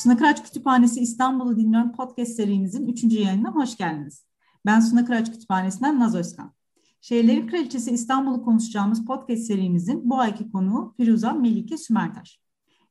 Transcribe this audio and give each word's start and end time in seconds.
Suna 0.00 0.16
Kıraç 0.16 0.42
Kütüphanesi 0.42 1.00
İstanbul'u 1.00 1.56
dinliyorum 1.56 1.92
podcast 1.92 2.32
serimizin 2.32 2.88
3. 2.88 3.04
yayınına 3.04 3.50
hoş 3.50 3.76
geldiniz. 3.76 4.24
Ben 4.66 4.80
Suna 4.80 5.04
Kıraç 5.04 5.32
Kütüphanesi'nden 5.32 6.00
Naz 6.00 6.14
Özkan. 6.14 6.52
Şehirlerin 7.00 7.46
Kraliçesi 7.46 7.90
İstanbul'u 7.90 8.44
konuşacağımız 8.44 9.04
podcast 9.04 9.42
serimizin 9.42 10.10
bu 10.10 10.18
ayki 10.18 10.50
konuğu 10.50 10.94
Firuza 10.96 11.32
Melike 11.32 11.78
Sümertaş. 11.78 12.40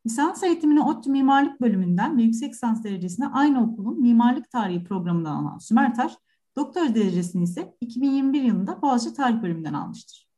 Lisans 0.06 0.44
eğitimini 0.44 0.82
ODTÜ 0.82 1.12
Mimarlık 1.12 1.62
Bölümünden 1.62 2.18
ve 2.18 2.24
yüksek 2.24 2.54
lisans 2.54 2.84
derecesine 2.84 3.28
aynı 3.28 3.64
okulun 3.64 4.02
mimarlık 4.02 4.52
tarihi 4.52 4.84
programından 4.84 5.44
alan 5.44 5.58
Sümertaş, 5.58 6.14
doktor 6.56 6.96
derecesini 6.96 7.44
ise 7.44 7.76
2021 7.82 8.42
yılında 8.42 8.82
Boğaziçi 8.82 9.16
Tarih 9.16 9.42
Bölümünden 9.42 9.74
almıştır. 9.74 10.30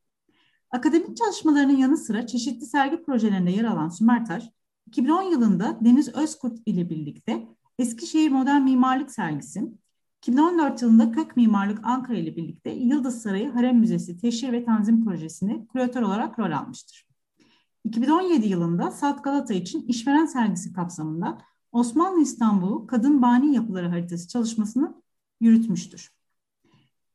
Akademik 0.72 1.18
çalışmalarının 1.18 1.78
yanı 1.78 1.98
sıra 1.98 2.28
çeşitli 2.28 2.66
sergi 2.66 3.04
projelerinde 3.04 3.52
yer 3.52 3.66
alan 3.66 3.90
Sümertaş, 3.90 4.44
2010 4.88 5.22
yılında 5.22 5.78
Deniz 5.82 6.16
Özkurt 6.16 6.60
ile 6.66 6.90
birlikte 6.90 7.48
Eskişehir 7.80 8.32
Modern 8.32 8.62
Mimarlık 8.62 9.12
Sergisi, 9.12 9.72
2014 10.18 10.82
yılında 10.82 11.12
Kök 11.12 11.38
Mimarlık 11.38 11.80
Ankara 11.84 12.18
ile 12.18 12.36
birlikte 12.36 12.70
Yıldız 12.70 13.22
Sarayı 13.22 13.52
Harem 13.52 13.80
Müzesi 13.80 14.18
Teşhir 14.18 14.52
ve 14.52 14.66
Tanzim 14.66 15.06
Projesi'ni 15.06 15.68
küratör 15.68 16.02
olarak 16.02 16.40
rol 16.40 16.52
almıştır. 16.52 17.08
2017 17.86 18.48
yılında 18.48 18.92
Salt 18.92 19.24
Galata 19.24 19.54
için 19.54 19.88
işveren 19.88 20.26
sergisi 20.26 20.74
kapsamında 20.74 21.38
Osmanlı 21.72 22.22
İstanbul'u 22.22 22.88
Kadın 22.88 23.22
Bani 23.22 23.56
Yapıları 23.56 23.90
Haritası 23.90 24.28
çalışmasını 24.28 25.02
yürütmüştür. 25.40 26.12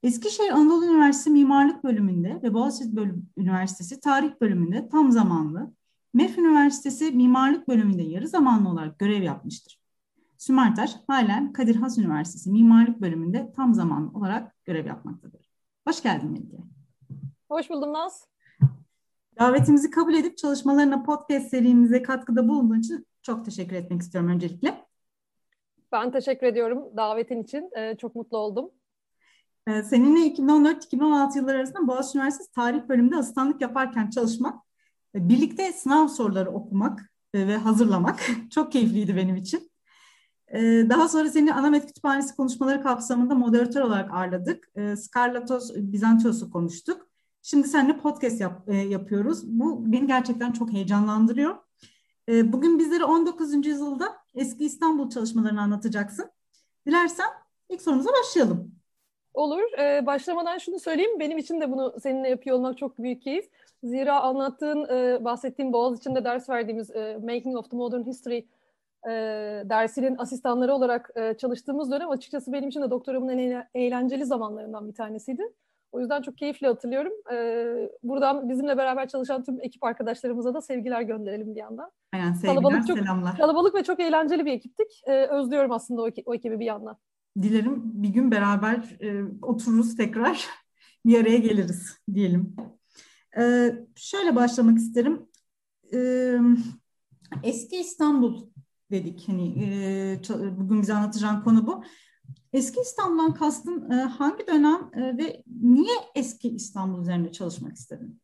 Eskişehir 0.03 0.51
Anadolu 0.51 0.85
Üniversitesi 0.85 1.31
Mimarlık 1.31 1.85
Bölümünde 1.85 2.41
ve 2.43 2.55
Boğaziçi 2.55 2.97
Bölüm, 2.97 3.29
Üniversitesi 3.37 4.01
Tarih 4.01 4.31
Bölümünde 4.41 4.89
tam 4.89 5.13
zamanlı, 5.13 5.73
MEF 6.17 6.39
Üniversitesi 6.39 7.11
Mimarlık 7.11 7.69
Bölümünde 7.69 8.03
yarı 8.03 8.29
zamanlı 8.29 8.69
olarak 8.69 8.99
görev 8.99 9.23
yapmıştır. 9.23 9.81
Sümertaş 10.39 10.91
halen 11.07 11.53
Kadir 11.53 11.77
Has 11.77 11.99
Üniversitesi 11.99 12.51
Mimarlık 12.51 13.01
Bölümünde 13.01 13.53
tam 13.57 13.75
zamanlı 13.75 14.19
olarak 14.19 14.65
görev 14.65 14.87
yapmaktadır. 14.87 15.49
Hoş 15.89 16.03
geldin 16.03 16.31
Melike. 16.31 16.57
Hoş 17.49 17.71
buldum 17.71 17.93
Naz. 17.93 18.29
Davetimizi 19.39 19.91
kabul 19.91 20.15
edip 20.15 20.39
çalışmalarına 20.39 21.03
podcast 21.03 21.49
serimize 21.49 22.03
katkıda 22.03 22.49
bulunduğun 22.49 22.81
için 22.81 23.07
çok 23.23 23.45
teşekkür 23.45 23.77
etmek 23.77 24.03
istiyorum 24.03 24.31
öncelikle. 24.31 24.85
Ben 25.93 26.13
teşekkür 26.13 26.47
ediyorum 26.47 26.85
davetin 26.97 27.43
için. 27.43 27.71
Ee, 27.77 27.97
çok 27.97 28.15
mutlu 28.15 28.39
oldum. 28.39 28.71
Ee, 29.67 29.83
seninle 29.83 30.21
2014-2016 30.21 31.39
yılları 31.39 31.57
arasında 31.57 31.87
Boğaziçi 31.87 32.19
Üniversitesi 32.19 32.53
Tarih 32.53 32.89
Bölümünde 32.89 33.17
asistanlık 33.17 33.61
yaparken 33.61 34.11
çalışmak, 34.11 34.66
birlikte 35.17 35.73
sınav 35.73 36.09
soruları 36.09 36.51
okumak 36.51 37.13
e, 37.35 37.47
ve 37.47 37.57
hazırlamak 37.57 38.31
çok 38.51 38.73
keyifliydi 38.73 39.17
benim 39.17 39.37
için. 39.37 39.71
Ee, 40.55 40.87
daha 40.91 41.09
sonra 41.09 41.29
seni 41.29 41.55
Anamet 41.55 41.87
Kütüphanesi 41.87 42.37
konuşmaları 42.37 42.83
kapsamında 42.83 43.35
moderatör 43.35 43.81
olarak 43.81 44.15
ağırladık. 44.15 44.69
Skarlatos 44.97 45.71
Bizantios'u 45.77 46.51
konuştuk. 46.51 47.09
Şimdi 47.43 47.69
seninle 47.69 47.99
podcast 47.99 48.41
yap, 48.41 48.69
e, 48.69 48.77
yapıyoruz. 48.77 49.43
Bu 49.47 49.93
beni 49.93 50.07
gerçekten 50.07 50.53
çok 50.53 50.73
heyecanlandırıyor. 50.73 51.57
Bugün 52.29 52.79
bizlere 52.79 53.05
19. 53.05 53.67
yüzyılda 53.67 54.17
eski 54.35 54.65
İstanbul 54.65 55.11
çalışmalarını 55.11 55.61
anlatacaksın. 55.61 56.31
Dilersen 56.87 57.29
ilk 57.69 57.83
sorumuza 57.83 58.11
başlayalım. 58.21 58.76
Olur. 59.37 59.79
Ee, 59.79 60.07
başlamadan 60.07 60.59
şunu 60.59 60.79
söyleyeyim. 60.79 61.21
Benim 61.21 61.39
için 61.39 61.61
de 61.61 61.73
bunu 61.73 61.95
seninle 62.03 62.29
yapıyor 62.29 62.57
olmak 62.57 62.79
çok 62.79 62.99
büyük 62.99 63.23
keyif. 63.23 63.51
Zira 63.83 64.21
anlattığın, 64.21 64.85
e, 64.85 65.25
bahsettiğin 65.25 65.73
Boğaz 65.73 65.99
içinde 65.99 66.25
ders 66.25 66.49
verdiğimiz 66.49 66.91
e, 66.91 67.19
Making 67.23 67.57
of 67.57 67.71
the 67.71 67.77
Modern 67.77 68.03
History 68.03 68.39
e, 69.07 69.13
dersinin 69.65 70.19
asistanları 70.19 70.75
olarak 70.75 71.11
e, 71.17 71.35
çalıştığımız 71.35 71.91
dönem 71.91 72.11
açıkçası 72.11 72.53
benim 72.53 72.69
için 72.69 72.83
de 72.83 72.91
doktoramın 72.91 73.29
en 73.29 73.65
eğlenceli 73.75 74.25
zamanlarından 74.25 74.89
bir 74.89 74.95
tanesiydi. 74.95 75.43
O 75.93 76.01
yüzden 76.01 76.23
çok 76.23 76.39
keyifli 76.39 76.67
hatırlıyorum. 76.67 77.13
Ee, 77.33 77.91
buradan 78.03 78.49
bizimle 78.49 78.77
beraber 78.77 79.09
çalışan 79.09 79.45
tüm 79.45 79.61
ekip 79.61 79.85
arkadaşlarımıza 79.85 80.55
da 80.55 80.61
sevgiler 80.61 81.03
gönderelim 81.03 81.55
bir 81.55 81.61
yandan. 81.61 81.91
Aynen 82.13 82.33
sevgiler, 82.33 82.55
kalabalık 82.55 82.87
çok, 82.87 82.99
selamlar. 82.99 83.37
Kalabalık 83.37 83.75
ve 83.75 83.85
çok 83.85 84.01
eğlenceli 84.01 84.47
bir 84.47 84.53
ekiptik. 84.53 85.03
Ee, 85.07 85.27
özlüyorum 85.27 85.73
aslında 85.73 86.03
o, 86.03 86.09
o 86.27 86.35
ekibi 86.35 86.61
bir 86.61 86.65
yandan 86.65 86.97
dilerim 87.43 87.83
bir 87.85 88.09
gün 88.09 88.31
beraber 88.31 88.97
e, 89.01 89.25
otururuz 89.43 89.97
tekrar 89.97 90.47
bir 91.07 91.21
araya 91.21 91.39
geliriz 91.39 91.99
diyelim. 92.15 92.57
E, 93.39 93.73
şöyle 93.97 94.37
başlamak 94.37 94.79
isterim. 94.79 95.27
E, 95.95 96.33
eski 97.43 97.77
İstanbul 97.77 98.47
dedik 98.91 99.29
hani 99.29 99.65
e, 99.65 100.21
bugün 100.59 100.83
bize 100.83 100.95
anlatacağın 100.95 101.41
konu 101.41 101.67
bu. 101.67 101.85
Eski 102.53 102.81
İstanbul'dan 102.81 103.35
kastın 103.35 103.91
e, 103.91 103.95
hangi 103.95 104.47
dönem 104.47 104.91
e, 104.95 105.19
ve 105.19 105.43
niye 105.63 105.97
eski 106.15 106.49
İstanbul 106.49 107.03
üzerinde 107.03 107.33
çalışmak 107.33 107.77
istedin? 107.77 108.21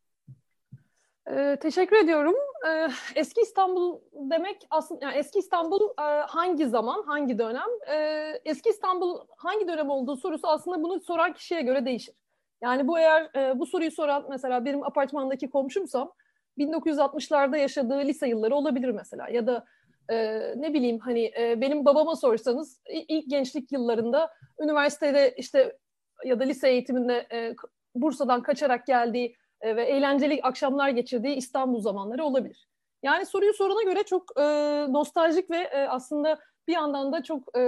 Ee, 1.31 1.59
teşekkür 1.61 1.97
ediyorum. 1.97 2.35
Ee, 2.67 2.89
eski 3.15 3.41
İstanbul 3.41 4.01
demek 4.13 4.67
aslında 4.71 5.05
yani 5.05 5.17
eski 5.17 5.39
İstanbul 5.39 5.81
e, 5.81 6.03
hangi 6.27 6.67
zaman, 6.67 7.03
hangi 7.03 7.39
dönem? 7.39 7.69
Ee, 7.91 8.41
eski 8.45 8.71
İstanbul 8.71 9.21
hangi 9.37 9.69
dönem 9.69 9.91
olduğu 9.91 10.17
sorusu 10.17 10.49
aslında 10.49 10.83
bunu 10.83 11.01
soran 11.01 11.33
kişiye 11.33 11.63
göre 11.63 11.85
değişir. 11.85 12.15
Yani 12.63 12.89
bu 12.89 12.99
eğer 12.99 13.31
e, 13.37 13.59
bu 13.59 13.67
soruyu 13.67 13.91
soran 13.91 14.27
mesela 14.31 14.65
benim 14.65 14.85
apartmandaki 14.85 15.51
komşumsam 15.51 16.13
1960'larda 16.59 17.59
yaşadığı 17.59 17.99
lise 17.99 18.29
yılları 18.29 18.55
olabilir 18.55 18.91
mesela 18.91 19.29
ya 19.29 19.47
da 19.47 19.65
e, 20.09 20.17
ne 20.57 20.75
bileyim 20.75 20.99
hani 20.99 21.33
e, 21.39 21.61
benim 21.61 21.85
babama 21.85 22.17
sorsanız 22.17 22.81
ilk 23.09 23.31
gençlik 23.31 23.73
yıllarında 23.73 24.31
üniversitede 24.61 25.35
işte 25.37 25.79
ya 26.25 26.41
da 26.41 26.45
lise 26.45 26.69
eğitiminde 26.69 27.27
e, 27.33 27.55
Bursa'dan 27.95 28.43
kaçarak 28.43 28.87
geldiği 28.87 29.37
e, 29.63 29.77
ve 29.77 29.85
eğlenceli 29.85 30.41
akşamlar 30.43 30.89
geçirdiği 30.89 31.37
İstanbul 31.37 31.81
zamanları 31.81 32.25
olabilir. 32.25 32.69
Yani 33.03 33.27
soruyu 33.27 33.55
soruna 33.55 33.83
göre 33.83 34.03
çok 34.03 34.41
e, 34.41 34.43
nostaljik 34.89 35.51
ve 35.51 35.59
e, 35.59 35.89
aslında 35.89 36.39
bir 36.69 36.73
yandan 36.73 37.13
da 37.13 37.23
çok 37.23 37.59
e, 37.59 37.63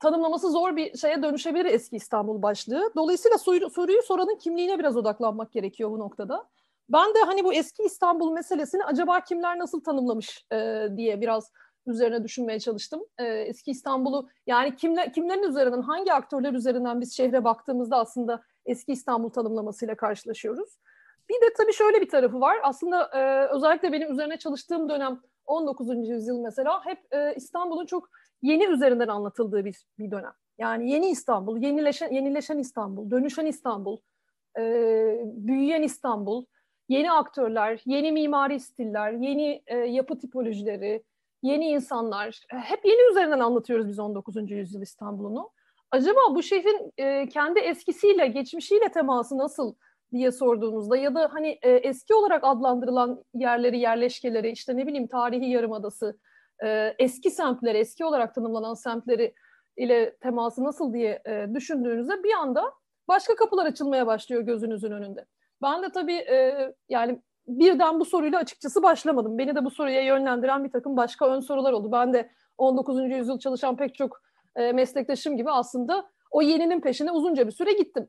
tanımlaması 0.00 0.50
zor 0.50 0.76
bir 0.76 0.98
şeye 0.98 1.22
dönüşebilir 1.22 1.64
eski 1.64 1.96
İstanbul 1.96 2.42
başlığı. 2.42 2.92
Dolayısıyla 2.96 3.38
soru, 3.38 3.70
soruyu 3.70 4.02
soranın 4.02 4.36
kimliğine 4.36 4.78
biraz 4.78 4.96
odaklanmak 4.96 5.52
gerekiyor 5.52 5.90
bu 5.90 5.98
noktada. 5.98 6.48
Ben 6.88 7.14
de 7.14 7.18
hani 7.26 7.44
bu 7.44 7.52
eski 7.52 7.82
İstanbul 7.82 8.32
meselesini 8.32 8.84
acaba 8.84 9.20
kimler 9.20 9.58
nasıl 9.58 9.80
tanımlamış 9.84 10.46
e, 10.52 10.86
diye 10.96 11.20
biraz 11.20 11.52
üzerine 11.86 12.24
düşünmeye 12.24 12.60
çalıştım. 12.60 13.02
E, 13.18 13.24
eski 13.24 13.70
İstanbul'u 13.70 14.28
yani 14.46 14.76
kimler, 14.76 15.12
kimlerin 15.12 15.42
üzerinden, 15.42 15.82
hangi 15.82 16.12
aktörler 16.12 16.52
üzerinden 16.52 17.00
biz 17.00 17.16
şehre 17.16 17.44
baktığımızda 17.44 17.96
aslında 17.96 18.42
eski 18.66 18.92
İstanbul 18.92 19.30
tanımlamasıyla 19.30 19.94
karşılaşıyoruz. 19.94 20.78
Bir 21.28 21.34
de 21.34 21.52
tabii 21.56 21.72
şöyle 21.72 22.00
bir 22.00 22.08
tarafı 22.08 22.40
var. 22.40 22.56
Aslında 22.62 23.10
e, 23.14 23.48
özellikle 23.54 23.92
benim 23.92 24.12
üzerine 24.12 24.36
çalıştığım 24.36 24.88
dönem 24.88 25.20
19. 25.46 26.08
yüzyıl 26.08 26.40
mesela 26.40 26.84
hep 26.84 26.98
e, 27.10 27.34
İstanbul'un 27.36 27.86
çok 27.86 28.10
yeni 28.42 28.64
üzerinden 28.64 29.08
anlatıldığı 29.08 29.64
bir, 29.64 29.86
bir 29.98 30.10
dönem. 30.10 30.32
Yani 30.58 30.90
yeni 30.90 31.08
İstanbul, 31.10 31.62
yenileşen, 31.62 32.12
yenileşen 32.12 32.58
İstanbul, 32.58 33.10
dönüşen 33.10 33.46
İstanbul, 33.46 33.98
e, 34.58 34.62
büyüyen 35.24 35.82
İstanbul, 35.82 36.44
yeni 36.88 37.12
aktörler, 37.12 37.82
yeni 37.86 38.12
mimari 38.12 38.60
stiller, 38.60 39.12
yeni 39.12 39.62
e, 39.66 39.76
yapı 39.76 40.18
tipolojileri, 40.18 41.02
yeni 41.42 41.68
insanlar. 41.68 42.40
E, 42.52 42.56
hep 42.56 42.84
yeni 42.84 43.10
üzerinden 43.10 43.40
anlatıyoruz 43.40 43.88
biz 43.88 43.98
19. 43.98 44.50
yüzyıl 44.50 44.82
İstanbul'unu 44.82 45.50
acaba 45.96 46.20
bu 46.30 46.42
şehrin 46.42 46.92
e, 46.98 47.28
kendi 47.28 47.60
eskisiyle, 47.60 48.26
geçmişiyle 48.26 48.88
teması 48.88 49.38
nasıl 49.38 49.74
diye 50.12 50.32
sorduğumuzda 50.32 50.96
ya 50.96 51.14
da 51.14 51.28
hani 51.32 51.58
e, 51.62 51.70
eski 51.70 52.14
olarak 52.14 52.44
adlandırılan 52.44 53.24
yerleri, 53.34 53.78
yerleşkeleri, 53.78 54.50
işte 54.50 54.76
ne 54.76 54.86
bileyim 54.86 55.06
tarihi 55.06 55.50
yarımadası, 55.50 56.18
e, 56.64 56.94
eski 56.98 57.30
semtleri, 57.30 57.78
eski 57.78 58.04
olarak 58.04 58.34
tanımlanan 58.34 58.74
semtleri 58.74 59.34
ile 59.76 60.16
teması 60.16 60.64
nasıl 60.64 60.92
diye 60.92 61.22
e, 61.26 61.46
düşündüğünüzde 61.54 62.22
bir 62.22 62.32
anda 62.32 62.72
başka 63.08 63.36
kapılar 63.36 63.66
açılmaya 63.66 64.06
başlıyor 64.06 64.42
gözünüzün 64.42 64.90
önünde. 64.90 65.26
Ben 65.62 65.82
de 65.82 65.88
tabii 65.88 66.16
e, 66.16 66.72
yani 66.88 67.22
birden 67.48 68.00
bu 68.00 68.04
soruyla 68.04 68.38
açıkçası 68.38 68.82
başlamadım. 68.82 69.38
Beni 69.38 69.54
de 69.54 69.64
bu 69.64 69.70
soruya 69.70 70.02
yönlendiren 70.02 70.64
bir 70.64 70.70
takım 70.70 70.96
başka 70.96 71.30
ön 71.30 71.40
sorular 71.40 71.72
oldu. 71.72 71.92
Ben 71.92 72.12
de 72.12 72.30
19. 72.58 73.10
yüzyıl 73.10 73.38
çalışan 73.38 73.76
pek 73.76 73.94
çok 73.94 74.20
e, 74.56 74.72
meslektaşım 74.72 75.36
gibi 75.36 75.50
aslında 75.50 76.10
o 76.30 76.42
yeninin 76.42 76.80
peşine 76.80 77.10
uzunca 77.10 77.46
bir 77.46 77.52
süre 77.52 77.72
gittim. 77.72 78.08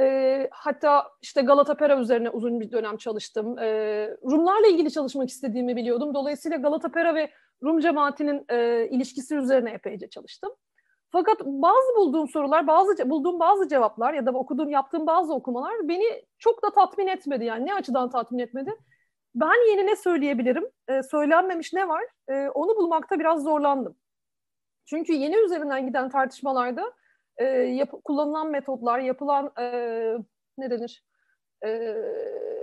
E, 0.00 0.48
hatta 0.52 1.08
işte 1.22 1.42
Galata 1.42 1.74
Pera 1.74 2.00
üzerine 2.00 2.30
uzun 2.30 2.60
bir 2.60 2.70
dönem 2.70 2.96
çalıştım. 2.96 3.58
E, 3.58 3.66
Rumlarla 4.30 4.66
ilgili 4.66 4.90
çalışmak 4.90 5.28
istediğimi 5.28 5.76
biliyordum. 5.76 6.14
Dolayısıyla 6.14 6.56
Galata 6.56 6.88
Pera 6.88 7.14
ve 7.14 7.30
Rum 7.62 7.80
cemaatinin 7.80 8.44
e, 8.48 8.88
ilişkisi 8.90 9.36
üzerine 9.36 9.70
epeyce 9.70 10.08
çalıştım. 10.08 10.50
Fakat 11.12 11.40
bazı 11.40 11.96
bulduğum 11.96 12.28
sorular, 12.28 12.66
bazı 12.66 13.10
bulduğum 13.10 13.40
bazı 13.40 13.68
cevaplar 13.68 14.14
ya 14.14 14.26
da 14.26 14.32
okuduğum, 14.32 14.70
yaptığım 14.70 15.06
bazı 15.06 15.34
okumalar 15.34 15.88
beni 15.88 16.24
çok 16.38 16.62
da 16.62 16.70
tatmin 16.70 17.06
etmedi. 17.06 17.44
Yani 17.44 17.66
ne 17.66 17.74
açıdan 17.74 18.10
tatmin 18.10 18.38
etmedi? 18.38 18.70
ben 19.34 19.70
yeni 19.70 19.86
ne 19.86 19.96
söyleyebilirim? 19.96 20.64
E, 20.88 21.02
söylenmemiş 21.02 21.72
ne 21.72 21.88
var? 21.88 22.04
E, 22.28 22.48
onu 22.48 22.76
bulmakta 22.76 23.18
biraz 23.18 23.42
zorlandım. 23.42 23.96
Çünkü 24.84 25.12
yeni 25.12 25.36
üzerinden 25.36 25.86
giden 25.86 26.08
tartışmalarda 26.08 26.92
e, 27.36 27.44
yap- 27.44 28.04
kullanılan 28.04 28.50
metotlar, 28.50 28.98
yapılan 28.98 29.52
e, 29.60 29.64
ne 30.58 30.70
denir? 30.70 31.04
E, 31.64 31.68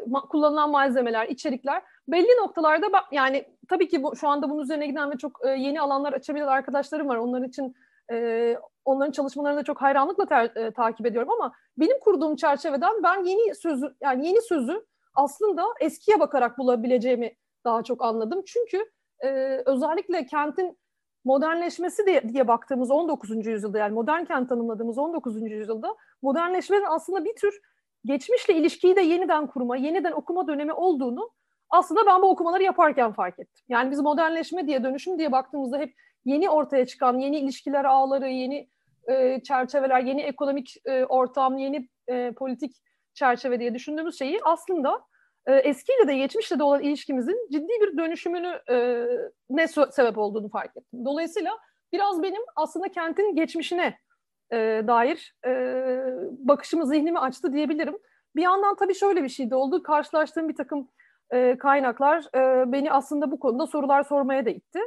ma- 0.08 0.28
kullanılan 0.28 0.72
malzemeler, 0.72 1.28
içerikler 1.28 1.84
belli 2.08 2.42
noktalarda 2.42 2.88
yani 3.12 3.46
tabii 3.70 3.88
ki 3.88 4.04
bu, 4.04 4.16
şu 4.16 4.28
anda 4.28 4.50
bunun 4.50 4.64
üzerine 4.64 4.88
giden 4.88 5.12
ve 5.12 5.18
çok 5.18 5.46
e, 5.46 5.50
yeni 5.50 5.82
alanlar 5.82 6.14
açabilen 6.14 6.48
arkadaşlarım 6.48 7.08
var. 7.08 7.18
Onlar 7.18 7.42
için 7.42 7.76
e, 8.12 8.58
onların 8.86 9.12
çalışmalarını 9.12 9.60
da 9.60 9.64
çok 9.64 9.82
hayranlıkla 9.82 10.26
ter, 10.26 10.52
e, 10.56 10.72
takip 10.72 11.06
ediyorum 11.06 11.32
ama 11.32 11.54
benim 11.78 12.00
kurduğum 12.00 12.36
çerçeveden 12.36 13.04
ben 13.04 13.24
yeni 13.24 13.56
sözü 13.56 13.96
yani 14.02 14.28
yeni 14.28 14.42
sözü 14.42 14.86
aslında 15.16 15.66
eskiye 15.82 16.20
bakarak 16.20 16.58
bulabileceğimi 16.58 17.36
daha 17.66 17.84
çok 17.84 18.04
anladım. 18.04 18.44
Çünkü 18.48 18.92
e, 19.24 19.30
özellikle 19.66 20.26
kentin 20.26 20.79
modernleşmesi 21.26 22.06
diye, 22.06 22.30
diye 22.30 22.48
baktığımız 22.48 22.92
19. 22.92 23.46
yüzyılda 23.48 23.78
yani 23.78 23.94
modern 23.94 24.24
kent 24.24 24.50
tanımladığımız 24.50 24.98
19. 24.98 25.42
yüzyılda 25.42 25.96
modernleşmenin 26.22 26.86
aslında 26.90 27.26
bir 27.26 27.36
tür 27.36 27.60
geçmişle 28.06 28.56
ilişkiyi 28.56 28.96
de 28.96 29.02
yeniden 29.02 29.48
kurma, 29.48 29.78
yeniden 29.78 30.12
okuma 30.12 30.48
dönemi 30.48 30.74
olduğunu 30.74 31.32
aslında 31.70 32.06
ben 32.06 32.22
bu 32.22 32.30
okumaları 32.30 32.64
yaparken 32.64 33.14
fark 33.14 33.40
ettim. 33.40 33.66
Yani 33.70 33.92
biz 33.92 34.00
modernleşme 34.00 34.68
diye, 34.68 34.84
dönüşüm 34.84 35.20
diye 35.20 35.32
baktığımızda 35.32 35.78
hep 35.78 35.94
yeni 36.26 36.50
ortaya 36.50 36.86
çıkan, 36.86 37.18
yeni 37.18 37.40
ilişkiler 37.40 37.86
ağları, 37.86 38.30
yeni 38.30 38.70
e, 39.08 39.44
çerçeveler, 39.44 40.02
yeni 40.02 40.22
ekonomik 40.22 40.76
e, 40.86 41.06
ortam, 41.06 41.58
yeni 41.58 41.90
e, 42.08 42.32
politik 42.32 42.76
çerçeve 43.14 43.60
diye 43.60 43.74
düşündüğümüz 43.74 44.20
şeyi 44.20 44.40
aslında 44.44 45.02
e, 45.50 45.56
eskiyle 45.56 46.08
de 46.08 46.18
geçmişle 46.18 46.60
de 46.60 46.64
olan 46.64 46.82
ilişkimizin 46.82 47.48
ciddi 47.52 47.74
bir 47.82 47.98
dönüşümünü 47.98 48.62
e, 48.70 49.06
ne 49.50 49.68
sebep 49.68 50.18
olduğunu 50.18 50.50
fark 50.50 50.78
ettim. 50.78 51.06
Dolayısıyla 51.06 51.58
biraz 51.94 52.24
benim 52.24 52.42
aslında 52.56 52.88
kentin 52.88 53.36
geçmişine 53.36 53.98
e, 54.52 54.58
dair 54.88 55.36
e, 55.46 55.52
bakışımı, 56.32 56.88
zihnimi 56.88 57.20
açtı 57.20 57.54
diyebilirim. 57.54 57.98
Bir 58.36 58.42
yandan 58.42 58.76
tabii 58.76 58.96
şöyle 58.96 59.24
bir 59.24 59.30
şey 59.30 59.50
de 59.50 59.56
oldu. 59.56 59.84
Karşılaştığım 59.84 60.50
bir 60.50 60.56
takım 60.56 60.88
e, 61.32 61.58
kaynaklar 61.58 62.26
e, 62.36 62.72
beni 62.72 62.92
aslında 62.92 63.32
bu 63.32 63.40
konuda 63.40 63.68
sorular 63.68 64.04
sormaya 64.04 64.46
da 64.46 64.50
itti. 64.50 64.80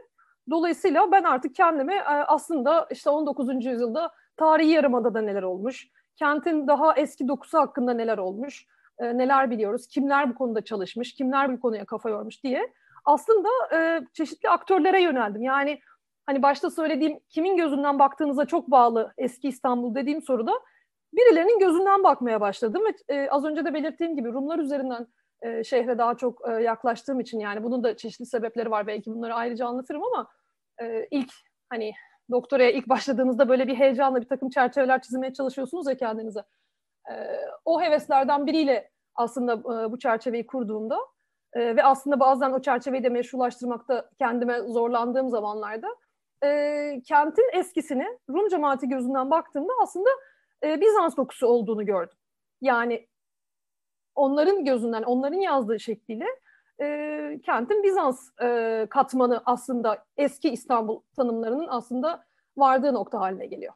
Dolayısıyla 0.51 1.13
ben 1.13 1.23
artık 1.23 1.55
kendime 1.55 1.95
e, 1.95 2.05
aslında 2.05 2.87
işte 2.91 3.11
19. 3.11 3.65
yüzyılda 3.65 4.11
tarihi 4.37 4.71
yarımada 4.71 5.15
da 5.15 5.21
neler 5.21 5.43
olmuş, 5.43 5.89
kentin 6.17 6.67
daha 6.69 6.95
eski 6.95 7.29
dokusu 7.29 7.59
hakkında 7.59 7.95
neler 7.95 8.19
olmuş, 8.19 8.67
e, 8.99 9.19
neler 9.19 9.51
biliyoruz, 9.51 9.87
kimler 9.87 10.31
bu 10.31 10.35
konuda 10.35 10.65
çalışmış, 10.65 11.15
kimler 11.15 11.53
bu 11.53 11.61
konuya 11.61 11.85
kafa 11.85 12.11
yormuş 12.11 12.45
diye 12.45 12.73
aslında 13.05 13.49
e, 13.75 14.01
çeşitli 14.13 14.49
aktörlere 14.49 15.03
yöneldim. 15.03 15.43
Yani 15.43 15.81
hani 16.27 16.43
başta 16.43 16.71
söylediğim 16.71 17.21
kimin 17.29 17.57
gözünden 17.57 17.99
baktığınıza 17.99 18.45
çok 18.45 18.71
bağlı 18.71 19.13
eski 19.19 19.49
İstanbul 19.49 19.95
dediğim 19.95 20.23
soruda 20.23 20.53
birilerinin 21.13 21.59
gözünden 21.59 22.05
bakmaya 22.05 22.41
başladım 22.41 22.83
ve 22.87 23.15
e, 23.15 23.31
az 23.31 23.45
önce 23.45 23.65
de 23.65 23.75
belirttiğim 23.75 24.17
gibi 24.17 24.33
Rumlar 24.33 24.59
üzerinden 24.59 25.07
e, 25.43 25.65
şehre 25.65 25.99
daha 25.99 26.17
çok 26.17 26.49
e, 26.49 26.53
yaklaştığım 26.53 27.21
için 27.21 27.41
yani 27.41 27.65
bunun 27.65 27.85
da 27.85 27.97
çeşitli 27.97 28.27
sebepleri 28.27 28.71
var 28.71 28.87
belki 28.87 29.11
bunları 29.11 29.35
ayrıca 29.35 29.67
anlatırım 29.67 30.03
ama 30.05 30.29
e, 30.83 31.07
ilk 31.11 31.33
hani 31.71 31.93
doktoraya 32.31 32.71
ilk 32.71 32.89
başladığınızda 32.89 33.49
böyle 33.49 33.67
bir 33.67 33.75
heyecanla 33.75 34.21
bir 34.21 34.29
takım 34.29 34.51
çerçeveler 34.51 35.03
çizmeye 35.03 35.33
çalışıyorsunuz 35.33 35.87
ya 35.89 35.97
kendinize. 35.97 36.41
E, 37.11 37.15
o 37.65 37.83
heveslerden 37.83 38.47
biriyle 38.47 38.91
aslında 39.15 39.53
e, 39.53 39.93
bu 39.93 39.99
çerçeveyi 39.99 40.47
kurduğumda 40.47 40.99
e, 41.53 41.77
ve 41.77 41.85
aslında 41.85 42.21
bazen 42.21 42.53
o 42.53 42.63
çerçeveyi 42.63 43.05
de 43.05 43.09
meşrulaştırmakta 43.09 44.11
kendime 44.19 44.61
zorlandığım 44.61 45.31
zamanlarda 45.31 45.89
e, 46.45 47.03
kentin 47.07 47.51
eskisini 47.53 48.19
Rum 48.31 48.49
cemaati 48.49 48.89
gözünden 48.89 49.31
baktığımda 49.31 49.73
aslında 49.83 50.11
Bizans 50.65 51.17
dokusu 51.17 51.47
olduğunu 51.47 51.87
gördüm. 51.87 52.19
Yani 52.61 53.09
onların 54.15 54.65
gözünden, 54.65 55.03
onların 55.03 55.39
yazdığı 55.39 55.81
şekliyle 55.81 56.27
e, 56.81 57.41
kentin 57.45 57.83
Bizans 57.83 58.29
e, 58.43 58.87
katmanı 58.91 59.43
aslında 59.47 60.05
eski 60.17 60.51
İstanbul 60.51 61.01
tanımlarının 61.17 61.67
aslında 61.69 62.25
vardığı 62.57 62.95
nokta 62.95 63.21
haline 63.21 63.47
geliyor. 63.47 63.75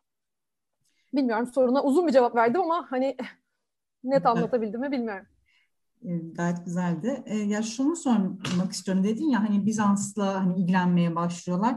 Bilmiyorum 1.16 1.46
soruna 1.54 1.82
uzun 1.82 2.06
bir 2.06 2.12
cevap 2.12 2.36
verdim 2.36 2.60
ama 2.60 2.86
hani 2.90 3.16
net 4.04 4.26
anlatabildim 4.26 4.80
mi 4.80 4.92
bilmiyorum. 4.92 5.26
Gayet 6.34 6.64
güzeldi. 6.64 7.22
E, 7.26 7.36
ya 7.36 7.62
şunu 7.62 7.96
sormak 7.96 8.72
istiyorum 8.72 9.04
dedin 9.04 9.28
ya 9.28 9.40
hani 9.40 9.66
Bizans'la 9.66 10.34
hani 10.34 10.60
ilgilenmeye 10.60 11.16
başlıyorlar. 11.16 11.76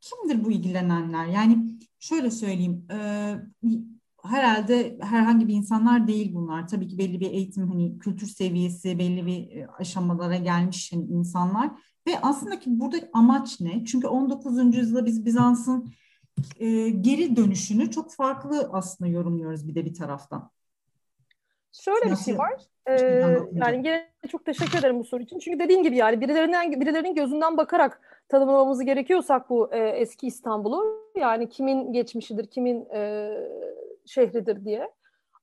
Kimdir 0.00 0.44
bu 0.44 0.52
ilgilenenler? 0.52 1.26
Yani 1.26 1.78
şöyle 1.98 2.30
söyleyeyim. 2.30 2.86
E, 2.92 2.98
herhalde 4.24 4.98
herhangi 5.00 5.48
bir 5.48 5.54
insanlar 5.54 6.06
değil 6.06 6.34
bunlar. 6.34 6.68
Tabii 6.68 6.88
ki 6.88 6.98
belli 6.98 7.20
bir 7.20 7.30
eğitim 7.30 7.68
hani 7.68 7.98
kültür 7.98 8.26
seviyesi 8.26 8.98
belli 8.98 9.26
bir 9.26 9.56
e, 9.56 9.66
aşamalara 9.78 10.36
gelmiş 10.36 10.92
hani 10.92 11.04
insanlar 11.04 11.70
ve 12.06 12.20
aslında 12.22 12.60
ki 12.60 12.80
burada 12.80 12.96
amaç 13.12 13.60
ne? 13.60 13.84
Çünkü 13.84 14.06
19. 14.06 14.76
yüzyılda 14.76 15.06
biz 15.06 15.24
Bizans'ın 15.24 15.92
e, 16.60 16.88
geri 16.88 17.36
dönüşünü 17.36 17.90
çok 17.90 18.12
farklı 18.12 18.70
aslında 18.72 19.10
yorumluyoruz 19.10 19.68
bir 19.68 19.74
de 19.74 19.84
bir 19.84 19.94
taraftan. 19.94 20.50
Şöyle 21.72 22.10
Nasıl? 22.10 22.20
bir 22.20 22.24
şey 22.24 22.38
var. 22.38 22.62
Ee, 22.86 22.92
yani 23.52 23.76
yine 23.76 24.10
çok 24.28 24.44
teşekkür 24.44 24.78
ederim 24.78 24.98
bu 24.98 25.04
soru 25.04 25.22
için. 25.22 25.38
Çünkü 25.38 25.58
dediğin 25.58 25.82
gibi 25.82 25.96
yani 25.96 26.20
birilerinden 26.20 26.80
birilerinin 26.80 27.14
gözünden 27.14 27.56
bakarak 27.56 28.00
tanımlamamız 28.28 28.84
gerekiyorsak 28.84 29.50
bu 29.50 29.74
e, 29.74 29.78
eski 29.78 30.26
İstanbul'u 30.26 31.10
yani 31.16 31.48
kimin 31.48 31.92
geçmişidir, 31.92 32.46
kimin 32.46 32.88
e, 32.94 33.32
şehridir 34.06 34.64
diye. 34.64 34.90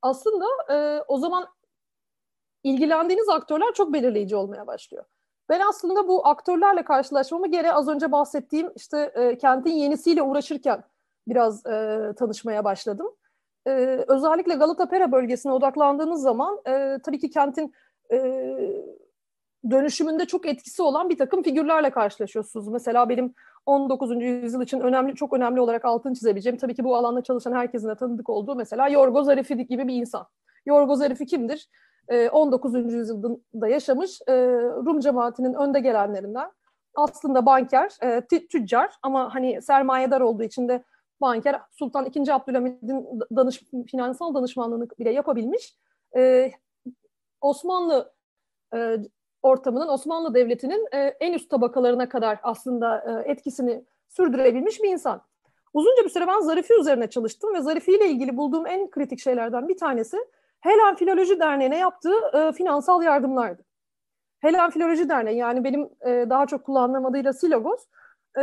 Aslında 0.01 0.45
e, 0.69 1.01
o 1.07 1.17
zaman 1.17 1.47
ilgilendiğiniz 2.63 3.29
aktörler 3.29 3.73
çok 3.73 3.93
belirleyici 3.93 4.35
olmaya 4.35 4.67
başlıyor. 4.67 5.05
Ben 5.49 5.61
aslında 5.69 6.07
bu 6.07 6.27
aktörlerle 6.27 6.83
karşılaşmamı 6.83 7.47
geri 7.47 7.71
az 7.71 7.87
önce 7.87 8.11
bahsettiğim 8.11 8.71
işte 8.75 9.11
e, 9.15 9.37
kentin 9.37 9.71
yenisiyle 9.71 10.21
uğraşırken 10.21 10.83
biraz 11.27 11.65
e, 11.65 12.13
tanışmaya 12.17 12.63
başladım. 12.63 13.07
E, 13.67 13.71
özellikle 14.07 14.55
Galata 14.55 14.89
Pera 14.89 15.11
bölgesine 15.11 15.51
odaklandığınız 15.51 16.21
zaman 16.21 16.61
e, 16.67 16.97
tabii 17.03 17.19
ki 17.19 17.29
kentin 17.29 17.73
e, 18.11 18.17
dönüşümünde 19.69 20.25
çok 20.25 20.45
etkisi 20.45 20.81
olan 20.81 21.09
bir 21.09 21.17
takım 21.17 21.43
figürlerle 21.43 21.89
karşılaşıyorsunuz. 21.89 22.67
Mesela 22.67 23.09
benim 23.09 23.33
19. 23.65 24.21
yüzyıl 24.21 24.61
için 24.61 24.79
önemli, 24.79 25.15
çok 25.15 25.33
önemli 25.33 25.59
olarak 25.61 25.85
altını 25.85 26.13
çizebileceğim, 26.13 26.57
tabii 26.57 26.75
ki 26.75 26.83
bu 26.83 26.95
alanda 26.95 27.23
çalışan 27.23 27.53
herkesin 27.53 27.89
de 27.89 27.95
tanıdık 27.95 28.29
olduğu 28.29 28.55
mesela 28.55 28.87
Yorgo 28.89 29.23
Zarifi 29.23 29.67
gibi 29.67 29.87
bir 29.87 29.93
insan. 29.95 30.27
Yorgo 30.65 30.95
Zarifi 30.95 31.25
kimdir? 31.25 31.69
19. 32.31 32.75
Ee, 32.75 32.79
yüzyılda 32.79 33.67
yaşamış 33.67 34.21
e, 34.27 34.33
Rum 34.85 34.99
cemaatinin 34.99 35.53
önde 35.53 35.79
gelenlerinden. 35.79 36.51
Aslında 36.95 37.45
banker, 37.45 37.91
e, 38.01 38.21
tüccar 38.47 38.93
ama 39.01 39.35
hani 39.35 39.61
sermayedar 39.61 40.21
olduğu 40.21 40.43
için 40.43 40.67
de 40.67 40.83
banker 41.21 41.61
Sultan 41.71 42.05
II. 42.15 42.31
Abdülhamid'in 42.31 43.19
danış, 43.35 43.63
finansal 43.91 44.33
danışmanlığını 44.33 44.87
bile 44.99 45.11
yapabilmiş. 45.11 45.77
Ee, 46.15 46.51
Osmanlı 47.41 48.13
e, 48.75 48.97
ortamının 49.41 49.87
Osmanlı 49.87 50.33
Devleti'nin 50.33 50.87
e, 50.91 50.97
en 50.97 51.33
üst 51.33 51.49
tabakalarına 51.49 52.09
kadar 52.09 52.39
aslında 52.43 52.97
e, 53.25 53.31
etkisini 53.31 53.85
sürdürebilmiş 54.09 54.83
bir 54.83 54.89
insan. 54.89 55.21
Uzunca 55.73 56.03
bir 56.03 56.09
süre 56.09 56.27
ben 56.27 56.39
Zarifi 56.39 56.73
üzerine 56.73 57.09
çalıştım 57.09 57.53
ve 57.53 57.61
Zarifi 57.61 57.91
ile 57.91 58.09
ilgili 58.09 58.37
bulduğum 58.37 58.67
en 58.67 58.89
kritik 58.89 59.19
şeylerden 59.19 59.67
bir 59.67 59.77
tanesi 59.77 60.17
Helen 60.65 60.95
Filoloji 60.95 61.39
Derneği'ne 61.39 61.77
yaptığı 61.77 62.15
e, 62.33 62.51
finansal 62.51 63.03
yardımlardı. 63.03 63.63
Helen 64.39 64.69
Filoloji 64.69 65.09
Derneği 65.09 65.37
yani 65.37 65.63
benim 65.63 65.89
e, 66.05 66.25
daha 66.29 66.45
çok 66.45 66.63
kullandığım 66.63 67.05
adıyla 67.05 67.33
Silogos 67.33 67.85
e, 68.37 68.41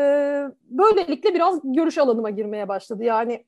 böylelikle 0.64 1.34
biraz 1.34 1.60
görüş 1.64 1.98
alanıma 1.98 2.30
girmeye 2.30 2.68
başladı. 2.68 3.04
Yani 3.04 3.46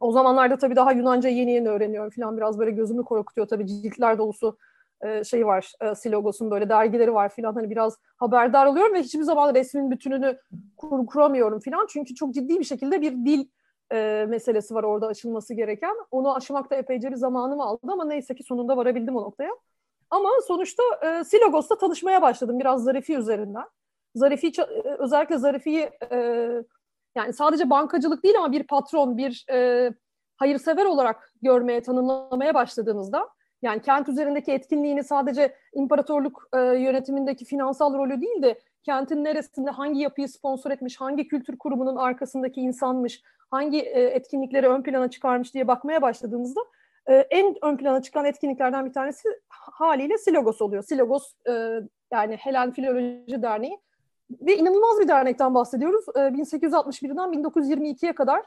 o 0.00 0.12
zamanlarda 0.12 0.58
tabii 0.58 0.76
daha 0.76 0.92
Yunanca 0.92 1.28
yeni 1.28 1.52
yeni 1.52 1.68
öğreniyorum 1.68 2.10
falan 2.10 2.36
biraz 2.36 2.58
böyle 2.58 2.70
gözümü 2.70 3.04
korkutuyor 3.04 3.48
tabii 3.48 3.66
ciltler 3.66 4.18
dolusu 4.18 4.58
e, 5.00 5.24
şey 5.24 5.46
var, 5.46 5.72
e, 5.80 5.94
Silogos'un 5.94 6.50
böyle 6.50 6.68
dergileri 6.68 7.14
var 7.14 7.28
filan 7.28 7.54
hani 7.54 7.70
biraz 7.70 7.98
haberdar 8.16 8.66
oluyorum 8.66 8.94
ve 8.94 9.02
hiçbir 9.02 9.22
zaman 9.22 9.54
resmin 9.54 9.90
bütününü 9.90 10.38
kur, 10.76 11.06
kuramıyorum 11.06 11.60
filan. 11.60 11.86
Çünkü 11.90 12.14
çok 12.14 12.34
ciddi 12.34 12.58
bir 12.58 12.64
şekilde 12.64 13.00
bir 13.00 13.12
dil 13.12 13.46
e, 13.92 14.26
meselesi 14.28 14.74
var 14.74 14.82
orada 14.82 15.06
aşılması 15.06 15.54
gereken. 15.54 15.96
Onu 16.10 16.36
aşmakta 16.36 16.76
epeyce 16.76 17.10
bir 17.10 17.16
zamanımı 17.16 17.64
aldı 17.64 17.80
ama 17.88 18.04
neyse 18.04 18.34
ki 18.34 18.42
sonunda 18.42 18.76
varabildim 18.76 19.16
o 19.16 19.22
noktaya. 19.22 19.50
Ama 20.10 20.28
sonuçta 20.46 20.82
e, 21.02 21.24
Silogos'ta 21.24 21.78
tanışmaya 21.78 22.22
başladım 22.22 22.58
biraz 22.60 22.84
Zarifi 22.84 23.16
üzerinden. 23.16 23.64
Zarifi 24.14 24.52
e, 24.58 24.88
özellikle 24.98 25.38
Zarifi'yi 25.38 25.90
e, 26.12 26.16
yani 27.16 27.32
sadece 27.32 27.70
bankacılık 27.70 28.24
değil 28.24 28.38
ama 28.38 28.52
bir 28.52 28.66
patron, 28.66 29.16
bir 29.16 29.44
e, 29.50 29.90
hayırsever 30.36 30.84
olarak 30.84 31.32
görmeye, 31.42 31.82
tanımlamaya 31.82 32.54
başladığınızda 32.54 33.28
Yani 33.62 33.82
kent 33.82 34.08
üzerindeki 34.08 34.52
etkinliğini 34.52 35.04
sadece 35.04 35.56
imparatorluk 35.74 36.48
e, 36.54 36.58
yönetimindeki 36.58 37.44
finansal 37.44 37.94
rolü 37.94 38.20
değil 38.20 38.42
de 38.42 38.60
kentin 38.84 39.24
neresinde 39.24 39.70
hangi 39.70 40.00
yapıyı 40.00 40.28
sponsor 40.28 40.70
etmiş, 40.70 41.00
hangi 41.00 41.28
kültür 41.28 41.58
kurumunun 41.58 41.96
arkasındaki 41.96 42.60
insanmış, 42.60 43.22
hangi 43.50 43.80
e, 43.80 44.02
etkinlikleri 44.02 44.68
ön 44.68 44.82
plana 44.82 45.10
çıkarmış 45.10 45.54
diye 45.54 45.68
bakmaya 45.68 46.02
başladığımızda 46.02 46.60
e, 47.06 47.14
en 47.14 47.54
ön 47.62 47.76
plana 47.76 48.02
çıkan 48.02 48.24
etkinliklerden 48.24 48.86
bir 48.86 48.92
tanesi 48.92 49.28
haliyle 49.48 50.18
Silogos 50.18 50.62
oluyor. 50.62 50.82
Silogos 50.82 51.32
e, 51.48 51.80
yani 52.12 52.36
Helen 52.36 52.72
Filoloji 52.72 53.42
Derneği 53.42 53.78
ve 54.30 54.56
inanılmaz 54.56 55.00
bir 55.00 55.08
dernekten 55.08 55.54
bahsediyoruz. 55.54 56.04
E, 56.16 56.18
1861'den 56.18 57.42
1922'ye 57.42 58.14
kadar 58.14 58.42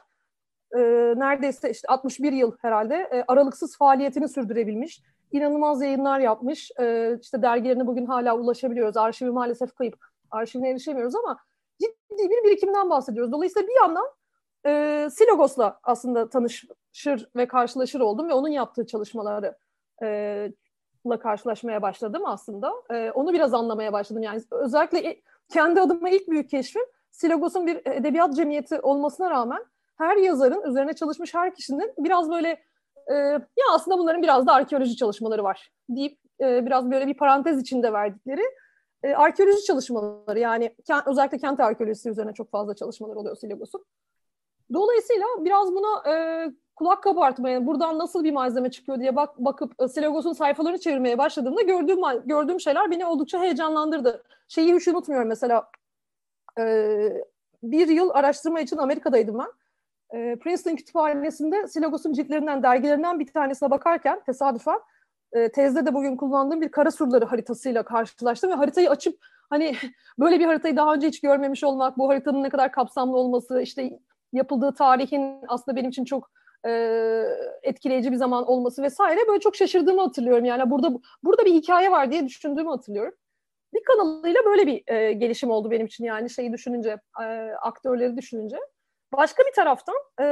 e, 0.76 0.78
neredeyse 1.16 1.70
işte 1.70 1.88
61 1.88 2.32
yıl 2.32 2.52
herhalde 2.60 2.94
e, 2.94 3.24
aralıksız 3.28 3.76
faaliyetini 3.76 4.28
sürdürebilmiş. 4.28 5.02
İnanılmaz 5.32 5.82
yayınlar 5.82 6.20
yapmış. 6.20 6.70
E, 6.80 7.16
işte 7.22 7.42
dergilerine 7.42 7.86
bugün 7.86 8.06
hala 8.06 8.36
ulaşabiliyoruz. 8.36 8.96
Arşivi 8.96 9.30
maalesef 9.30 9.74
kayıp. 9.74 10.07
Arşivine 10.30 10.70
erişemiyoruz 10.70 11.14
ama 11.14 11.38
ciddi 11.80 12.30
bir 12.30 12.44
birikimden 12.44 12.90
bahsediyoruz. 12.90 13.32
Dolayısıyla 13.32 13.68
bir 13.68 13.76
yandan 13.80 14.06
e, 14.66 15.08
Silogos'la 15.10 15.80
aslında 15.82 16.28
tanışır 16.28 17.28
ve 17.36 17.48
karşılaşır 17.48 18.00
oldum 18.00 18.28
ve 18.28 18.32
onun 18.32 18.48
yaptığı 18.48 18.86
çalışmaları 18.86 19.56
e, 20.02 20.06
la 21.06 21.18
karşılaşmaya 21.18 21.82
başladım 21.82 22.22
aslında. 22.26 22.72
E, 22.90 23.10
onu 23.10 23.32
biraz 23.32 23.54
anlamaya 23.54 23.92
başladım. 23.92 24.22
Yani 24.22 24.42
özellikle 24.50 25.20
kendi 25.52 25.80
adıma 25.80 26.08
ilk 26.08 26.28
büyük 26.28 26.50
keşfim 26.50 26.82
Silogos'un 27.10 27.66
bir 27.66 27.86
edebiyat 27.86 28.36
cemiyeti 28.36 28.80
olmasına 28.80 29.30
rağmen 29.30 29.64
her 29.98 30.16
yazarın 30.16 30.62
üzerine 30.70 30.92
çalışmış 30.92 31.34
her 31.34 31.54
kişinin 31.54 31.94
biraz 31.98 32.30
böyle 32.30 32.62
e, 33.10 33.14
ya 33.14 33.66
aslında 33.72 33.98
bunların 33.98 34.22
biraz 34.22 34.46
da 34.46 34.52
arkeoloji 34.52 34.96
çalışmaları 34.96 35.44
var 35.44 35.70
deyip 35.88 36.18
e, 36.40 36.66
biraz 36.66 36.90
böyle 36.90 37.06
bir 37.06 37.16
parantez 37.16 37.60
içinde 37.60 37.92
verdikleri 37.92 38.42
e, 39.02 39.14
arkeoloji 39.14 39.64
çalışmaları 39.64 40.38
yani 40.38 40.74
özellikle 41.06 41.38
kent 41.38 41.60
arkeolojisi 41.60 42.10
üzerine 42.10 42.32
çok 42.32 42.50
fazla 42.50 42.74
çalışmalar 42.74 43.16
oluyor 43.16 43.36
Silogos'un. 43.36 43.84
Dolayısıyla 44.72 45.26
biraz 45.40 45.72
buna 45.72 46.12
e, 46.12 46.14
kulak 46.76 47.02
kabartmaya, 47.02 47.66
buradan 47.66 47.98
nasıl 47.98 48.24
bir 48.24 48.32
malzeme 48.32 48.70
çıkıyor 48.70 49.00
diye 49.00 49.16
bak, 49.16 49.38
bakıp 49.38 49.82
e, 49.82 49.88
Silogos'un 49.88 50.32
sayfalarını 50.32 50.78
çevirmeye 50.78 51.18
başladığımda 51.18 51.62
gördüğüm 51.62 52.00
gördüğüm 52.24 52.60
şeyler 52.60 52.90
beni 52.90 53.06
oldukça 53.06 53.40
heyecanlandırdı. 53.40 54.22
Şeyi 54.48 54.74
hiç 54.74 54.88
unutmuyorum 54.88 55.28
mesela 55.28 55.70
e, 56.58 56.96
bir 57.62 57.88
yıl 57.88 58.10
araştırma 58.10 58.60
için 58.60 58.76
Amerika'daydım 58.76 59.38
ben. 59.38 59.52
E, 60.18 60.36
Princeton 60.36 60.76
Kütüphanesi'nde 60.76 61.68
Silogos'un 61.68 62.12
ciltlerinden, 62.12 62.62
dergilerinden 62.62 63.20
bir 63.20 63.26
tanesine 63.26 63.70
bakarken 63.70 64.20
tesadüfen 64.24 64.80
e, 65.32 65.52
tezde 65.52 65.86
de 65.86 65.94
bugün 65.94 66.16
kullandığım 66.16 66.60
bir 66.60 66.68
kara 66.68 66.90
surları 66.90 67.24
haritasıyla 67.24 67.82
karşılaştım 67.82 68.50
ve 68.50 68.54
haritayı 68.54 68.90
açıp 68.90 69.18
hani 69.50 69.74
böyle 70.18 70.40
bir 70.40 70.44
haritayı 70.44 70.76
daha 70.76 70.94
önce 70.94 71.08
hiç 71.08 71.20
görmemiş 71.20 71.64
olmak, 71.64 71.98
bu 71.98 72.08
haritanın 72.08 72.42
ne 72.42 72.48
kadar 72.48 72.72
kapsamlı 72.72 73.16
olması, 73.16 73.60
işte 73.62 73.98
yapıldığı 74.32 74.74
tarihin 74.74 75.40
aslında 75.48 75.76
benim 75.76 75.90
için 75.90 76.04
çok 76.04 76.30
e, 76.66 76.70
etkileyici 77.62 78.12
bir 78.12 78.16
zaman 78.16 78.46
olması 78.46 78.82
vesaire 78.82 79.20
böyle 79.28 79.40
çok 79.40 79.56
şaşırdığımı 79.56 80.00
hatırlıyorum. 80.00 80.44
Yani 80.44 80.70
burada 80.70 80.90
burada 81.22 81.44
bir 81.44 81.54
hikaye 81.54 81.90
var 81.90 82.10
diye 82.10 82.26
düşündüğümü 82.26 82.70
hatırlıyorum. 82.70 83.14
Bir 83.74 83.84
kanalıyla 83.84 84.44
böyle 84.44 84.66
bir 84.66 84.92
e, 84.92 85.12
gelişim 85.12 85.50
oldu 85.50 85.70
benim 85.70 85.86
için 85.86 86.04
yani 86.04 86.30
şeyi 86.30 86.52
düşününce, 86.52 86.98
e, 87.22 87.24
aktörleri 87.62 88.16
düşününce. 88.16 88.56
Başka 89.12 89.42
bir 89.42 89.52
taraftan 89.52 89.96
e, 90.20 90.26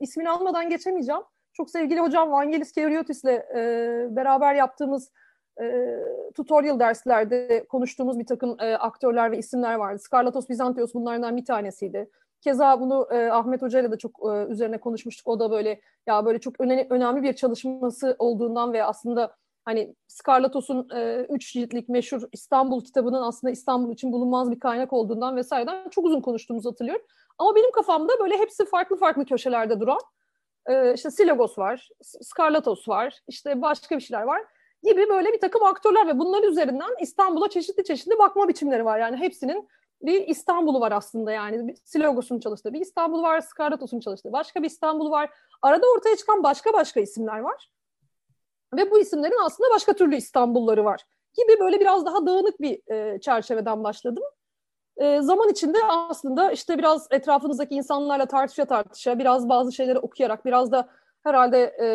ismini 0.00 0.30
almadan 0.30 0.68
geçemeyeceğim. 0.68 1.22
Çok 1.58 1.70
sevgili 1.70 2.00
hocam 2.00 2.32
Vangelis 2.32 2.72
Kevriotis'le 2.72 3.24
e, 3.24 4.06
beraber 4.10 4.54
yaptığımız 4.54 5.12
e, 5.60 5.96
tutorial 6.34 6.78
derslerde 6.80 7.66
konuştuğumuz 7.68 8.18
bir 8.18 8.26
takım 8.26 8.56
e, 8.60 8.76
aktörler 8.76 9.32
ve 9.32 9.38
isimler 9.38 9.74
vardı. 9.74 9.98
Skarlatos 9.98 10.48
Bizantios 10.48 10.94
bunlardan 10.94 11.36
bir 11.36 11.44
tanesiydi. 11.44 12.10
Keza 12.40 12.80
bunu 12.80 13.08
e, 13.10 13.30
Ahmet 13.30 13.62
Hoca 13.62 13.80
ile 13.80 13.92
de 13.92 13.98
çok 13.98 14.20
e, 14.22 14.52
üzerine 14.52 14.78
konuşmuştuk. 14.78 15.28
O 15.28 15.40
da 15.40 15.50
böyle 15.50 15.80
ya 16.06 16.24
böyle 16.26 16.38
çok 16.38 16.60
önemli, 16.60 16.86
önemli 16.90 17.22
bir 17.22 17.32
çalışması 17.32 18.16
olduğundan 18.18 18.72
ve 18.72 18.84
aslında 18.84 19.36
hani 19.64 19.94
Skarlatos'un 20.08 20.88
e, 20.94 21.26
üç 21.28 21.52
ciltlik 21.52 21.88
meşhur 21.88 22.22
İstanbul 22.32 22.84
kitabının 22.84 23.22
aslında 23.22 23.50
İstanbul 23.50 23.92
için 23.92 24.12
bulunmaz 24.12 24.50
bir 24.50 24.60
kaynak 24.60 24.92
olduğundan 24.92 25.36
vesaireden 25.36 25.88
çok 25.88 26.04
uzun 26.04 26.20
konuştuğumuzu 26.20 26.70
hatırlıyorum. 26.70 27.06
Ama 27.38 27.54
benim 27.54 27.70
kafamda 27.70 28.12
böyle 28.20 28.38
hepsi 28.38 28.66
farklı 28.66 28.96
farklı 28.96 29.24
köşelerde 29.24 29.80
duran 29.80 29.98
e, 30.68 30.94
işte 30.94 31.10
Silogos 31.10 31.58
var, 31.58 31.88
Skarlatos 32.02 32.88
var, 32.88 33.18
işte 33.28 33.62
başka 33.62 33.96
bir 33.96 34.00
şeyler 34.00 34.22
var 34.22 34.42
gibi 34.82 35.08
böyle 35.08 35.32
bir 35.32 35.40
takım 35.40 35.62
aktörler 35.62 36.06
ve 36.06 36.18
bunların 36.18 36.50
üzerinden 36.50 36.90
İstanbul'a 37.00 37.48
çeşitli 37.48 37.84
çeşitli 37.84 38.18
bakma 38.18 38.48
biçimleri 38.48 38.84
var. 38.84 38.98
Yani 38.98 39.16
hepsinin 39.16 39.68
bir 40.02 40.28
İstanbul'u 40.28 40.80
var 40.80 40.92
aslında 40.92 41.32
yani. 41.32 41.74
Silogos'un 41.84 42.40
çalıştığı 42.40 42.72
bir 42.72 42.80
İstanbul 42.80 43.22
var, 43.22 43.40
Skarlatos'un 43.40 44.00
çalıştığı 44.00 44.32
başka 44.32 44.62
bir 44.62 44.66
İstanbul 44.66 45.10
var. 45.10 45.30
Arada 45.62 45.86
ortaya 45.96 46.16
çıkan 46.16 46.42
başka 46.42 46.72
başka 46.72 47.00
isimler 47.00 47.38
var. 47.38 47.70
Ve 48.76 48.90
bu 48.90 48.98
isimlerin 48.98 49.44
aslında 49.44 49.70
başka 49.74 49.92
türlü 49.92 50.16
İstanbulları 50.16 50.84
var. 50.84 51.02
Gibi 51.36 51.60
böyle 51.60 51.80
biraz 51.80 52.06
daha 52.06 52.26
dağınık 52.26 52.60
bir 52.60 52.92
e, 52.92 53.20
çerçeveden 53.20 53.84
başladım. 53.84 54.24
E, 54.98 55.22
zaman 55.22 55.48
içinde 55.48 55.78
aslında 55.88 56.52
işte 56.52 56.78
biraz 56.78 57.06
etrafınızdaki 57.10 57.74
insanlarla 57.74 58.26
tartışa 58.26 58.64
tartışa, 58.64 59.18
biraz 59.18 59.48
bazı 59.48 59.72
şeyleri 59.72 59.98
okuyarak, 59.98 60.44
biraz 60.44 60.72
da 60.72 60.88
herhalde 61.24 61.76
e, 61.80 61.88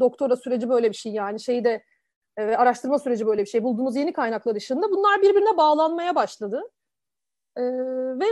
doktora 0.00 0.36
süreci 0.36 0.68
böyle 0.68 0.90
bir 0.90 0.96
şey 0.96 1.12
yani 1.12 1.40
şeyde 1.40 1.82
e, 2.36 2.42
araştırma 2.42 2.98
süreci 2.98 3.26
böyle 3.26 3.42
bir 3.42 3.48
şey. 3.48 3.62
Bulduğumuz 3.62 3.96
yeni 3.96 4.12
kaynaklar 4.12 4.54
dışında 4.54 4.90
bunlar 4.90 5.22
birbirine 5.22 5.56
bağlanmaya 5.56 6.14
başladı. 6.14 6.62
E, 7.56 7.62
ve 8.20 8.24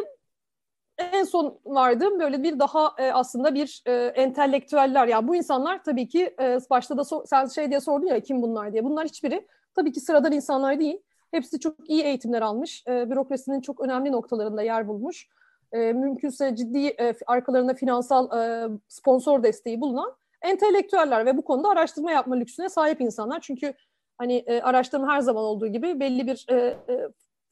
en 0.99 1.25
son 1.25 1.61
vardığım 1.65 2.21
böyle 2.21 2.43
bir 2.43 2.59
daha 2.59 2.95
e, 2.99 3.13
aslında 3.13 3.55
bir 3.55 3.83
e, 3.87 3.93
entelektüeller. 3.93 5.07
Yani 5.07 5.29
bu 5.29 5.37
insanlar 5.37 5.85
tabii 5.85 6.09
ki 6.09 6.35
e, 6.41 6.59
başta 6.71 6.97
da 6.97 7.05
so 7.05 7.25
sen 7.27 7.47
şey 7.47 7.71
diye 7.71 7.81
sordun 7.81 8.07
ya 8.07 8.21
kim 8.21 8.43
bunlar 8.43 8.73
diye. 8.73 8.85
Bunlar 8.85 9.05
hiçbiri 9.07 9.47
tabii 9.75 9.93
ki 9.93 10.01
sıradan 10.01 10.33
insanlar 10.33 10.81
değil. 10.81 11.03
Hepsi 11.31 11.61
çok 11.61 11.91
iyi 11.91 12.03
eğitimler 12.03 12.43
almış. 12.43 12.85
E, 12.89 13.11
bürokrasinin 13.11 13.61
çok 13.61 13.81
önemli 13.81 14.13
noktalarında 14.13 14.63
yer 14.63 14.89
bulmuş. 14.89 15.29
E, 15.73 15.93
mümkünse 15.93 16.57
ciddi 16.57 16.87
e, 16.87 17.15
arkalarında 17.27 17.75
finansal 17.75 18.39
e, 18.39 18.69
sponsor 18.89 19.43
desteği 19.43 19.81
bulunan 19.81 20.17
entelektüeller 20.43 21.27
ve 21.27 21.37
bu 21.37 21.45
konuda 21.45 21.69
araştırma 21.69 22.13
yapma 22.13 22.35
lüksüne 22.35 22.69
sahip 22.69 23.01
insanlar. 23.01 23.41
Çünkü 23.41 23.75
hani 24.19 24.37
e, 24.47 24.61
araştırma 24.61 25.13
her 25.13 25.21
zaman 25.21 25.45
olduğu 25.45 25.67
gibi 25.67 26.01
belli 26.01 26.27
bir 26.27 26.47
e, 26.51 26.77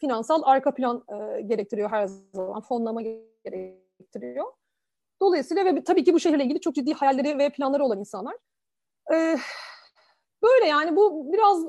finansal 0.00 0.42
arka 0.44 0.74
plan 0.74 1.04
gerektiriyor 1.46 1.90
her 1.90 2.06
zaman, 2.06 2.60
fonlama 2.60 3.02
gerektiriyor. 3.44 4.46
Dolayısıyla 5.22 5.64
ve 5.64 5.84
tabii 5.84 6.04
ki 6.04 6.14
bu 6.14 6.20
şehirle 6.20 6.44
ilgili 6.44 6.60
çok 6.60 6.74
ciddi 6.74 6.94
hayalleri 6.94 7.38
ve 7.38 7.50
planları 7.50 7.84
olan 7.84 7.98
insanlar. 7.98 8.34
E, 9.12 9.38
böyle 10.42 10.66
yani 10.66 10.96
bu 10.96 11.32
biraz 11.32 11.64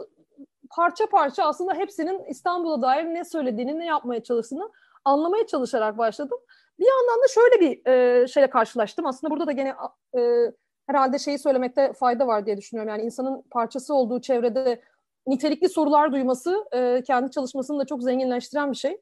parça 0.76 1.06
parça 1.06 1.44
aslında 1.44 1.74
hepsinin 1.74 2.24
İstanbul'a 2.24 2.82
dair 2.82 3.06
ne 3.06 3.26
söylediğini, 3.26 3.80
ne 3.80 3.86
yapmaya 3.86 4.24
çalıştığını 4.24 4.72
anlamaya 5.06 5.48
çalışarak 5.48 5.98
başladım. 5.98 6.38
Bir 6.80 6.86
yandan 6.86 7.24
da 7.24 7.28
şöyle 7.28 7.60
bir 7.60 7.92
e, 7.92 8.28
şeyle 8.28 8.50
karşılaştım. 8.50 9.06
Aslında 9.06 9.32
burada 9.32 9.48
da 9.48 9.52
gene 9.52 9.76
e, 10.18 10.52
herhalde 10.88 11.20
şeyi 11.20 11.40
söylemekte 11.40 11.94
fayda 11.94 12.28
var 12.28 12.46
diye 12.46 12.58
düşünüyorum. 12.58 12.90
Yani 12.90 13.04
insanın 13.04 13.42
parçası 13.52 13.94
olduğu 13.94 14.22
çevrede 14.22 14.82
nitelikli 15.28 15.70
sorular 15.70 16.12
duyması 16.12 16.66
e, 16.74 17.04
kendi 17.08 17.32
çalışmasını 17.32 17.80
da 17.80 17.86
çok 17.86 18.04
zenginleştiren 18.04 18.72
bir 18.72 18.78
şey. 18.78 19.02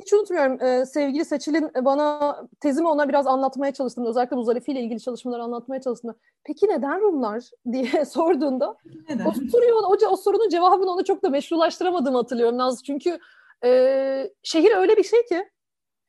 Hiç 0.00 0.12
unutmuyorum 0.12 0.62
e, 0.62 0.86
sevgili 0.86 1.24
Seçil'in 1.24 1.70
bana 1.84 2.36
tezimi 2.60 2.88
ona 2.88 3.08
biraz 3.08 3.26
anlatmaya 3.26 3.72
çalıştığında 3.72 4.08
özellikle 4.08 4.36
bu 4.36 4.44
Zarife 4.44 4.72
ile 4.72 4.80
ilgili 4.80 5.00
çalışmaları 5.00 5.42
anlatmaya 5.42 5.80
çalıştığında 5.80 6.14
peki 6.44 6.66
neden 6.66 7.00
Rumlar 7.00 7.44
diye 7.72 8.04
sorduğunda 8.04 8.76
neden? 9.08 9.26
o 9.26 9.32
soruyu 9.32 9.74
o, 9.74 9.96
o 10.10 10.16
sorunun 10.16 10.48
cevabını 10.48 10.90
ona 10.90 11.04
çok 11.04 11.22
da 11.22 11.30
meşrulaştıramadığımı 11.30 12.16
hatırlıyorum 12.16 12.58
Naz. 12.58 12.84
Çünkü 12.84 13.18
e, 13.64 14.30
şehir 14.42 14.76
öyle 14.76 14.96
bir 14.96 15.04
şey 15.04 15.26
ki 15.26 15.50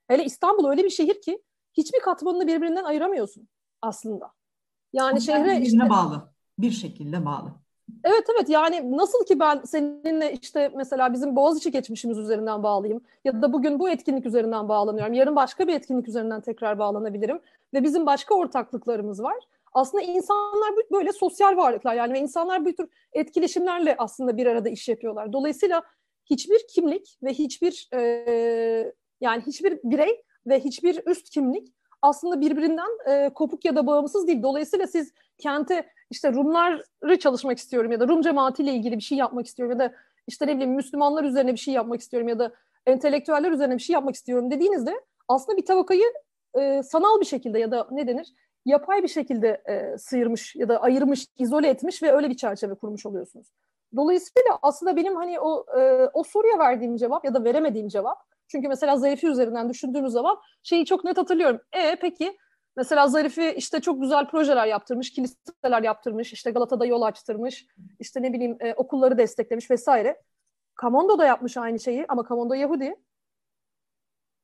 hele 0.07 0.25
İstanbul 0.25 0.69
öyle 0.69 0.83
bir 0.83 0.89
şehir 0.89 1.21
ki 1.21 1.41
hiçbir 1.73 1.99
katmanını 1.99 2.47
birbirinden 2.47 2.83
ayıramıyorsun 2.83 3.47
aslında. 3.81 4.31
Yani 4.93 5.21
şehre 5.21 5.61
işte, 5.61 5.89
bağlı. 5.89 6.33
Bir 6.59 6.71
şekilde 6.71 7.25
bağlı. 7.25 7.64
Evet 8.03 8.23
evet 8.35 8.49
yani 8.49 8.97
nasıl 8.97 9.25
ki 9.25 9.39
ben 9.39 9.61
seninle 9.65 10.33
işte 10.41 10.71
mesela 10.75 11.13
bizim 11.13 11.35
Boğaziçi 11.35 11.71
geçmişimiz 11.71 12.17
üzerinden 12.17 12.63
bağlayayım 12.63 13.01
ya 13.25 13.41
da 13.41 13.53
bugün 13.53 13.79
bu 13.79 13.89
etkinlik 13.89 14.25
üzerinden 14.25 14.69
bağlanıyorum. 14.69 15.13
Yarın 15.13 15.35
başka 15.35 15.67
bir 15.67 15.73
etkinlik 15.73 16.07
üzerinden 16.07 16.41
tekrar 16.41 16.79
bağlanabilirim 16.79 17.39
ve 17.73 17.83
bizim 17.83 18.05
başka 18.05 18.35
ortaklıklarımız 18.35 19.23
var. 19.23 19.37
Aslında 19.73 20.03
insanlar 20.03 20.75
böyle 20.91 21.11
sosyal 21.11 21.57
varlıklar 21.57 21.95
yani 21.95 22.13
ve 22.13 22.19
insanlar 22.19 22.65
bu 22.65 22.73
tür 22.73 22.89
etkileşimlerle 23.13 23.95
aslında 23.97 24.37
bir 24.37 24.45
arada 24.45 24.69
iş 24.69 24.89
yapıyorlar. 24.89 25.33
Dolayısıyla 25.33 25.83
hiçbir 26.25 26.67
kimlik 26.69 27.17
ve 27.23 27.33
hiçbir 27.33 27.89
e, 27.93 28.93
yani 29.21 29.43
hiçbir 29.47 29.79
birey 29.83 30.23
ve 30.47 30.59
hiçbir 30.59 31.01
üst 31.05 31.29
kimlik 31.29 31.73
aslında 32.05 32.41
birbirinden 32.41 33.09
e, 33.09 33.29
kopuk 33.29 33.65
ya 33.65 33.75
da 33.75 33.87
bağımsız 33.87 34.27
değil. 34.27 34.43
Dolayısıyla 34.43 34.87
siz 34.87 35.13
kente 35.37 35.89
işte 36.09 36.33
Rumları 36.33 37.19
çalışmak 37.19 37.57
istiyorum 37.57 37.91
ya 37.91 37.99
da 37.99 38.07
Rum 38.07 38.21
cemaatiyle 38.21 38.73
ilgili 38.73 38.95
bir 38.97 39.03
şey 39.03 39.17
yapmak 39.17 39.47
istiyorum 39.47 39.79
ya 39.79 39.89
da 39.89 39.93
işte 40.27 40.47
ne 40.47 40.55
bileyim 40.55 40.73
Müslümanlar 40.73 41.23
üzerine 41.23 41.53
bir 41.53 41.59
şey 41.59 41.73
yapmak 41.73 42.01
istiyorum 42.01 42.29
ya 42.29 42.39
da 42.39 42.51
entelektüeller 42.85 43.51
üzerine 43.51 43.73
bir 43.73 43.81
şey 43.81 43.93
yapmak 43.93 44.15
istiyorum 44.15 44.51
dediğinizde 44.51 45.01
aslında 45.27 45.57
bir 45.57 45.65
tabakayı 45.65 46.13
e, 46.59 46.83
sanal 46.83 47.19
bir 47.19 47.25
şekilde 47.25 47.59
ya 47.59 47.71
da 47.71 47.87
ne 47.91 48.07
denir 48.07 48.33
yapay 48.65 49.03
bir 49.03 49.07
şekilde 49.07 49.61
e, 49.65 49.97
sıyırmış 49.97 50.55
ya 50.55 50.69
da 50.69 50.81
ayırmış, 50.81 51.27
izole 51.37 51.67
etmiş 51.69 52.03
ve 52.03 52.11
öyle 52.11 52.29
bir 52.29 52.37
çerçeve 52.37 52.75
kurmuş 52.75 53.05
oluyorsunuz. 53.05 53.47
Dolayısıyla 53.95 54.59
aslında 54.61 54.95
benim 54.95 55.15
hani 55.15 55.39
o 55.39 55.65
e, 55.79 56.09
o 56.13 56.23
soruya 56.23 56.59
verdiğim 56.59 56.95
cevap 56.97 57.25
ya 57.25 57.33
da 57.33 57.43
veremediğim 57.43 57.87
cevap 57.87 58.34
çünkü 58.47 58.67
mesela 58.67 58.97
Zarifi 58.97 59.27
üzerinden 59.27 59.69
düşündüğümüz 59.69 60.13
zaman 60.13 60.37
şeyi 60.63 60.85
çok 60.85 61.03
net 61.03 61.17
hatırlıyorum. 61.17 61.61
E 61.73 61.95
peki 61.95 62.37
mesela 62.77 63.07
Zarifi 63.07 63.53
işte 63.57 63.81
çok 63.81 64.01
güzel 64.01 64.27
projeler 64.27 64.67
yaptırmış, 64.67 65.11
kiliseler 65.11 65.83
yaptırmış, 65.83 66.33
işte 66.33 66.51
Galata'da 66.51 66.85
yol 66.85 67.01
açtırmış, 67.01 67.65
işte 67.99 68.21
ne 68.21 68.33
bileyim 68.33 68.57
e, 68.59 68.73
okulları 68.73 69.17
desteklemiş 69.17 69.71
vesaire. 69.71 70.21
Kamondo 70.75 71.19
da 71.19 71.25
yapmış 71.25 71.57
aynı 71.57 71.79
şeyi 71.79 72.05
ama 72.07 72.23
Kamondo 72.23 72.53
Yahudi. 72.53 72.95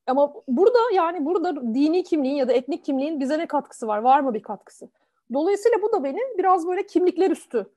Ama 0.08 0.34
burada 0.48 0.79
yani 0.93 1.25
burada 1.25 1.74
dini 1.74 2.03
kimliğin 2.03 2.36
ya 2.36 2.48
da 2.48 2.53
etnik 2.53 2.86
kimliğin 2.86 3.20
bize 3.20 3.39
ne 3.39 3.48
katkısı 3.48 3.88
var? 3.88 3.98
Var 3.98 4.20
mı 4.20 4.34
bir 4.34 4.43
katkısı? 4.43 4.89
Dolayısıyla 5.34 5.81
bu 5.81 5.91
da 5.91 6.03
beni 6.03 6.20
biraz 6.38 6.67
böyle 6.67 6.86
kimlikler 6.86 7.31
üstü 7.31 7.72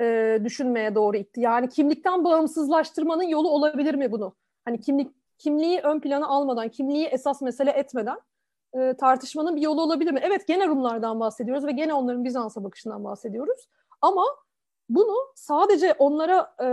e, 0.00 0.38
düşünmeye 0.44 0.94
doğru 0.94 1.16
itti. 1.16 1.40
Yani 1.40 1.68
kimlikten 1.68 2.24
bağımsızlaştırmanın 2.24 3.22
yolu 3.22 3.50
olabilir 3.50 3.94
mi 3.94 4.12
bunu? 4.12 4.34
Hani 4.64 4.80
kimlik 4.80 5.19
kimliği 5.40 5.80
ön 5.80 6.00
plana 6.00 6.26
almadan, 6.26 6.68
kimliği 6.68 7.06
esas 7.06 7.42
mesele 7.42 7.70
etmeden 7.70 8.18
e, 8.74 8.94
tartışmanın 8.96 9.56
bir 9.56 9.60
yolu 9.60 9.82
olabilir 9.82 10.12
mi? 10.12 10.20
Evet 10.22 10.46
gene 10.46 10.66
Rumlardan 10.68 11.20
bahsediyoruz 11.20 11.66
ve 11.66 11.72
gene 11.72 11.94
onların 11.94 12.24
Bizans'a 12.24 12.64
bakışından 12.64 13.04
bahsediyoruz. 13.04 13.68
Ama 14.00 14.24
bunu 14.88 15.16
sadece 15.34 15.94
onlara 15.98 16.54
e, 16.60 16.66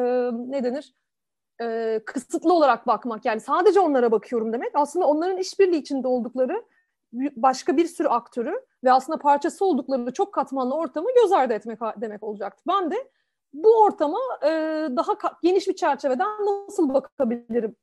ne 0.51 0.63
denir? 0.63 0.93
E, 1.61 1.99
kısıtlı 2.05 2.53
olarak 2.53 2.87
bakmak 2.87 3.25
yani 3.25 3.39
sadece 3.39 3.79
onlara 3.79 4.11
bakıyorum 4.11 4.53
demek 4.53 4.71
aslında 4.73 5.07
onların 5.07 5.37
işbirliği 5.37 5.77
içinde 5.77 6.07
oldukları 6.07 6.63
başka 7.13 7.77
bir 7.77 7.85
sürü 7.85 8.07
aktörü 8.07 8.65
ve 8.83 8.91
aslında 8.91 9.19
parçası 9.19 9.65
oldukları 9.65 10.13
çok 10.13 10.33
katmanlı 10.33 10.75
ortamı 10.75 11.07
göz 11.21 11.31
ardı 11.31 11.53
etmek 11.53 11.79
demek 12.01 12.23
olacaktı. 12.23 12.63
Ben 12.67 12.91
de 12.91 13.11
bu 13.53 13.81
ortama 13.83 14.19
e, 14.43 14.49
daha 14.95 15.13
geniş 15.43 15.67
bir 15.67 15.75
çerçeveden 15.75 16.27
nasıl 16.45 16.93
bakabilirim 16.93 17.75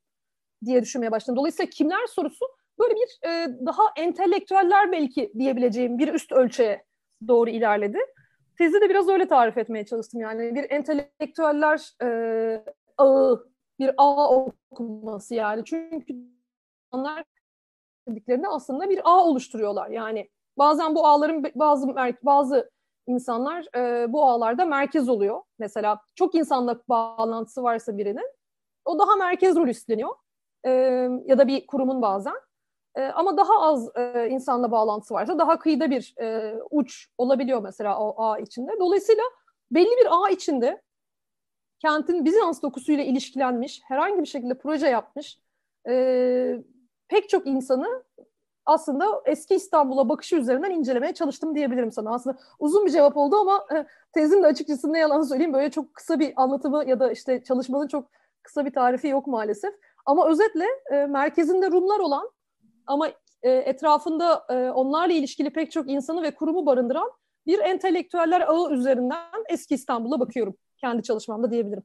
diye 0.65 0.81
düşünmeye 0.81 1.11
başladım. 1.11 1.35
Dolayısıyla 1.35 1.69
kimler 1.69 2.07
sorusu 2.07 2.45
böyle 2.79 2.95
bir 2.95 3.29
e, 3.29 3.47
daha 3.65 3.83
entelektüeller 3.97 4.91
belki 4.91 5.31
diyebileceğim 5.37 5.97
bir 5.97 6.13
üst 6.13 6.31
ölçüye 6.31 6.85
doğru 7.27 7.49
ilerledi. 7.49 7.97
Tezi 8.57 8.81
de 8.81 8.89
biraz 8.89 9.09
öyle 9.09 9.27
tarif 9.27 9.57
etmeye 9.57 9.85
çalıştım. 9.85 10.21
Yani 10.21 10.55
bir 10.55 10.71
entelektüeller 10.71 11.91
e, 12.03 12.07
ağı, 12.97 13.49
bir 13.79 13.91
ağ 13.97 14.29
okuması 14.71 15.35
yani. 15.35 15.65
Çünkü 15.65 16.13
onlar 16.91 17.23
dediklerinde 18.07 18.47
aslında 18.47 18.89
bir 18.89 19.01
ağ 19.03 19.25
oluşturuyorlar. 19.25 19.89
Yani 19.89 20.29
bazen 20.57 20.95
bu 20.95 21.07
ağların 21.07 21.43
bazı 21.55 21.87
bazı 22.23 22.69
insanlar 23.07 23.65
e, 23.77 24.13
bu 24.13 24.23
ağlarda 24.23 24.65
merkez 24.65 25.09
oluyor. 25.09 25.41
Mesela 25.59 25.99
çok 26.15 26.35
insanla 26.35 26.81
bağlantısı 26.89 27.63
varsa 27.63 27.97
birinin 27.97 28.29
o 28.85 28.99
daha 28.99 29.15
merkez 29.15 29.55
rol 29.55 29.67
üstleniyor 29.67 30.15
e, 30.65 30.69
ya 31.25 31.37
da 31.37 31.47
bir 31.47 31.67
kurumun 31.67 32.01
bazen. 32.01 32.35
E, 32.95 33.03
ama 33.03 33.37
daha 33.37 33.61
az 33.61 33.89
e, 33.95 34.27
insanla 34.29 34.71
bağlantısı 34.71 35.13
varsa 35.13 35.39
daha 35.39 35.59
kıyıda 35.59 35.89
bir 35.89 36.15
e, 36.21 36.55
uç 36.71 37.07
olabiliyor 37.17 37.61
mesela 37.61 37.99
o 37.99 38.23
ağ 38.23 38.39
içinde. 38.39 38.71
Dolayısıyla 38.79 39.23
belli 39.71 39.97
bir 40.01 40.07
ağ 40.09 40.29
içinde 40.29 40.81
kentin 41.79 42.25
Bizans 42.25 42.61
dokusuyla 42.61 43.03
ilişkilenmiş, 43.03 43.81
herhangi 43.87 44.21
bir 44.21 44.27
şekilde 44.27 44.57
proje 44.57 44.87
yapmış 44.87 45.39
e, 45.87 46.63
pek 47.07 47.29
çok 47.29 47.47
insanı 47.47 48.03
aslında 48.65 49.21
eski 49.25 49.55
İstanbul'a 49.55 50.09
bakışı 50.09 50.35
üzerinden 50.35 50.71
incelemeye 50.71 51.13
çalıştım 51.13 51.55
diyebilirim 51.55 51.91
sana. 51.91 52.13
Aslında 52.13 52.37
uzun 52.59 52.85
bir 52.85 52.91
cevap 52.91 53.17
oldu 53.17 53.35
ama 53.35 53.65
tezin 54.13 54.43
de 54.43 54.47
açıkçası 54.47 54.93
ne 54.93 54.99
yalan 54.99 55.21
söyleyeyim 55.21 55.53
böyle 55.53 55.71
çok 55.71 55.93
kısa 55.93 56.19
bir 56.19 56.33
anlatımı 56.35 56.83
ya 56.87 56.99
da 56.99 57.11
işte 57.11 57.43
çalışmanın 57.43 57.87
çok 57.87 58.09
kısa 58.43 58.65
bir 58.65 58.73
tarifi 58.73 59.07
yok 59.07 59.27
maalesef. 59.27 59.73
Ama 60.05 60.29
özetle 60.29 60.65
e, 60.91 61.05
merkezinde 61.05 61.71
Rumlar 61.71 61.99
olan 61.99 62.31
ama 62.87 63.07
e, 63.43 63.51
etrafında 63.51 64.45
e, 64.49 64.69
onlarla 64.69 65.13
ilişkili 65.13 65.49
pek 65.49 65.71
çok 65.71 65.89
insanı 65.89 66.23
ve 66.23 66.35
kurumu 66.35 66.65
barındıran 66.65 67.11
bir 67.45 67.59
entelektüeller 67.59 68.41
ağı 68.41 68.71
üzerinden 68.71 69.43
eski 69.49 69.75
İstanbul'a 69.75 70.19
bakıyorum 70.19 70.55
kendi 70.77 71.03
çalışmamda 71.03 71.51
diyebilirim. 71.51 71.83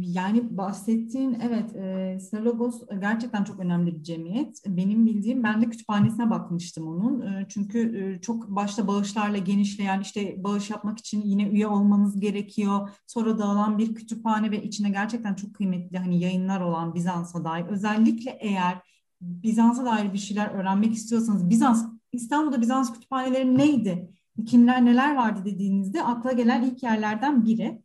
Yani 0.00 0.56
bahsettiğin 0.56 1.38
evet 1.40 1.76
e, 1.76 2.18
Sinalogos 2.20 2.82
gerçekten 3.00 3.44
çok 3.44 3.60
önemli 3.60 3.94
bir 3.94 4.02
cemiyet. 4.02 4.62
Benim 4.66 5.06
bildiğim 5.06 5.42
ben 5.42 5.62
de 5.62 5.70
kütüphanesine 5.70 6.30
bakmıştım 6.30 6.88
onun. 6.88 7.20
E, 7.20 7.46
çünkü 7.48 7.98
e, 7.98 8.20
çok 8.20 8.48
başta 8.48 8.86
bağışlarla 8.86 9.38
genişleyen 9.38 10.00
işte 10.00 10.44
bağış 10.44 10.70
yapmak 10.70 10.98
için 10.98 11.22
yine 11.22 11.48
üye 11.48 11.66
olmanız 11.66 12.20
gerekiyor. 12.20 12.88
Sonra 13.06 13.38
dağılan 13.38 13.78
bir 13.78 13.94
kütüphane 13.94 14.50
ve 14.50 14.62
içine 14.62 14.90
gerçekten 14.90 15.34
çok 15.34 15.54
kıymetli 15.54 15.98
hani 15.98 16.20
yayınlar 16.20 16.60
olan 16.60 16.94
Bizans'a 16.94 17.44
dair. 17.44 17.64
Özellikle 17.64 18.38
eğer 18.40 18.78
Bizans'a 19.20 19.84
dair 19.84 20.12
bir 20.12 20.18
şeyler 20.18 20.48
öğrenmek 20.48 20.92
istiyorsanız 20.92 21.50
Bizans 21.50 21.84
İstanbul'da 22.12 22.60
Bizans 22.60 22.92
kütüphaneleri 22.92 23.58
neydi? 23.58 24.10
Kimler 24.46 24.84
neler 24.84 25.16
vardı 25.16 25.40
dediğinizde 25.44 26.02
akla 26.04 26.32
gelen 26.32 26.62
ilk 26.62 26.82
yerlerden 26.82 27.44
biri. 27.44 27.82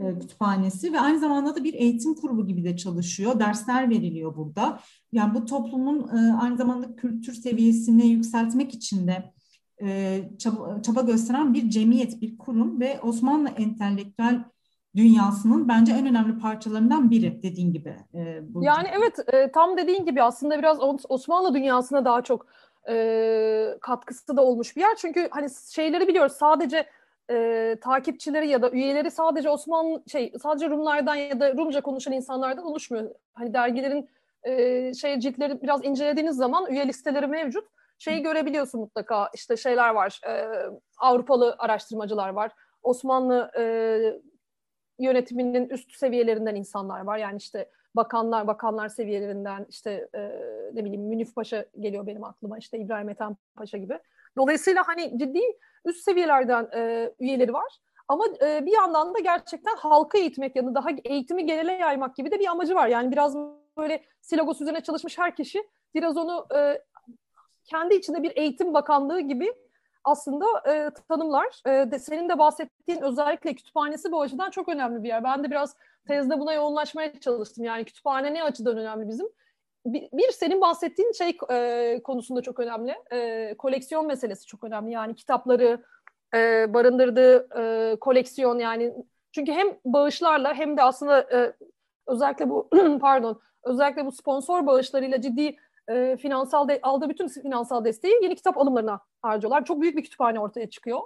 E, 0.00 0.18
kütüphanesi 0.18 0.92
ve 0.92 1.00
aynı 1.00 1.18
zamanda 1.18 1.56
da 1.56 1.64
bir 1.64 1.74
eğitim 1.74 2.14
kurumu 2.14 2.46
gibi 2.46 2.64
de 2.64 2.76
çalışıyor. 2.76 3.40
Dersler 3.40 3.90
veriliyor 3.90 4.36
burada. 4.36 4.80
Yani 5.12 5.34
bu 5.34 5.44
toplumun 5.44 6.08
e, 6.08 6.32
aynı 6.32 6.56
zamanda 6.56 6.96
kültür 6.96 7.32
seviyesini 7.32 8.06
yükseltmek 8.06 8.74
için 8.74 9.08
de 9.08 9.32
e, 9.82 10.20
çaba 10.82 11.00
gösteren 11.00 11.54
bir 11.54 11.70
cemiyet, 11.70 12.22
bir 12.22 12.38
kurum 12.38 12.80
ve 12.80 13.00
Osmanlı 13.00 13.48
entelektüel 13.48 14.44
dünyasının 14.96 15.68
bence 15.68 15.92
en 15.92 16.06
önemli 16.06 16.38
parçalarından 16.38 17.10
biri 17.10 17.42
dediğin 17.42 17.72
gibi. 17.72 17.96
Bu 18.42 18.64
yani 18.64 18.88
evet 18.98 19.52
tam 19.52 19.76
dediğin 19.76 20.04
gibi 20.04 20.22
aslında 20.22 20.58
biraz 20.58 20.78
Osmanlı 21.08 21.54
dünyasına 21.54 22.04
daha 22.04 22.22
çok 22.22 22.46
katkısı 23.80 24.36
da 24.36 24.44
olmuş 24.44 24.76
bir 24.76 24.80
yer. 24.80 24.96
Çünkü 24.96 25.28
hani 25.30 25.48
şeyleri 25.70 26.08
biliyoruz 26.08 26.32
sadece 26.32 26.86
e, 27.30 27.76
takipçileri 27.80 28.48
ya 28.48 28.62
da 28.62 28.70
üyeleri 28.70 29.10
sadece 29.10 29.50
Osmanlı 29.50 30.02
şey 30.06 30.32
sadece 30.42 30.70
Rumlardan 30.70 31.14
ya 31.14 31.40
da 31.40 31.52
Rumca 31.56 31.80
konuşan 31.80 32.12
insanlardan 32.12 32.64
oluşmuyor. 32.64 33.10
Hani 33.32 33.54
dergilerin 33.54 34.08
e, 34.42 34.94
şey 34.94 35.18
ciltleri 35.20 35.62
biraz 35.62 35.84
incelediğiniz 35.84 36.36
zaman 36.36 36.66
üye 36.70 36.88
listeleri 36.88 37.26
mevcut. 37.26 37.64
Şeyi 37.98 38.22
görebiliyorsun 38.22 38.80
mutlaka 38.80 39.30
işte 39.34 39.56
şeyler 39.56 39.90
var. 39.90 40.20
E, 40.28 40.48
Avrupalı 40.98 41.56
araştırmacılar 41.58 42.28
var. 42.28 42.52
Osmanlı 42.82 43.50
e, 43.58 43.64
yönetiminin 44.98 45.68
üst 45.68 45.96
seviyelerinden 45.96 46.54
insanlar 46.54 47.00
var. 47.00 47.18
Yani 47.18 47.36
işte 47.36 47.68
bakanlar, 47.96 48.46
bakanlar 48.46 48.88
seviyelerinden 48.88 49.66
işte 49.68 50.08
e, 50.14 50.20
ne 50.72 50.84
bileyim 50.84 51.02
Münif 51.02 51.34
Paşa 51.34 51.64
geliyor 51.78 52.06
benim 52.06 52.24
aklıma 52.24 52.58
işte 52.58 52.78
İbrahim 52.78 53.08
Ethem 53.08 53.36
Paşa 53.54 53.78
gibi. 53.78 53.98
Dolayısıyla 54.36 54.82
hani 54.86 55.18
ciddi 55.18 55.40
üst 55.84 56.04
seviyelerden 56.04 56.68
e, 56.74 57.12
üyeleri 57.20 57.52
var. 57.52 57.80
Ama 58.08 58.24
e, 58.42 58.66
bir 58.66 58.72
yandan 58.72 59.14
da 59.14 59.18
gerçekten 59.18 59.76
halka 59.76 60.18
eğitmek 60.18 60.56
yani 60.56 60.74
daha 60.74 60.88
eğitimi 61.04 61.46
genele 61.46 61.72
yaymak 61.72 62.16
gibi 62.16 62.30
de 62.30 62.38
bir 62.38 62.46
amacı 62.46 62.74
var. 62.74 62.88
Yani 62.88 63.12
biraz 63.12 63.36
böyle 63.76 64.04
Silagos 64.20 64.60
üzerine 64.60 64.80
çalışmış 64.80 65.18
her 65.18 65.36
kişi 65.36 65.68
biraz 65.94 66.16
onu 66.16 66.46
e, 66.56 66.82
kendi 67.64 67.94
içinde 67.94 68.22
bir 68.22 68.36
eğitim 68.36 68.74
bakanlığı 68.74 69.20
gibi 69.20 69.54
aslında 70.04 70.46
e, 70.68 70.90
tanımlar. 71.08 71.62
E, 71.66 71.90
de, 71.90 71.98
senin 71.98 72.28
de 72.28 72.38
bahsettiğin 72.38 73.02
özellikle 73.02 73.54
kütüphanesi 73.54 74.12
bu 74.12 74.20
açıdan 74.20 74.50
çok 74.50 74.68
önemli 74.68 75.02
bir 75.02 75.08
yer. 75.08 75.24
Ben 75.24 75.44
de 75.44 75.50
biraz 75.50 75.76
tezde 76.08 76.40
buna 76.40 76.52
yoğunlaşmaya 76.52 77.20
çalıştım. 77.20 77.64
Yani 77.64 77.84
kütüphane 77.84 78.34
ne 78.34 78.44
açıdan 78.44 78.76
önemli 78.76 79.08
bizim? 79.08 79.26
Bir, 79.86 80.32
senin 80.32 80.60
bahsettiğin 80.60 81.12
şey 81.12 81.38
e, 81.50 82.00
konusunda 82.04 82.42
çok 82.42 82.60
önemli. 82.60 82.94
E, 83.12 83.54
koleksiyon 83.58 84.06
meselesi 84.06 84.46
çok 84.46 84.64
önemli. 84.64 84.92
Yani 84.92 85.14
kitapları 85.14 85.84
e, 86.34 86.74
barındırdığı 86.74 87.48
e, 87.60 87.96
koleksiyon 87.96 88.58
yani 88.58 88.94
çünkü 89.32 89.52
hem 89.52 89.68
bağışlarla 89.84 90.54
hem 90.54 90.76
de 90.76 90.82
aslında 90.82 91.20
e, 91.20 91.52
özellikle 92.06 92.50
bu 92.50 92.68
pardon 93.00 93.40
özellikle 93.64 94.06
bu 94.06 94.12
sponsor 94.12 94.66
bağışlarıyla 94.66 95.20
ciddi 95.20 95.56
e, 95.88 96.16
finansal 96.16 96.68
de, 96.68 96.78
aldığı 96.82 97.08
bütün 97.08 97.28
finansal 97.28 97.84
desteği 97.84 98.14
yeni 98.22 98.36
kitap 98.36 98.58
alımlarına 98.58 99.00
harcıyorlar. 99.22 99.64
Çok 99.64 99.80
büyük 99.80 99.96
bir 99.96 100.02
kütüphane 100.02 100.40
ortaya 100.40 100.70
çıkıyor. 100.70 101.00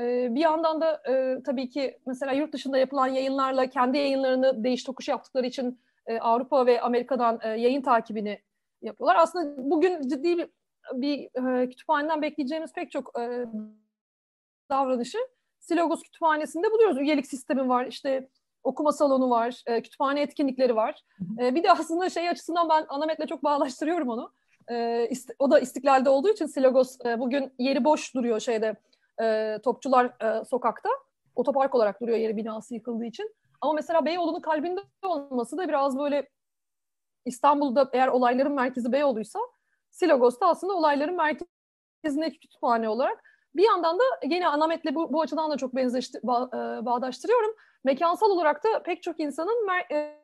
E, 0.00 0.34
bir 0.34 0.40
yandan 0.40 0.80
da 0.80 1.02
e, 1.08 1.42
tabii 1.42 1.68
ki 1.68 1.98
mesela 2.06 2.32
yurt 2.32 2.52
dışında 2.52 2.78
yapılan 2.78 3.06
yayınlarla 3.06 3.66
kendi 3.66 3.98
yayınlarını 3.98 4.64
değiş 4.64 4.84
tokuş 4.84 5.08
yaptıkları 5.08 5.46
için 5.46 5.80
e, 6.06 6.18
Avrupa 6.18 6.66
ve 6.66 6.80
Amerika'dan 6.80 7.40
e, 7.42 7.48
yayın 7.48 7.82
takibini 7.82 8.42
yapıyorlar. 8.82 9.16
Aslında 9.16 9.70
bugün 9.70 10.08
ciddi 10.08 10.38
bir 10.38 10.48
bir 10.92 11.18
e, 11.62 11.68
kütüphaneden 11.68 12.22
bekleyeceğimiz 12.22 12.72
pek 12.72 12.90
çok 12.90 13.18
e, 13.20 13.46
davranışı 14.70 15.18
Silogos 15.58 16.02
Kütüphanesi'nde 16.02 16.70
buluyoruz. 16.70 16.98
Üyelik 16.98 17.26
sistemi 17.26 17.68
var, 17.68 17.86
işte 17.86 18.28
okuma 18.64 18.92
salonu 18.92 19.30
var, 19.30 19.62
e, 19.66 19.82
kütüphane 19.82 20.22
etkinlikleri 20.22 20.76
var. 20.76 21.02
E, 21.38 21.54
bir 21.54 21.62
de 21.62 21.72
aslında 21.72 22.10
şey 22.10 22.28
açısından 22.28 22.68
ben 22.68 22.86
Anamet'le 22.88 23.28
çok 23.28 23.44
bağlaştırıyorum 23.44 24.08
onu. 24.08 24.32
E, 24.68 24.74
ist- 25.10 25.34
o 25.38 25.50
da 25.50 25.60
İstiklal'de 25.60 26.10
olduğu 26.10 26.28
için 26.28 26.46
Silogos 26.46 26.96
e, 27.04 27.18
bugün 27.18 27.52
yeri 27.58 27.84
boş 27.84 28.14
duruyor 28.14 28.40
şeyde 28.40 28.76
e, 29.22 29.58
Topçular 29.64 30.04
e, 30.04 30.44
Sokak'ta. 30.44 30.88
Otopark 31.36 31.74
olarak 31.74 32.00
duruyor 32.00 32.18
yeri 32.18 32.36
binası 32.36 32.74
yıkıldığı 32.74 33.04
için. 33.04 33.34
Ama 33.60 33.72
mesela 33.72 34.04
Beyoğlu'nun 34.04 34.40
kalbinde 34.40 34.80
olması 35.02 35.58
da 35.58 35.68
biraz 35.68 35.98
böyle 35.98 36.28
İstanbul'da 37.24 37.90
eğer 37.92 38.08
olayların 38.08 38.52
merkezi 38.52 38.92
Beyoğlu'ysa 38.92 39.38
Silogos'ta 39.90 40.48
aslında 40.48 40.72
olayların 40.72 41.16
merkezindeki 41.16 42.40
kütüphane 42.40 42.88
olarak 42.88 43.24
bir 43.54 43.66
yandan 43.66 43.98
da 43.98 44.02
yine 44.24 44.48
Anamet'le 44.48 44.94
bu, 44.94 45.12
bu 45.12 45.20
açıdan 45.20 45.50
da 45.50 45.56
çok 45.56 45.76
benzeşti, 45.76 46.20
ba, 46.22 46.50
e, 46.54 46.84
bağdaştırıyorum. 46.84 47.54
Mekansal 47.84 48.30
olarak 48.30 48.64
da 48.64 48.82
pek 48.82 49.02
çok 49.02 49.20
insanın 49.20 49.66
mer, 49.66 49.86
e, 49.90 50.20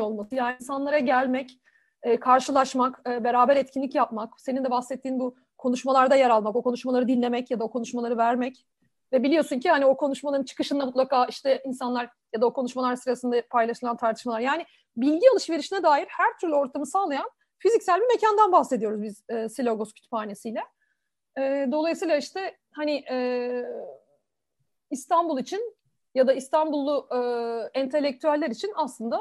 olması 0.00 0.34
yani 0.34 0.56
insanlara 0.60 0.98
gelmek, 0.98 1.60
e, 2.02 2.20
karşılaşmak, 2.20 3.00
e, 3.06 3.24
beraber 3.24 3.56
etkinlik 3.56 3.94
yapmak, 3.94 4.40
senin 4.40 4.64
de 4.64 4.70
bahsettiğin 4.70 5.20
bu 5.20 5.36
konuşmalarda 5.58 6.16
yer 6.16 6.30
almak, 6.30 6.56
o 6.56 6.62
konuşmaları 6.62 7.08
dinlemek 7.08 7.50
ya 7.50 7.60
da 7.60 7.64
o 7.64 7.70
konuşmaları 7.70 8.16
vermek 8.16 8.66
ve 9.14 9.22
biliyorsun 9.22 9.58
ki 9.58 9.70
hani 9.70 9.86
o 9.86 9.96
konuşmaların 9.96 10.44
çıkışında 10.44 10.86
mutlaka 10.86 11.26
işte 11.26 11.62
insanlar 11.64 12.10
ya 12.34 12.40
da 12.40 12.46
o 12.46 12.52
konuşmalar 12.52 12.96
sırasında 12.96 13.42
paylaşılan 13.50 13.96
tartışmalar 13.96 14.40
yani 14.40 14.66
bilgi 14.96 15.30
alışverişine 15.32 15.82
dair 15.82 16.06
her 16.08 16.38
türlü 16.40 16.54
ortamı 16.54 16.86
sağlayan 16.86 17.30
fiziksel 17.58 18.00
bir 18.00 18.06
mekandan 18.06 18.52
bahsediyoruz 18.52 19.02
biz 19.02 19.24
e, 19.28 19.48
Silogos 19.48 19.92
Kütüphanesi'yle. 19.92 20.60
E, 21.38 21.68
dolayısıyla 21.72 22.16
işte 22.16 22.56
hani 22.72 23.04
e, 23.10 23.64
İstanbul 24.90 25.38
için 25.38 25.76
ya 26.14 26.26
da 26.26 26.32
İstanbullu 26.32 27.08
e, 27.10 27.18
entelektüeller 27.80 28.50
için 28.50 28.72
aslında 28.74 29.20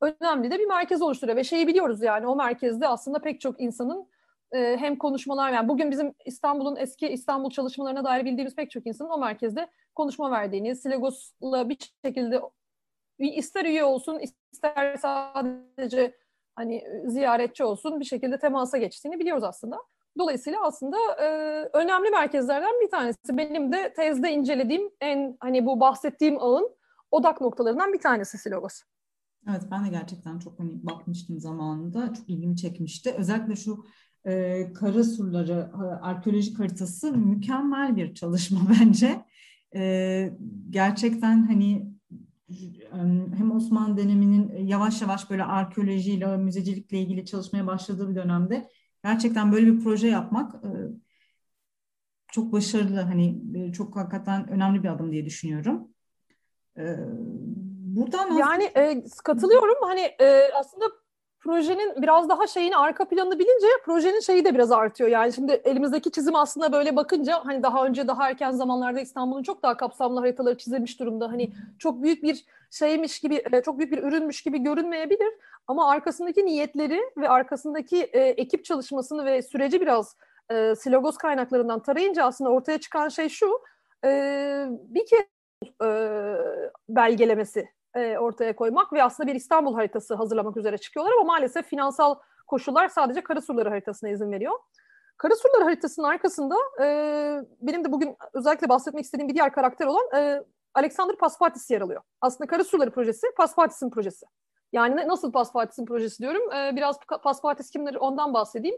önemli 0.00 0.50
de 0.50 0.58
bir 0.58 0.66
merkez 0.66 1.02
oluşturuyor 1.02 1.36
ve 1.36 1.44
şeyi 1.44 1.66
biliyoruz 1.66 2.02
yani 2.02 2.26
o 2.26 2.36
merkezde 2.36 2.88
aslında 2.88 3.18
pek 3.18 3.40
çok 3.40 3.60
insanın 3.60 4.08
e, 4.54 4.76
hem 4.76 4.98
konuşmalar 4.98 5.52
yani 5.52 5.68
bugün 5.68 5.90
bizim 5.90 6.14
İstanbul'un 6.26 6.76
eski 6.76 7.08
İstanbul 7.08 7.50
çalışmalarına 7.50 8.04
dair 8.04 8.24
bildiğimiz 8.24 8.54
pek 8.54 8.70
çok 8.70 8.86
insanın 8.86 9.10
o 9.10 9.18
merkezde 9.18 9.68
konuşma 9.94 10.30
verdiğini, 10.30 10.76
Silogos'la 10.76 11.68
bir 11.68 11.92
şekilde 12.04 12.40
ister 13.18 13.64
üye 13.64 13.84
olsun 13.84 14.18
ister 14.52 14.96
sadece 14.96 16.16
hani 16.56 16.84
ziyaretçi 17.06 17.64
olsun 17.64 18.00
bir 18.00 18.04
şekilde 18.04 18.38
temasa 18.38 18.78
geçtiğini 18.78 19.18
biliyoruz 19.20 19.44
aslında. 19.44 19.78
Dolayısıyla 20.18 20.58
aslında 20.62 20.96
e, 21.20 21.26
önemli 21.72 22.10
merkezlerden 22.10 22.80
bir 22.82 22.90
tanesi. 22.90 23.18
Benim 23.30 23.72
de 23.72 23.92
tezde 23.92 24.32
incelediğim 24.32 24.90
en 25.00 25.36
hani 25.40 25.66
bu 25.66 25.80
bahsettiğim 25.80 26.38
ağın 26.38 26.76
odak 27.10 27.40
noktalarından 27.40 27.92
bir 27.92 28.00
tanesi 28.00 28.38
Silogos. 28.38 28.82
Evet 29.50 29.62
ben 29.70 29.84
de 29.84 29.88
gerçekten 29.88 30.38
çok 30.38 30.60
hani 30.60 30.86
bakmıştım 30.86 31.40
zamanında. 31.40 32.14
Çok 32.14 32.28
ilgimi 32.28 32.56
çekmişti. 32.56 33.14
Özellikle 33.18 33.56
şu 33.56 33.84
e, 34.26 34.72
kara 34.72 35.04
surları 35.04 35.70
arkeolojik 36.02 36.58
haritası 36.58 37.12
mükemmel 37.16 37.96
bir 37.96 38.14
çalışma 38.14 38.60
bence. 38.80 39.24
E, 39.74 40.32
gerçekten 40.70 41.46
hani 41.46 41.94
hem 43.36 43.52
Osmanlı 43.52 43.96
döneminin 43.96 44.66
yavaş 44.66 45.02
yavaş 45.02 45.30
böyle 45.30 45.44
arkeolojiyle, 45.44 46.36
müzecilikle 46.36 46.98
ilgili 46.98 47.26
çalışmaya 47.26 47.66
başladığı 47.66 48.10
bir 48.10 48.14
dönemde 48.14 48.68
gerçekten 49.04 49.52
böyle 49.52 49.66
bir 49.66 49.84
proje 49.84 50.08
yapmak 50.08 50.54
e, 50.54 50.70
çok 52.32 52.52
başarılı 52.52 53.00
hani 53.00 53.42
e, 53.56 53.72
çok 53.72 53.96
hakikaten 53.96 54.48
önemli 54.50 54.82
bir 54.82 54.88
adım 54.88 55.12
diye 55.12 55.24
düşünüyorum. 55.24 55.88
E, 56.78 56.84
buradan 57.96 58.36
yani 58.36 58.64
e, 58.64 59.04
katılıyorum 59.24 59.76
hani 59.80 60.00
e, 60.00 60.50
aslında 60.58 60.84
projenin 61.44 62.02
biraz 62.02 62.28
daha 62.28 62.46
şeyini 62.46 62.76
arka 62.76 63.04
planını 63.04 63.38
bilince 63.38 63.66
projenin 63.84 64.20
şeyi 64.20 64.44
de 64.44 64.54
biraz 64.54 64.72
artıyor. 64.72 65.10
Yani 65.10 65.32
şimdi 65.32 65.52
elimizdeki 65.52 66.10
çizim 66.10 66.36
aslında 66.36 66.72
böyle 66.72 66.96
bakınca 66.96 67.40
hani 67.44 67.62
daha 67.62 67.86
önce 67.86 68.08
daha 68.08 68.28
erken 68.28 68.50
zamanlarda 68.50 69.00
İstanbul'un 69.00 69.42
çok 69.42 69.62
daha 69.62 69.76
kapsamlı 69.76 70.20
haritaları 70.20 70.58
çizilmiş 70.58 71.00
durumda. 71.00 71.28
Hani 71.28 71.52
çok 71.78 72.02
büyük 72.02 72.22
bir 72.22 72.44
şeymiş 72.70 73.20
gibi 73.20 73.42
e, 73.52 73.62
çok 73.62 73.78
büyük 73.78 73.92
bir 73.92 74.02
ürünmüş 74.02 74.42
gibi 74.42 74.58
görünmeyebilir 74.58 75.34
ama 75.66 75.90
arkasındaki 75.90 76.46
niyetleri 76.46 77.00
ve 77.16 77.28
arkasındaki 77.28 78.02
e, 78.02 78.20
ekip 78.20 78.64
çalışmasını 78.64 79.24
ve 79.24 79.42
süreci 79.42 79.80
biraz 79.80 80.16
e, 80.50 80.74
Silogos 80.74 81.16
kaynaklarından 81.16 81.80
tarayınca 81.80 82.24
aslında 82.24 82.50
ortaya 82.50 82.78
çıkan 82.78 83.08
şey 83.08 83.28
şu 83.28 83.60
e, 84.04 84.10
bir 84.70 85.06
kez 85.06 85.24
e, 85.84 85.88
belgelemesi 86.88 87.68
e, 87.94 88.18
ortaya 88.18 88.56
koymak 88.56 88.92
ve 88.92 89.02
aslında 89.02 89.26
bir 89.26 89.34
İstanbul 89.34 89.74
haritası 89.74 90.14
hazırlamak 90.14 90.56
üzere 90.56 90.78
çıkıyorlar 90.78 91.12
ama 91.12 91.24
maalesef 91.24 91.66
finansal 91.66 92.14
koşullar 92.46 92.88
sadece 92.88 93.20
Karasurları 93.20 93.68
haritasına 93.68 94.10
izin 94.10 94.32
veriyor. 94.32 94.52
Karasurları 95.16 95.64
haritasının 95.64 96.06
arkasında 96.06 96.56
e, 96.82 96.86
benim 97.60 97.84
de 97.84 97.92
bugün 97.92 98.16
özellikle 98.32 98.68
bahsetmek 98.68 99.04
istediğim 99.04 99.28
bir 99.28 99.34
diğer 99.34 99.52
karakter 99.52 99.86
olan 99.86 100.16
e, 100.16 100.42
Alexander 100.74 101.16
Paspartis 101.16 101.70
yer 101.70 101.80
alıyor. 101.80 102.02
Aslında 102.20 102.48
Karasurları 102.48 102.90
projesi 102.90 103.26
Paspartis'in 103.36 103.90
projesi. 103.90 104.26
Yani 104.72 105.08
nasıl 105.08 105.32
Paspartis'in 105.32 105.86
projesi 105.86 106.18
diyorum. 106.18 106.52
E, 106.52 106.76
biraz 106.76 106.98
Paspartis 107.22 107.70
kimdir 107.70 107.94
ondan 107.94 108.34
bahsedeyim. 108.34 108.76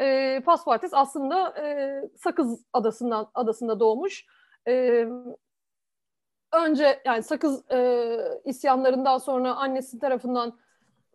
E, 0.00 0.40
Paspartis 0.46 0.90
aslında 0.94 1.58
e, 1.58 2.00
Sakız 2.22 2.64
adasından 2.72 3.30
adasında 3.34 3.80
doğmuş. 3.80 4.26
E, 4.68 5.06
önce 6.52 7.00
yani 7.04 7.22
Sakız 7.22 7.70
e, 7.70 8.18
isyanlarından 8.44 9.18
sonra 9.18 9.54
annesi 9.54 9.98
tarafından 9.98 10.58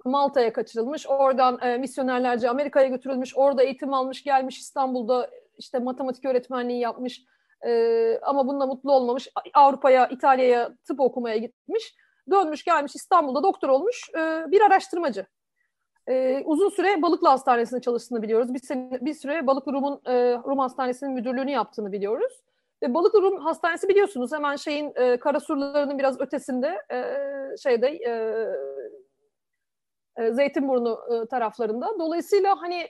Malta'ya 0.06 0.54
kaçırılmış. 0.54 1.08
Oradan 1.08 1.60
e, 1.62 1.78
misyonerlerce 1.78 2.50
Amerika'ya 2.50 2.88
götürülmüş. 2.88 3.38
Orada 3.38 3.64
eğitim 3.64 3.94
almış, 3.94 4.24
gelmiş 4.24 4.60
İstanbul'da 4.60 5.30
işte 5.58 5.80
matematik 5.80 6.26
öğretmenliği 6.26 6.80
yapmış. 6.80 7.24
E, 7.66 8.20
ama 8.22 8.48
bununla 8.48 8.66
mutlu 8.66 8.92
olmamış. 8.92 9.30
Avrupa'ya, 9.54 10.08
İtalya'ya 10.08 10.76
tıp 10.88 11.00
okumaya 11.00 11.38
gitmiş. 11.38 11.96
Dönmüş 12.32 12.64
gelmiş 12.64 12.96
İstanbul'da 12.96 13.44
doktor 13.44 13.70
olmuş 13.70 14.10
e, 14.16 14.52
bir 14.52 14.62
araştırmacı. 14.62 15.26
E, 16.08 16.42
uzun 16.46 16.70
süre 16.70 17.02
Balıklı 17.02 17.28
Hastanesi'nde 17.28 17.82
çalıştığını 17.82 18.22
biliyoruz. 18.22 18.54
Bir, 18.54 18.60
sene, 18.60 18.98
bir 19.02 19.14
süre 19.14 19.48
Balıklı 19.48 19.74
Rum'un 19.74 20.02
e, 20.06 20.34
Rum 20.34 20.60
Hastanesi'nin 20.60 21.12
müdürlüğünü 21.12 21.52
yaptığını 21.52 21.92
biliyoruz. 21.92 22.34
Ve 22.84 22.94
Balıklı 22.94 23.22
Rum 23.22 23.40
Hastanesi 23.40 23.90
biliyorsunuz 23.90 24.32
hemen 24.32 24.56
şeyin 24.56 24.94
e, 24.96 25.20
Karasurlarının 25.20 26.00
biraz 26.00 26.22
ötesinde 26.22 26.78
e, 26.92 27.04
şeyde 27.64 27.88
e, 27.88 28.12
e, 30.18 30.34
Zeytinburnu 30.34 31.00
e, 31.14 31.28
taraflarında. 31.28 32.00
Dolayısıyla 32.00 32.62
hani 32.62 32.88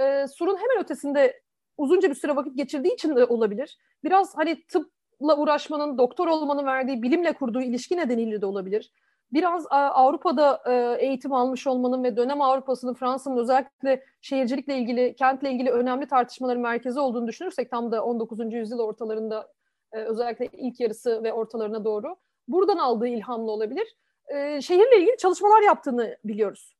e, 0.00 0.26
surun 0.26 0.56
hemen 0.56 0.84
ötesinde 0.84 1.42
uzunca 1.78 2.10
bir 2.10 2.14
süre 2.14 2.36
vakit 2.36 2.56
geçirdiği 2.56 2.94
için 2.94 3.16
de 3.16 3.24
olabilir. 3.24 3.78
Biraz 4.04 4.36
hani 4.36 4.66
tıpla 4.66 5.36
uğraşmanın, 5.36 5.98
doktor 5.98 6.28
olmanın 6.28 6.66
verdiği 6.66 7.02
bilimle 7.02 7.32
kurduğu 7.32 7.60
ilişki 7.60 7.96
nedeniyle 7.96 8.40
de 8.40 8.46
olabilir 8.46 8.92
biraz 9.32 9.66
Avrupa'da 9.70 10.62
e, 10.66 11.04
eğitim 11.06 11.32
almış 11.32 11.66
olmanın 11.66 12.04
ve 12.04 12.16
dönem 12.16 12.40
Avrupa'sının 12.40 12.94
Fransa'nın 12.94 13.36
özellikle 13.36 14.04
şehircilikle 14.20 14.78
ilgili, 14.78 15.16
kentle 15.16 15.50
ilgili 15.50 15.70
önemli 15.70 16.06
tartışmaların 16.08 16.62
merkezi 16.62 17.00
olduğunu 17.00 17.26
düşünürsek 17.26 17.70
tam 17.70 17.92
da 17.92 18.04
19. 18.04 18.52
yüzyıl 18.52 18.78
ortalarında 18.78 19.52
e, 19.92 19.98
özellikle 19.98 20.46
ilk 20.52 20.80
yarısı 20.80 21.22
ve 21.22 21.32
ortalarına 21.32 21.84
doğru 21.84 22.16
buradan 22.48 22.78
aldığı 22.78 23.08
ilhamlı 23.08 23.50
olabilir. 23.50 23.96
E, 24.28 24.60
şehirle 24.60 24.98
ilgili 24.98 25.16
çalışmalar 25.16 25.62
yaptığını 25.62 26.16
biliyoruz 26.24 26.76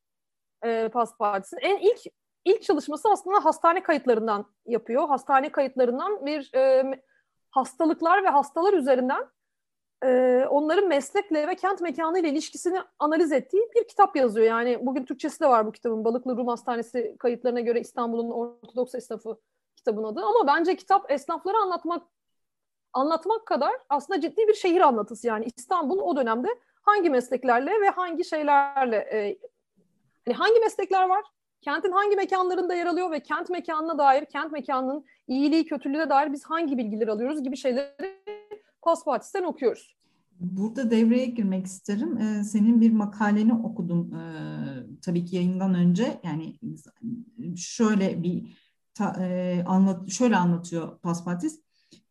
Pas 0.92 1.16
Partisi'nin. 1.18 1.60
En 1.60 1.78
ilk 1.78 1.98
ilk 2.44 2.62
çalışması 2.62 3.08
aslında 3.10 3.44
hastane 3.44 3.82
kayıtlarından 3.82 4.46
yapıyor. 4.66 5.08
Hastane 5.08 5.52
kayıtlarından 5.52 6.26
bir 6.26 6.52
hastalıklar 7.50 8.24
ve 8.24 8.28
hastalar 8.28 8.72
üzerinden 8.72 9.26
e, 10.04 10.44
onların 10.50 10.88
meslekle 10.88 11.48
ve 11.48 11.54
kent 11.54 11.80
mekanı 11.80 12.18
ile 12.18 12.28
ilişkisini 12.28 12.80
analiz 12.98 13.32
ettiği 13.32 13.68
bir 13.76 13.88
kitap 13.88 14.16
yazıyor. 14.16 14.46
Yani 14.46 14.86
bugün 14.86 15.04
Türkçesi 15.04 15.40
de 15.40 15.48
var 15.48 15.66
bu 15.66 15.72
kitabın. 15.72 16.04
Balıklı 16.04 16.36
Rum 16.36 16.48
Hastanesi 16.48 17.16
kayıtlarına 17.18 17.60
göre 17.60 17.80
İstanbul'un 17.80 18.30
Ortodoks 18.30 18.94
esnafı 18.94 19.36
kitabın 19.76 20.04
adı. 20.04 20.20
Ama 20.20 20.46
bence 20.46 20.76
kitap 20.76 21.10
esnafları 21.10 21.56
anlatmak 21.56 22.02
anlatmak 22.92 23.46
kadar 23.46 23.72
aslında 23.88 24.20
ciddi 24.20 24.48
bir 24.48 24.54
şehir 24.54 24.80
anlatısı. 24.80 25.26
Yani 25.26 25.46
İstanbul 25.56 25.98
o 25.98 26.16
dönemde 26.16 26.48
hangi 26.82 27.10
mesleklerle 27.10 27.80
ve 27.80 27.88
hangi 27.88 28.24
şeylerle 28.24 28.96
e, 28.96 29.38
hani 30.26 30.36
hangi 30.36 30.60
meslekler 30.60 31.08
var? 31.08 31.24
Kentin 31.60 31.92
hangi 31.92 32.16
mekanlarında 32.16 32.74
yer 32.74 32.86
alıyor 32.86 33.10
ve 33.10 33.20
kent 33.20 33.50
mekanına 33.50 33.98
dair, 33.98 34.24
kent 34.24 34.52
mekanının 34.52 35.04
iyiliği, 35.26 35.64
kötülüğüne 35.66 36.10
dair 36.10 36.32
biz 36.32 36.44
hangi 36.44 36.78
bilgileri 36.78 37.10
alıyoruz 37.10 37.42
gibi 37.42 37.56
şeyleri 37.56 38.39
Paspartis'ten 38.82 39.44
okuyoruz. 39.44 39.96
Burada 40.40 40.90
devreye 40.90 41.26
girmek 41.26 41.66
isterim. 41.66 42.18
Ee, 42.18 42.44
senin 42.44 42.80
bir 42.80 42.92
makaleni 42.92 43.54
okudum 43.54 44.14
ee, 44.14 45.00
tabii 45.02 45.24
ki 45.24 45.36
yayından 45.36 45.74
önce. 45.74 46.20
Yani 46.24 46.54
şöyle 47.56 48.22
bir 48.22 48.56
ta, 48.94 49.24
e, 49.24 49.62
anlat 49.66 50.10
şöyle 50.10 50.36
anlatıyor 50.36 50.98
Paspatis. 50.98 51.60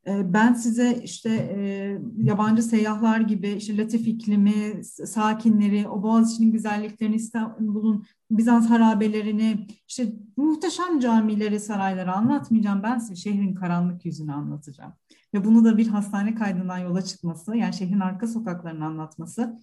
E, 0.10 0.34
ben 0.34 0.54
size 0.54 1.00
işte 1.04 1.30
e, 1.30 1.98
yabancı 2.24 2.64
seyyahlar 2.64 3.20
gibi 3.20 3.50
işte 3.50 3.78
Latif 3.78 4.08
iklimi, 4.08 4.84
sakinleri, 4.84 5.88
o 5.88 6.04
Boğaziçi'nin 6.04 6.52
güzelliklerini, 6.52 7.16
İstanbul'un 7.16 8.06
Bizans 8.32 8.70
harabelerini, 8.70 9.68
işte 9.88 10.14
muhteşem 10.38 11.00
camileri, 11.00 11.60
sarayları 11.60 12.14
anlatmayacağım. 12.14 12.84
Ben 12.84 12.98
size 12.98 13.16
şehrin 13.16 13.54
karanlık 13.54 14.06
yüzünü 14.06 14.34
anlatacağım. 14.34 14.94
Ve 15.34 15.46
bunu 15.46 15.66
da 15.66 15.78
bir 15.78 15.88
hastane 15.88 16.36
kaydından 16.36 16.78
yola 16.78 17.02
çıkması, 17.02 17.58
yani 17.58 17.74
şehrin 17.74 18.00
arka 18.00 18.28
sokaklarını 18.28 18.86
anlatması, 18.86 19.60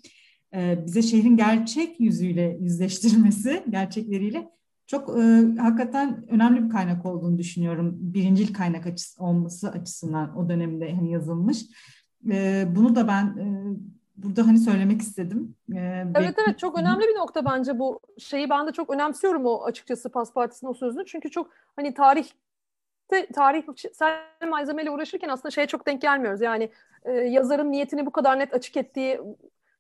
e, 0.54 0.87
bize 0.87 1.02
şehrin 1.02 1.37
gerçek 1.37 2.00
yüzüyle 2.00 2.59
yüzleştirmesi, 2.61 3.64
gerçekleriyle 3.70 4.50
çok 4.87 5.18
e, 5.18 5.22
hakikaten 5.59 6.25
önemli 6.31 6.64
bir 6.64 6.70
kaynak 6.70 7.07
olduğunu 7.07 7.38
düşünüyorum. 7.38 7.94
Birincil 7.99 8.55
kaynak 8.55 8.87
açısı 8.87 9.25
olması 9.25 9.70
açısından 9.70 10.38
o 10.38 10.49
dönemde 10.49 10.94
hani 10.94 11.12
yazılmış. 11.12 11.62
E, 12.31 12.64
bunu 12.77 12.96
da 12.96 13.09
ben 13.09 13.25
e, 13.25 13.46
burada 14.16 14.46
hani 14.46 14.59
söylemek 14.59 15.03
istedim. 15.03 15.55
E, 15.75 16.05
evet 16.14 16.35
evet 16.46 16.59
çok 16.59 16.79
önemli 16.79 17.01
bir 17.01 17.18
nokta 17.18 17.44
bence 17.44 17.79
bu 17.79 18.01
şeyi 18.18 18.51
ben 18.51 18.66
de 18.66 18.72
çok 18.72 18.90
önemsiyorum 18.90 19.46
o 19.46 19.64
açıkçası 19.64 20.11
Pas 20.11 20.33
Partisi'nin 20.33 20.70
o 20.70 20.75
sözünü. 20.75 21.07
Çünkü 21.07 21.31
çok 21.31 21.51
hani 21.77 21.94
tarih 21.94 22.27
tarihsel 23.35 24.18
malzemeyle 24.49 24.90
uğraşırken 24.90 25.29
aslında 25.29 25.51
şeye 25.51 25.66
çok 25.66 25.87
denk 25.87 26.03
gelmiyoruz. 26.03 26.40
Yani 26.40 26.70
e, 27.05 27.12
yazarın 27.12 27.72
niyetini 27.72 28.07
bu 28.07 28.11
kadar 28.11 28.38
net 28.38 28.55
açık 28.55 28.77
ettiği 28.77 29.20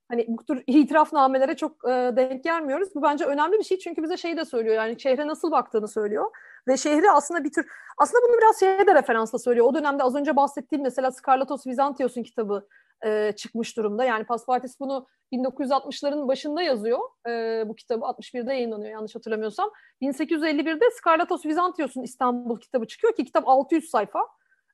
hani 0.08 0.24
bu 0.28 0.44
tür 0.44 0.64
itirafnamelere 0.66 1.56
çok 1.56 1.72
e, 1.84 2.12
denk 2.16 2.44
gelmiyoruz. 2.44 2.88
Bu 2.94 3.02
bence 3.02 3.24
önemli 3.24 3.58
bir 3.58 3.64
şey 3.64 3.78
çünkü 3.78 4.02
bize 4.02 4.16
şeyi 4.16 4.36
de 4.36 4.44
söylüyor 4.44 4.76
yani 4.76 5.00
şehre 5.00 5.26
nasıl 5.26 5.50
baktığını 5.50 5.88
söylüyor. 5.88 6.30
Ve 6.68 6.76
şehri 6.76 7.10
aslında 7.10 7.44
bir 7.44 7.52
tür 7.52 7.66
aslında 7.98 8.26
bunu 8.28 8.38
biraz 8.38 8.60
şeye 8.60 8.86
de 8.86 8.94
referansla 8.94 9.38
söylüyor. 9.38 9.66
O 9.66 9.74
dönemde 9.74 10.02
az 10.02 10.14
önce 10.14 10.36
bahsettiğim 10.36 10.82
mesela 10.82 11.10
Skarlatos 11.10 11.66
Vizantios'un 11.66 12.22
kitabı 12.22 12.68
e, 13.04 13.32
çıkmış 13.36 13.76
durumda. 13.76 14.04
Yani 14.04 14.24
Paspartis 14.24 14.80
bunu 14.80 15.06
1960'ların 15.32 16.28
başında 16.28 16.62
yazıyor. 16.62 16.98
E, 17.28 17.64
bu 17.66 17.76
kitabı 17.76 18.04
61'de 18.04 18.52
yayınlanıyor 18.52 18.92
yanlış 18.92 19.14
hatırlamıyorsam. 19.14 19.70
1851'de 20.02 20.84
Skarlatos 20.90 21.46
Vizantios'un 21.46 22.02
İstanbul 22.02 22.60
kitabı 22.60 22.86
çıkıyor 22.86 23.16
ki 23.16 23.24
kitap 23.24 23.48
600 23.48 23.90
sayfa. 23.90 24.20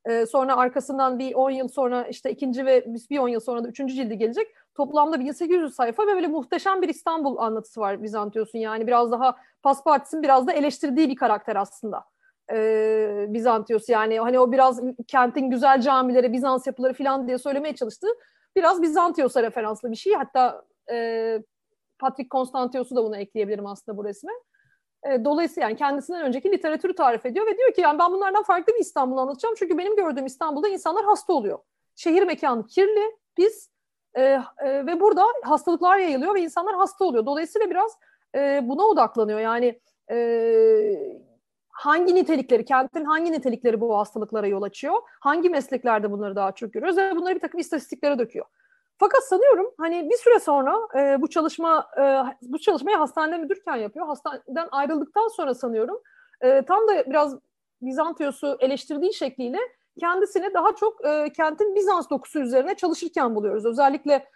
E, 0.04 0.26
sonra 0.26 0.56
arkasından 0.56 1.18
bir 1.18 1.34
10 1.34 1.50
yıl 1.50 1.68
sonra 1.68 2.06
işte 2.06 2.30
ikinci 2.30 2.66
ve 2.66 2.84
bir 3.10 3.18
10 3.18 3.28
yıl 3.28 3.40
sonra 3.40 3.64
da 3.64 3.68
üçüncü 3.68 3.94
cildi 3.94 4.18
gelecek. 4.18 4.46
Toplamda 4.74 5.20
1800 5.20 5.74
sayfa 5.74 6.06
ve 6.06 6.14
böyle 6.14 6.26
muhteşem 6.26 6.82
bir 6.82 6.88
İstanbul 6.88 7.36
anlatısı 7.36 7.80
var 7.80 8.02
Bizantios'un. 8.02 8.58
Yani 8.58 8.86
biraz 8.86 9.12
daha 9.12 9.36
Paspartis'in 9.62 10.22
biraz 10.22 10.46
da 10.46 10.52
eleştirdiği 10.52 11.08
bir 11.08 11.16
karakter 11.16 11.56
aslında. 11.56 12.04
Ee, 12.52 13.26
Bizantios 13.28 13.88
yani 13.88 14.20
hani 14.20 14.40
o 14.40 14.52
biraz 14.52 14.80
kentin 15.06 15.50
güzel 15.50 15.80
camileri, 15.80 16.32
Bizans 16.32 16.66
yapıları 16.66 16.94
falan 16.94 17.28
diye 17.28 17.38
söylemeye 17.38 17.74
çalıştı. 17.74 18.06
Biraz 18.56 18.82
Bizantios'a 18.82 19.42
referanslı 19.42 19.90
bir 19.90 19.96
şey. 19.96 20.12
Hatta 20.12 20.64
e, 20.90 21.38
Patrick 21.98 22.28
Constantios'u 22.28 22.96
da 22.96 23.04
bunu 23.04 23.16
ekleyebilirim 23.16 23.66
aslında 23.66 23.98
bu 23.98 24.04
resme. 24.04 24.32
E, 25.10 25.24
dolayısıyla 25.24 25.68
yani 25.68 25.78
kendisinden 25.78 26.22
önceki 26.22 26.52
literatürü 26.52 26.94
tarif 26.94 27.26
ediyor 27.26 27.46
ve 27.46 27.58
diyor 27.58 27.74
ki 27.74 27.80
yani 27.80 27.98
ben 27.98 28.12
bunlardan 28.12 28.42
farklı 28.42 28.72
bir 28.74 28.80
İstanbul 28.80 29.18
anlatacağım. 29.18 29.54
Çünkü 29.58 29.78
benim 29.78 29.96
gördüğüm 29.96 30.26
İstanbul'da 30.26 30.68
insanlar 30.68 31.04
hasta 31.04 31.32
oluyor. 31.32 31.58
Şehir 31.96 32.22
mekanı 32.22 32.66
kirli, 32.66 33.16
pis 33.36 33.68
e, 34.14 34.22
e, 34.22 34.86
ve 34.86 35.00
burada 35.00 35.24
hastalıklar 35.42 35.98
yayılıyor 35.98 36.34
ve 36.34 36.40
insanlar 36.40 36.74
hasta 36.74 37.04
oluyor. 37.04 37.26
Dolayısıyla 37.26 37.70
biraz 37.70 37.98
e, 38.34 38.60
buna 38.68 38.82
odaklanıyor. 38.82 39.40
Yani 39.40 39.80
e, 40.10 41.22
hangi 41.68 42.14
nitelikleri, 42.14 42.64
kentin 42.64 43.04
hangi 43.04 43.32
nitelikleri 43.32 43.80
bu 43.80 43.98
hastalıklara 43.98 44.46
yol 44.46 44.62
açıyor? 44.62 44.94
Hangi 45.20 45.50
mesleklerde 45.50 46.10
bunları 46.10 46.36
daha 46.36 46.52
çok 46.52 46.72
görüyoruz 46.72 46.98
ve 46.98 47.16
bunları 47.16 47.34
bir 47.34 47.40
takım 47.40 47.60
istatistiklere 47.60 48.18
döküyor. 48.18 48.46
Fakat 49.02 49.24
sanıyorum 49.24 49.74
hani 49.78 50.10
bir 50.10 50.16
süre 50.16 50.38
sonra 50.38 50.78
e, 50.98 51.22
bu 51.22 51.28
çalışma 51.28 51.86
e, 51.98 52.02
bu 52.42 52.58
çalışmayı 52.58 52.96
hastanede 52.96 53.38
müdürken 53.38 53.76
yapıyor. 53.76 54.06
Hastaneden 54.06 54.68
ayrıldıktan 54.70 55.28
sonra 55.28 55.54
sanıyorum 55.54 56.00
e, 56.40 56.62
tam 56.64 56.88
da 56.88 57.10
biraz 57.10 57.38
Bizantios'u 57.80 58.56
eleştirdiği 58.60 59.14
şekliyle 59.14 59.58
kendisini 60.00 60.54
daha 60.54 60.74
çok 60.74 61.06
e, 61.06 61.32
kentin 61.36 61.74
Bizans 61.74 62.10
dokusu 62.10 62.40
üzerine 62.40 62.74
çalışırken 62.74 63.34
buluyoruz. 63.34 63.66
Özellikle 63.66 64.28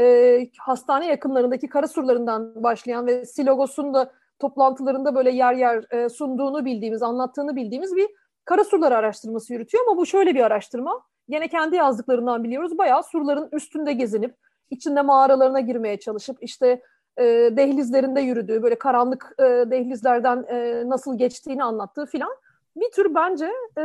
e, 0.00 0.38
hastane 0.58 1.06
yakınlarındaki 1.06 1.68
kara 1.68 1.88
surlarından 1.88 2.62
başlayan 2.62 3.06
ve 3.06 3.24
Silogos'un 3.24 3.94
da 3.94 4.12
toplantılarında 4.38 5.14
böyle 5.14 5.30
yer 5.30 5.54
yer 5.54 5.84
e, 5.90 6.08
sunduğunu 6.08 6.64
bildiğimiz, 6.64 7.02
anlattığını 7.02 7.56
bildiğimiz 7.56 7.96
bir 7.96 8.08
kara 8.44 8.64
surları 8.64 8.96
araştırması 8.96 9.52
yürütüyor 9.52 9.84
ama 9.88 9.96
bu 9.96 10.06
şöyle 10.06 10.34
bir 10.34 10.40
araştırma. 10.40 11.11
Yine 11.28 11.48
kendi 11.48 11.76
yazdıklarından 11.76 12.44
biliyoruz. 12.44 12.78
Bayağı 12.78 13.02
surların 13.02 13.48
üstünde 13.52 13.92
gezinip, 13.92 14.34
içinde 14.70 15.02
mağaralarına 15.02 15.60
girmeye 15.60 16.00
çalışıp, 16.00 16.38
işte 16.40 16.82
e, 17.18 17.24
dehlizlerinde 17.56 18.20
yürüdüğü, 18.20 18.62
böyle 18.62 18.78
karanlık 18.78 19.34
e, 19.38 19.42
dehlizlerden 19.42 20.44
e, 20.48 20.88
nasıl 20.88 21.18
geçtiğini 21.18 21.64
anlattığı 21.64 22.06
filan. 22.06 22.30
Bir 22.76 22.90
tür 22.90 23.14
bence 23.14 23.52
e, 23.78 23.84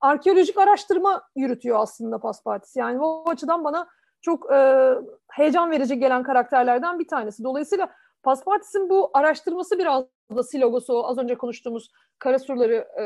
arkeolojik 0.00 0.58
araştırma 0.58 1.22
yürütüyor 1.36 1.78
aslında 1.78 2.18
Paspartis. 2.18 2.76
Yani 2.76 3.00
o 3.00 3.30
açıdan 3.30 3.64
bana 3.64 3.86
çok 4.20 4.52
e, 4.52 4.90
heyecan 5.30 5.70
verici 5.70 5.98
gelen 5.98 6.22
karakterlerden 6.22 6.98
bir 6.98 7.08
tanesi. 7.08 7.44
Dolayısıyla 7.44 7.88
Paspartis'in 8.22 8.90
bu 8.90 9.10
araştırması 9.14 9.78
biraz 9.78 10.04
da 10.36 10.42
Silogos'u 10.42 11.06
az 11.06 11.18
önce 11.18 11.34
konuştuğumuz 11.34 11.92
Karasurları 12.18 12.74
e, 12.74 13.04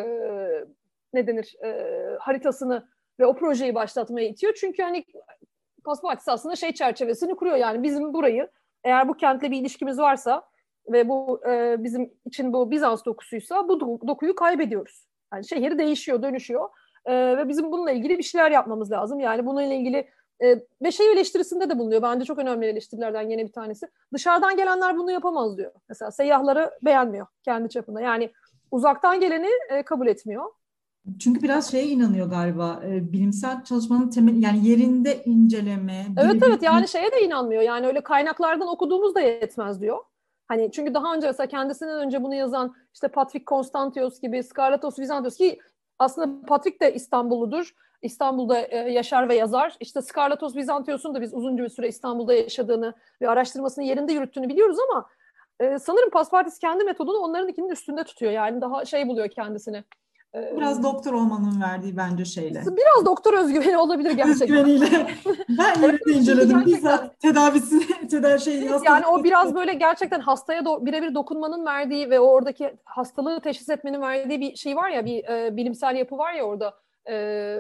ne 1.13 1.27
denir 1.27 1.57
e, 1.65 2.01
haritasını 2.21 2.89
ve 3.21 3.27
o 3.27 3.37
projeyi 3.37 3.75
başlatmaya 3.75 4.29
itiyor. 4.29 4.55
Çünkü 4.61 4.83
hani 4.83 5.05
Paspartis 5.85 6.29
aslında 6.29 6.57
şey 6.57 6.73
çerçevesini 6.73 7.35
kuruyor 7.35 7.57
yani 7.57 7.83
bizim 7.83 8.15
burayı 8.15 8.49
eğer 8.85 9.09
bu 9.09 9.15
kentle 9.15 9.51
bir 9.51 9.61
ilişkimiz 9.61 9.99
varsa 9.99 10.43
ve 10.93 11.09
bu 11.09 11.41
e, 11.49 11.77
bizim 11.79 12.13
için 12.27 12.53
bu 12.53 12.71
Bizans 12.71 13.05
dokusuysa 13.05 13.69
bu 13.69 13.81
dokuyu 14.07 14.35
kaybediyoruz. 14.35 15.07
Yani 15.33 15.49
şehir 15.49 15.79
değişiyor, 15.79 16.23
dönüşüyor 16.23 16.69
e, 17.05 17.37
ve 17.37 17.49
bizim 17.49 17.73
bununla 17.73 17.91
ilgili 17.91 18.19
bir 18.19 18.23
şeyler 18.23 18.51
yapmamız 18.51 18.91
lazım. 18.91 19.21
Yani 19.21 19.47
bununla 19.47 19.63
ilgili 19.63 20.09
e, 20.43 20.61
ve 20.83 20.93
şey 20.93 21.13
eleştirisinde 21.13 21.71
de 21.71 21.79
bulunuyor. 21.79 22.03
Bence 22.03 22.25
çok 22.25 22.39
önemli 22.39 22.67
eleştirilerden 22.67 23.31
yine 23.31 23.45
bir 23.45 23.53
tanesi. 23.53 23.87
Dışarıdan 24.13 24.57
gelenler 24.57 24.97
bunu 24.97 25.11
yapamaz 25.11 25.59
diyor. 25.59 25.73
Mesela 25.89 26.11
seyyahları 26.11 26.71
beğenmiyor 26.83 27.27
kendi 27.43 27.69
çapında. 27.69 28.01
Yani 28.01 28.31
uzaktan 28.71 29.21
geleni 29.21 29.49
e, 29.71 29.83
kabul 29.83 30.07
etmiyor. 30.07 30.45
Çünkü 31.19 31.43
biraz 31.43 31.71
şeye 31.71 31.87
inanıyor 31.87 32.31
galiba 32.31 32.81
e, 32.87 33.13
bilimsel 33.13 33.65
çalışmanın 33.65 34.11
temeli 34.11 34.45
yani 34.45 34.69
yerinde 34.69 35.25
inceleme. 35.25 36.07
Evet 36.19 36.43
evet 36.49 36.63
yani 36.63 36.89
şeye 36.89 37.13
de 37.13 37.21
inanmıyor. 37.23 37.63
Yani 37.63 37.87
öyle 37.87 38.01
kaynaklardan 38.01 38.69
okuduğumuz 38.69 39.15
da 39.15 39.21
yetmez 39.21 39.81
diyor. 39.81 39.99
Hani 40.49 40.71
çünkü 40.73 40.95
daha 40.95 41.15
önce 41.15 41.27
mesela 41.27 41.47
kendisinden 41.47 42.01
önce 42.01 42.23
bunu 42.23 42.35
yazan 42.35 42.75
işte 42.95 43.09
Patrick 43.09 43.45
Constantios 43.47 44.21
gibi 44.21 44.43
Skarlatos 44.43 44.99
Vizantios 44.99 45.37
ki 45.37 45.59
aslında 45.99 46.47
Patrick 46.47 46.81
de 46.81 46.95
İstanbulludur. 46.95 47.75
İstanbul'da 48.03 48.61
e, 48.61 48.77
yaşar 48.77 49.29
ve 49.29 49.35
yazar. 49.35 49.77
İşte 49.81 50.03
Skarlatos 50.03 50.57
Vizantios'un 50.57 51.15
da 51.15 51.21
biz 51.21 51.35
uzunca 51.35 51.65
bir 51.65 51.69
süre 51.69 51.89
İstanbul'da 51.89 52.35
yaşadığını 52.35 52.95
ve 53.23 53.29
araştırmasını 53.29 53.85
yerinde 53.85 54.13
yürüttüğünü 54.13 54.49
biliyoruz 54.49 54.77
ama 54.91 55.07
e, 55.61 55.79
sanırım 55.79 56.11
Paspartis 56.11 56.59
kendi 56.59 56.85
metodunu 56.85 57.19
onların 57.19 57.49
ikinin 57.49 57.69
üstünde 57.69 58.05
tutuyor. 58.05 58.33
Yani 58.33 58.61
daha 58.61 58.85
şey 58.85 59.09
buluyor 59.09 59.29
kendisini. 59.29 59.85
Biraz 60.35 60.83
doktor 60.83 61.13
olmanın 61.13 61.61
verdiği 61.63 61.97
bence 61.97 62.25
şeyle. 62.25 62.63
Biraz 62.67 63.07
doktor 63.07 63.35
özgüveni 63.35 63.79
olabilir 63.79 64.11
gerçekten. 64.17 64.57
Özgüveniyle. 64.57 65.07
ben 65.49 65.83
yerinde 65.83 66.13
inceledim. 66.13 66.67
Bizzat 66.67 67.21
tedavisini, 67.21 68.09
tedavi 68.11 68.41
şeyi 68.41 68.71
Yani 68.85 69.07
o 69.07 69.25
biraz 69.25 69.55
böyle 69.55 69.75
gerçekten 69.75 70.21
hastaya 70.21 70.61
do- 70.61 70.87
birebir 70.87 71.15
dokunmanın 71.15 71.67
verdiği 71.67 72.11
ve 72.11 72.21
o 72.21 72.27
oradaki 72.27 72.77
hastalığı 72.85 73.41
teşhis 73.41 73.69
etmenin 73.69 74.01
verdiği 74.01 74.41
bir 74.41 74.57
şey 74.57 74.77
var 74.77 74.89
ya, 74.89 75.05
bir 75.05 75.25
e, 75.25 75.57
bilimsel 75.57 75.97
yapı 75.97 76.19
var 76.19 76.33
ya 76.33 76.45
orada 76.45 76.75
e, 77.11 77.57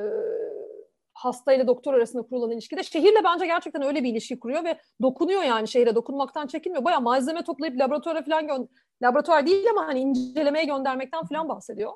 hasta 1.14 1.52
ile 1.52 1.66
doktor 1.66 1.94
arasında 1.94 2.22
kurulan 2.22 2.50
ilişkide 2.50 2.82
şehirle 2.82 3.24
bence 3.24 3.46
gerçekten 3.46 3.82
öyle 3.82 4.04
bir 4.04 4.08
ilişki 4.12 4.40
kuruyor 4.40 4.64
ve 4.64 4.78
dokunuyor 5.02 5.42
yani 5.42 5.68
şehre 5.68 5.94
dokunmaktan 5.94 6.46
çekinmiyor. 6.46 6.84
Baya 6.84 7.00
malzeme 7.00 7.42
toplayıp 7.44 7.80
laboratuvara 7.80 8.22
falan 8.22 8.68
laboratuvar 9.02 9.46
değil 9.46 9.66
ama 9.70 9.86
hani 9.86 10.00
incelemeye 10.00 10.64
göndermekten 10.64 11.24
falan 11.26 11.48
bahsediyor. 11.48 11.92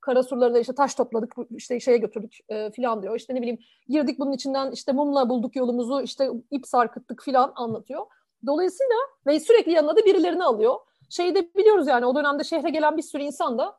Kara 0.00 0.22
surlarında 0.22 0.58
işte 0.58 0.74
taş 0.74 0.94
topladık 0.94 1.34
işte 1.50 1.80
şeye 1.80 1.96
götürdük 1.96 2.38
e, 2.48 2.70
filan 2.70 3.02
diyor. 3.02 3.16
İşte 3.16 3.34
ne 3.34 3.38
bileyim 3.38 3.58
girdik 3.88 4.18
bunun 4.18 4.32
içinden 4.32 4.70
işte 4.70 4.92
mumla 4.92 5.28
bulduk 5.28 5.56
yolumuzu 5.56 6.02
işte 6.02 6.30
ip 6.50 6.66
sarkıttık 6.66 7.22
filan 7.22 7.52
anlatıyor. 7.56 8.06
Dolayısıyla 8.46 8.96
ve 9.26 9.40
sürekli 9.40 9.72
yanına 9.72 9.96
da 9.96 10.04
birilerini 10.04 10.44
alıyor. 10.44 10.76
Şeyi 11.10 11.34
de 11.34 11.54
biliyoruz 11.54 11.86
yani 11.86 12.06
o 12.06 12.14
dönemde 12.14 12.44
şehre 12.44 12.70
gelen 12.70 12.96
bir 12.96 13.02
sürü 13.02 13.22
insan 13.22 13.58
da 13.58 13.78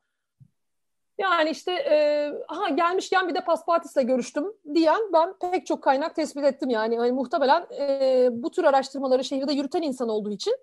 Yani 1.18 1.50
işte 1.50 1.72
e, 1.72 2.32
aha 2.48 2.70
gelmişken 2.70 3.28
bir 3.30 3.36
de 3.36 3.42
Paspatis'le 3.42 4.08
görüştüm 4.08 4.54
diyen 4.74 5.00
ben 5.14 5.34
pek 5.52 5.66
çok 5.66 5.84
kaynak 5.84 6.16
tespit 6.16 6.44
ettim 6.44 6.70
yani. 6.70 6.96
yani 6.96 7.12
muhtemelen 7.12 7.68
e, 7.80 8.28
bu 8.32 8.52
tür 8.52 8.64
araştırmaları 8.64 9.24
şehirde 9.24 9.54
yürüten 9.54 9.82
insan 9.82 10.10
olduğu 10.10 10.32
için 10.32 10.56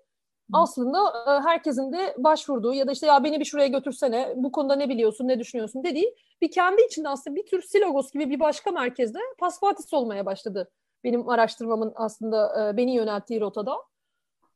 aslında 0.53 0.99
e, 1.27 1.41
herkesin 1.43 1.93
de 1.93 2.15
başvurduğu 2.17 2.73
ya 2.73 2.87
da 2.87 2.91
işte 2.91 3.07
ya 3.07 3.23
beni 3.23 3.39
bir 3.39 3.45
şuraya 3.45 3.67
götürsene 3.67 4.33
bu 4.35 4.51
konuda 4.51 4.75
ne 4.75 4.89
biliyorsun 4.89 5.27
ne 5.27 5.39
düşünüyorsun 5.39 5.83
dediği 5.83 6.15
bir 6.41 6.51
kendi 6.51 6.81
içinde 6.81 7.09
aslında 7.09 7.35
bir 7.35 7.45
tür 7.45 7.61
Silogos 7.61 8.11
gibi 8.11 8.29
bir 8.29 8.39
başka 8.39 8.71
merkezde 8.71 9.19
Paspatis 9.39 9.93
olmaya 9.93 10.25
başladı. 10.25 10.71
Benim 11.03 11.29
araştırmamın 11.29 11.93
aslında 11.95 12.69
e, 12.69 12.77
beni 12.77 12.95
yönelttiği 12.95 13.41
rotada. 13.41 13.75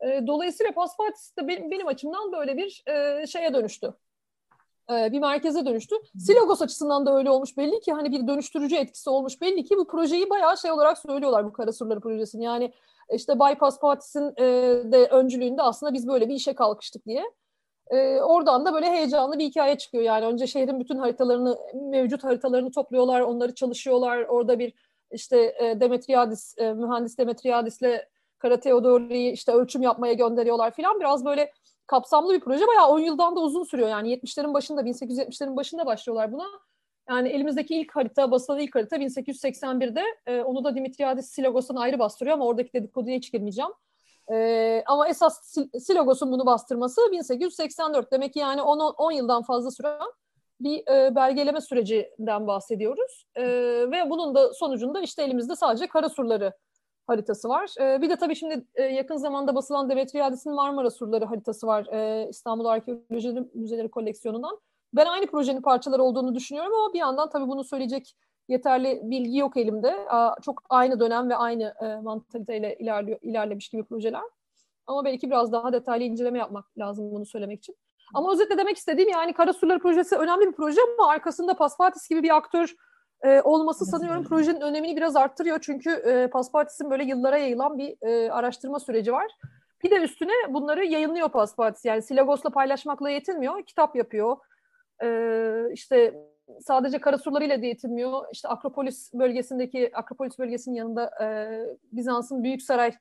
E, 0.01 0.27
dolayısıyla 0.27 0.71
Paspatis 0.71 1.37
de 1.37 1.47
benim, 1.47 1.71
benim 1.71 1.87
açımdan 1.87 2.31
böyle 2.31 2.57
bir 2.57 2.83
e, 2.87 3.27
şeye 3.27 3.53
dönüştü. 3.53 3.93
E, 4.91 5.11
bir 5.11 5.19
merkeze 5.19 5.65
dönüştü. 5.65 5.95
Silogos 6.17 6.61
açısından 6.61 7.05
da 7.05 7.17
öyle 7.17 7.29
olmuş 7.29 7.57
belli 7.57 7.79
ki 7.79 7.93
hani 7.93 8.11
bir 8.11 8.27
dönüştürücü 8.27 8.75
etkisi 8.75 9.09
olmuş 9.09 9.41
belli 9.41 9.63
ki 9.63 9.77
bu 9.77 9.87
projeyi 9.87 10.29
bayağı 10.29 10.57
şey 10.57 10.71
olarak 10.71 10.97
söylüyorlar 10.97 11.45
bu 11.45 11.53
Kara 11.53 11.73
Surları 11.73 11.99
projesini. 11.99 12.43
Yani 12.43 12.73
işte 13.09 13.39
Bypass 13.39 13.79
Partis'in 13.79 14.33
e, 14.37 14.43
de 14.91 15.07
öncülüğünde 15.07 15.61
aslında 15.61 15.93
biz 15.93 16.07
böyle 16.07 16.29
bir 16.29 16.35
işe 16.35 16.55
kalkıştık 16.55 17.05
diye. 17.05 17.23
E, 17.91 18.19
oradan 18.21 18.65
da 18.65 18.73
böyle 18.73 18.91
heyecanlı 18.91 19.39
bir 19.39 19.45
hikaye 19.45 19.77
çıkıyor. 19.77 20.03
Yani 20.03 20.25
önce 20.25 20.47
şehrin 20.47 20.79
bütün 20.79 20.97
haritalarını, 20.97 21.57
mevcut 21.73 22.23
haritalarını 22.23 22.71
topluyorlar, 22.71 23.21
onları 23.21 23.55
çalışıyorlar. 23.55 24.21
Orada 24.21 24.59
bir 24.59 24.73
işte 25.11 25.55
e, 25.59 25.79
Demetriadis, 25.79 26.57
e, 26.57 26.73
mühendis 26.73 27.17
Demetriadis'le 27.17 28.05
Kara 28.39 28.59
Teodori'yi 28.59 29.31
işte 29.31 29.51
ölçüm 29.51 29.81
yapmaya 29.81 30.13
gönderiyorlar 30.13 30.71
filan. 30.71 30.99
Biraz 30.99 31.25
böyle 31.25 31.51
kapsamlı 31.87 32.33
bir 32.33 32.39
proje. 32.39 32.67
Bayağı 32.67 32.87
10 32.87 32.99
yıldan 32.99 33.35
da 33.35 33.39
uzun 33.39 33.63
sürüyor. 33.63 33.89
Yani 33.89 34.13
70'lerin 34.13 34.53
başında, 34.53 34.81
1870'lerin 34.81 35.55
başında 35.55 35.85
başlıyorlar 35.85 36.31
buna. 36.31 36.47
Yani 37.09 37.29
elimizdeki 37.29 37.75
ilk 37.75 37.95
harita, 37.95 38.31
basılan 38.31 38.59
ilk 38.59 38.75
harita 38.75 38.97
1881'de. 38.97 40.03
E, 40.25 40.41
onu 40.41 40.63
da 40.63 40.75
Dimitriadis 40.75 41.29
Silogos'tan 41.29 41.75
ayrı 41.75 41.99
bastırıyor 41.99 42.33
ama 42.33 42.45
oradaki 42.45 42.73
dedikoduya 42.73 43.17
hiç 43.17 43.31
girmeyeceğim. 43.31 43.71
E, 44.31 44.83
ama 44.85 45.07
esas 45.07 45.57
Silogos'un 45.79 46.31
bunu 46.31 46.45
bastırması 46.45 47.01
1884. 47.11 48.11
Demek 48.11 48.33
ki 48.33 48.39
yani 48.39 48.61
10, 48.61 48.79
10 48.79 49.11
yıldan 49.11 49.43
fazla 49.43 49.71
süren 49.71 50.11
bir 50.59 50.87
e, 50.91 51.15
belgeleme 51.15 51.61
sürecinden 51.61 52.47
bahsediyoruz. 52.47 53.25
E, 53.35 53.43
ve 53.91 54.09
bunun 54.09 54.35
da 54.35 54.53
sonucunda 54.53 55.01
işte 55.01 55.23
elimizde 55.23 55.55
sadece 55.55 55.87
kara 55.87 56.09
surları 56.09 56.53
haritası 57.07 57.49
var. 57.49 57.73
E, 57.79 58.01
bir 58.01 58.09
de 58.09 58.15
tabii 58.15 58.35
şimdi 58.35 58.65
e, 58.75 58.83
yakın 58.83 59.17
zamanda 59.17 59.55
basılan 59.55 59.89
Demetriadis'in 59.89 60.53
Marmara 60.53 60.89
surları 60.89 61.25
haritası 61.25 61.67
var 61.67 61.87
e, 61.91 62.29
İstanbul 62.29 62.65
Arkeoloji 62.65 63.33
Müzeleri 63.53 63.91
koleksiyonundan. 63.91 64.59
Ben 64.93 65.05
aynı 65.05 65.27
projenin 65.27 65.61
parçaları 65.61 66.03
olduğunu 66.03 66.35
düşünüyorum 66.35 66.73
ama 66.73 66.93
bir 66.93 66.99
yandan 66.99 67.29
tabii 67.29 67.47
bunu 67.47 67.63
söyleyecek 67.63 68.15
yeterli 68.47 69.01
bilgi 69.03 69.37
yok 69.37 69.57
elimde. 69.57 70.07
Çok 70.41 70.63
aynı 70.69 70.99
dönem 70.99 71.29
ve 71.29 71.35
aynı 71.35 71.73
e, 71.81 71.95
mantaliteyle 71.95 72.75
ilerliyor, 72.79 73.19
ilerlemiş 73.21 73.69
gibi 73.69 73.83
projeler. 73.83 74.21
Ama 74.87 75.05
belki 75.05 75.27
biraz 75.29 75.51
daha 75.51 75.73
detaylı 75.73 76.03
inceleme 76.03 76.39
yapmak 76.39 76.77
lazım 76.77 77.11
bunu 77.11 77.25
söylemek 77.25 77.59
için. 77.59 77.75
Ama 78.13 78.31
özetle 78.31 78.57
demek 78.57 78.77
istediğim 78.77 79.09
yani 79.09 79.33
Kara 79.33 79.53
Surları 79.53 79.79
projesi 79.79 80.15
önemli 80.15 80.47
bir 80.47 80.51
proje 80.51 80.81
ama 80.99 81.09
arkasında 81.09 81.53
Paspatis 81.53 82.09
gibi 82.09 82.23
bir 82.23 82.35
aktör 82.35 82.75
e, 83.23 83.41
olması 83.41 83.85
sanıyorum 83.85 84.23
projenin 84.23 84.61
önemini 84.61 84.95
biraz 84.95 85.15
arttırıyor. 85.15 85.59
Çünkü 85.61 85.89
e, 85.89 86.27
Paspatis'in 86.27 86.91
böyle 86.91 87.03
yıllara 87.03 87.37
yayılan 87.37 87.77
bir 87.77 87.95
e, 88.01 88.31
araştırma 88.31 88.79
süreci 88.79 89.13
var. 89.13 89.31
Bir 89.83 89.91
de 89.91 89.95
üstüne 89.95 90.31
bunları 90.49 90.85
yayınlıyor 90.85 91.29
Paspatis. 91.29 91.85
Yani 91.85 92.01
Silagos'la 92.01 92.49
paylaşmakla 92.49 93.09
yetinmiyor. 93.09 93.63
Kitap 93.65 93.95
yapıyor, 93.95 94.37
e, 95.03 95.73
işte 95.73 96.13
sadece 96.59 97.01
karasurlarıyla 97.01 97.61
da 97.61 97.65
yetinmiyor. 97.65 98.25
İşte 98.31 98.47
Akropolis 98.47 99.13
bölgesindeki 99.13 99.91
Akropolis 99.93 100.39
bölgesinin 100.39 100.75
yanında 100.75 101.11
e, 101.21 101.25
Bizans'ın 101.91 102.43
Büyük 102.43 102.61
Saray 102.61 102.93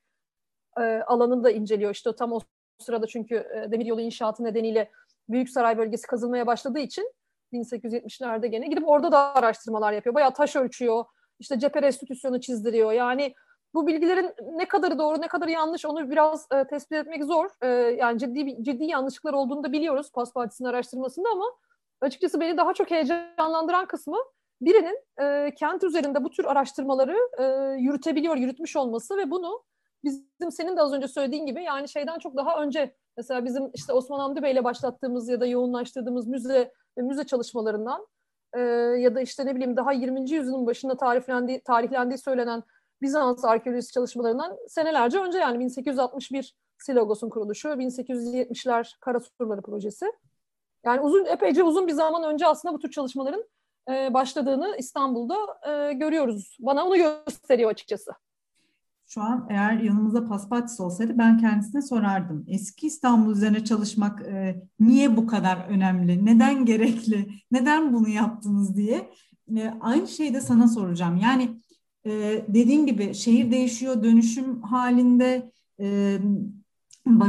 e, 0.81 0.83
alanını 0.83 1.45
da 1.45 1.51
inceliyor. 1.51 1.91
İşte 1.91 2.17
tam 2.17 2.33
o 2.33 2.41
sırada 2.79 3.07
çünkü 3.07 3.35
e, 3.35 3.71
demiryolu 3.71 4.01
inşaatı 4.01 4.45
nedeniyle 4.45 4.91
Büyük 5.29 5.51
Saray 5.51 5.79
bölgesi 5.79 6.07
kazılmaya 6.07 6.47
başladığı 6.47 6.79
için 6.79 7.13
1870'lerde 7.53 8.47
gene 8.47 8.67
gidip 8.67 8.89
orada 8.89 9.13
da 9.13 9.35
araştırmalar 9.35 9.93
yapıyor. 9.93 10.15
Bayağı 10.15 10.35
taş 10.35 10.57
ölçüyor. 10.57 11.05
İşte 11.39 11.59
cephe 11.59 11.83
restitüsyonu 11.83 12.41
çizdiriyor. 12.41 12.93
Yani 12.93 13.35
bu 13.75 13.87
bilgilerin 13.87 14.35
ne 14.53 14.69
kadarı 14.69 14.99
doğru 14.99 15.21
ne 15.21 15.29
kadarı 15.29 15.51
yanlış 15.51 15.85
onu 15.85 16.11
biraz 16.11 16.47
e, 16.55 16.65
tespit 16.65 16.93
etmek 16.93 17.25
zor. 17.25 17.51
E, 17.63 17.67
yani 17.99 18.19
ciddi 18.19 18.63
ciddi 18.63 18.85
yanlışlıklar 18.85 19.33
olduğunu 19.33 19.65
da 19.65 19.73
biliyoruz 19.73 20.13
Paspartis'in 20.13 20.65
araştırmasında 20.65 21.29
ama 21.33 21.45
açıkçası 22.01 22.41
beni 22.41 22.57
daha 22.57 22.75
çok 22.75 22.91
heyecanlandıran 22.91 23.87
kısmı 23.87 24.17
birinin 24.61 24.99
e, 25.23 25.55
kent 25.55 25.85
üzerinde 25.85 26.25
bu 26.25 26.31
tür 26.31 26.45
araştırmaları 26.45 27.17
e, 27.39 27.45
yürütebiliyor, 27.81 28.37
yürütmüş 28.37 28.77
olması 28.77 29.17
ve 29.17 29.31
bunu 29.31 29.63
bizim 30.05 30.51
senin 30.51 30.77
de 30.77 30.83
az 30.83 30.93
önce 30.93 31.09
söylediğin 31.09 31.47
gibi 31.47 31.63
yani 31.63 31.89
şeyden 31.89 32.19
çok 32.19 32.37
daha 32.37 32.63
önce 32.63 32.97
mesela 33.17 33.45
bizim 33.45 33.71
işte 33.75 33.93
Osman 33.93 34.21
Hamdi 34.21 34.43
Bey 34.43 34.53
ile 34.53 34.65
başlattığımız 34.65 35.29
ya 35.29 35.41
da 35.41 35.47
yoğunlaştırdığımız 35.47 36.27
müze 36.27 36.73
müze 36.97 37.25
çalışmalarından 37.25 38.07
e, 38.55 38.61
ya 39.01 39.15
da 39.15 39.21
işte 39.21 39.47
ne 39.47 39.55
bileyim 39.55 39.77
daha 39.77 39.93
20. 39.93 40.31
yüzyılın 40.31 40.67
başında 40.67 40.97
tarihlendiği, 40.97 41.63
tarihlendiği 41.63 42.19
söylenen 42.19 42.63
Bizans 43.03 43.45
arkeolojisi 43.45 43.93
çalışmalarından 43.93 44.57
senelerce 44.69 45.19
önce 45.19 45.39
yani 45.39 45.59
1861 45.59 46.57
Silogos'un 46.79 47.29
kuruluşu, 47.29 47.69
1870'ler 47.69 48.97
Kara 49.01 49.21
Surları 49.21 49.63
projesi. 49.63 50.07
Yani 50.85 51.01
uzun 51.01 51.25
epeyce 51.25 51.62
uzun 51.62 51.87
bir 51.87 51.93
zaman 51.93 52.25
önce 52.33 52.47
aslında 52.47 52.75
bu 52.75 52.79
tür 52.79 52.90
çalışmaların 52.90 53.45
e, 53.90 54.14
başladığını 54.14 54.77
İstanbul'da 54.79 55.37
e, 55.69 55.93
görüyoruz. 55.93 56.57
Bana 56.61 56.87
onu 56.87 56.97
gösteriyor 56.97 57.71
açıkçası. 57.71 58.11
Şu 59.07 59.23
an 59.23 59.47
eğer 59.51 59.73
yanımızda 59.73 60.25
Paspatis 60.25 60.81
olsaydı 60.81 61.19
ben 61.19 61.38
kendisine 61.38 61.83
sorardım. 61.83 62.45
Eski 62.49 62.87
İstanbul 62.87 63.33
üzerine 63.33 63.64
çalışmak 63.64 64.23
e, 64.23 64.62
niye 64.81 65.16
bu 65.16 65.27
kadar 65.27 65.66
önemli? 65.69 66.27
Neden 66.27 66.64
gerekli? 66.64 67.29
Neden 67.51 67.93
bunu 67.93 68.09
yaptınız 68.09 68.77
diye. 68.77 69.11
E, 69.57 69.75
aynı 69.81 70.09
şeyi 70.09 70.35
de 70.35 70.40
sana 70.40 70.69
soracağım. 70.69 71.16
Yani 71.16 71.51
e, 72.07 72.11
dediğin 72.49 72.87
gibi 72.87 73.14
şehir 73.14 73.51
değişiyor, 73.51 74.03
dönüşüm 74.03 74.62
halinde. 74.62 75.53
E, 75.81 76.19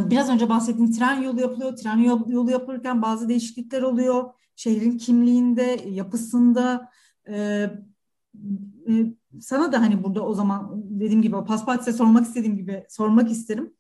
biraz 0.10 0.30
önce 0.30 0.50
bahsettiğim 0.50 0.92
tren 0.92 1.22
yolu 1.22 1.42
yapılıyor. 1.42 1.76
Tren 1.76 1.98
yolu 2.28 2.52
yapılırken 2.52 3.02
bazı 3.02 3.30
değişiklikler 3.30 3.82
oluyor. 3.82 4.34
Şehrin 4.56 4.98
kimliğinde, 4.98 5.82
yapısında. 5.90 6.90
E, 7.28 7.36
e, 8.88 9.14
sana 9.42 9.72
da 9.72 9.82
hani 9.82 10.04
burada 10.04 10.26
o 10.26 10.34
zaman 10.34 10.72
dediğim 10.76 11.22
gibi 11.22 11.44
Paspatis'e 11.46 11.94
sormak 11.94 12.26
istediğim 12.26 12.58
gibi 12.58 12.86
sormak 12.90 13.32
isterim. 13.32 13.74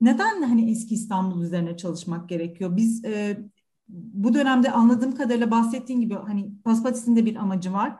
Neden 0.00 0.42
hani 0.42 0.70
eski 0.70 0.94
İstanbul 0.94 1.42
üzerine 1.42 1.76
çalışmak 1.76 2.28
gerekiyor? 2.28 2.76
Biz 2.76 3.04
e, 3.04 3.40
bu 3.88 4.34
dönemde 4.34 4.70
anladığım 4.70 5.14
kadarıyla 5.14 5.50
bahsettiğin 5.50 6.00
gibi 6.00 6.14
hani 6.14 6.52
Paspatis'in 6.64 7.16
de 7.16 7.24
bir 7.24 7.36
amacı 7.36 7.72
var. 7.72 7.96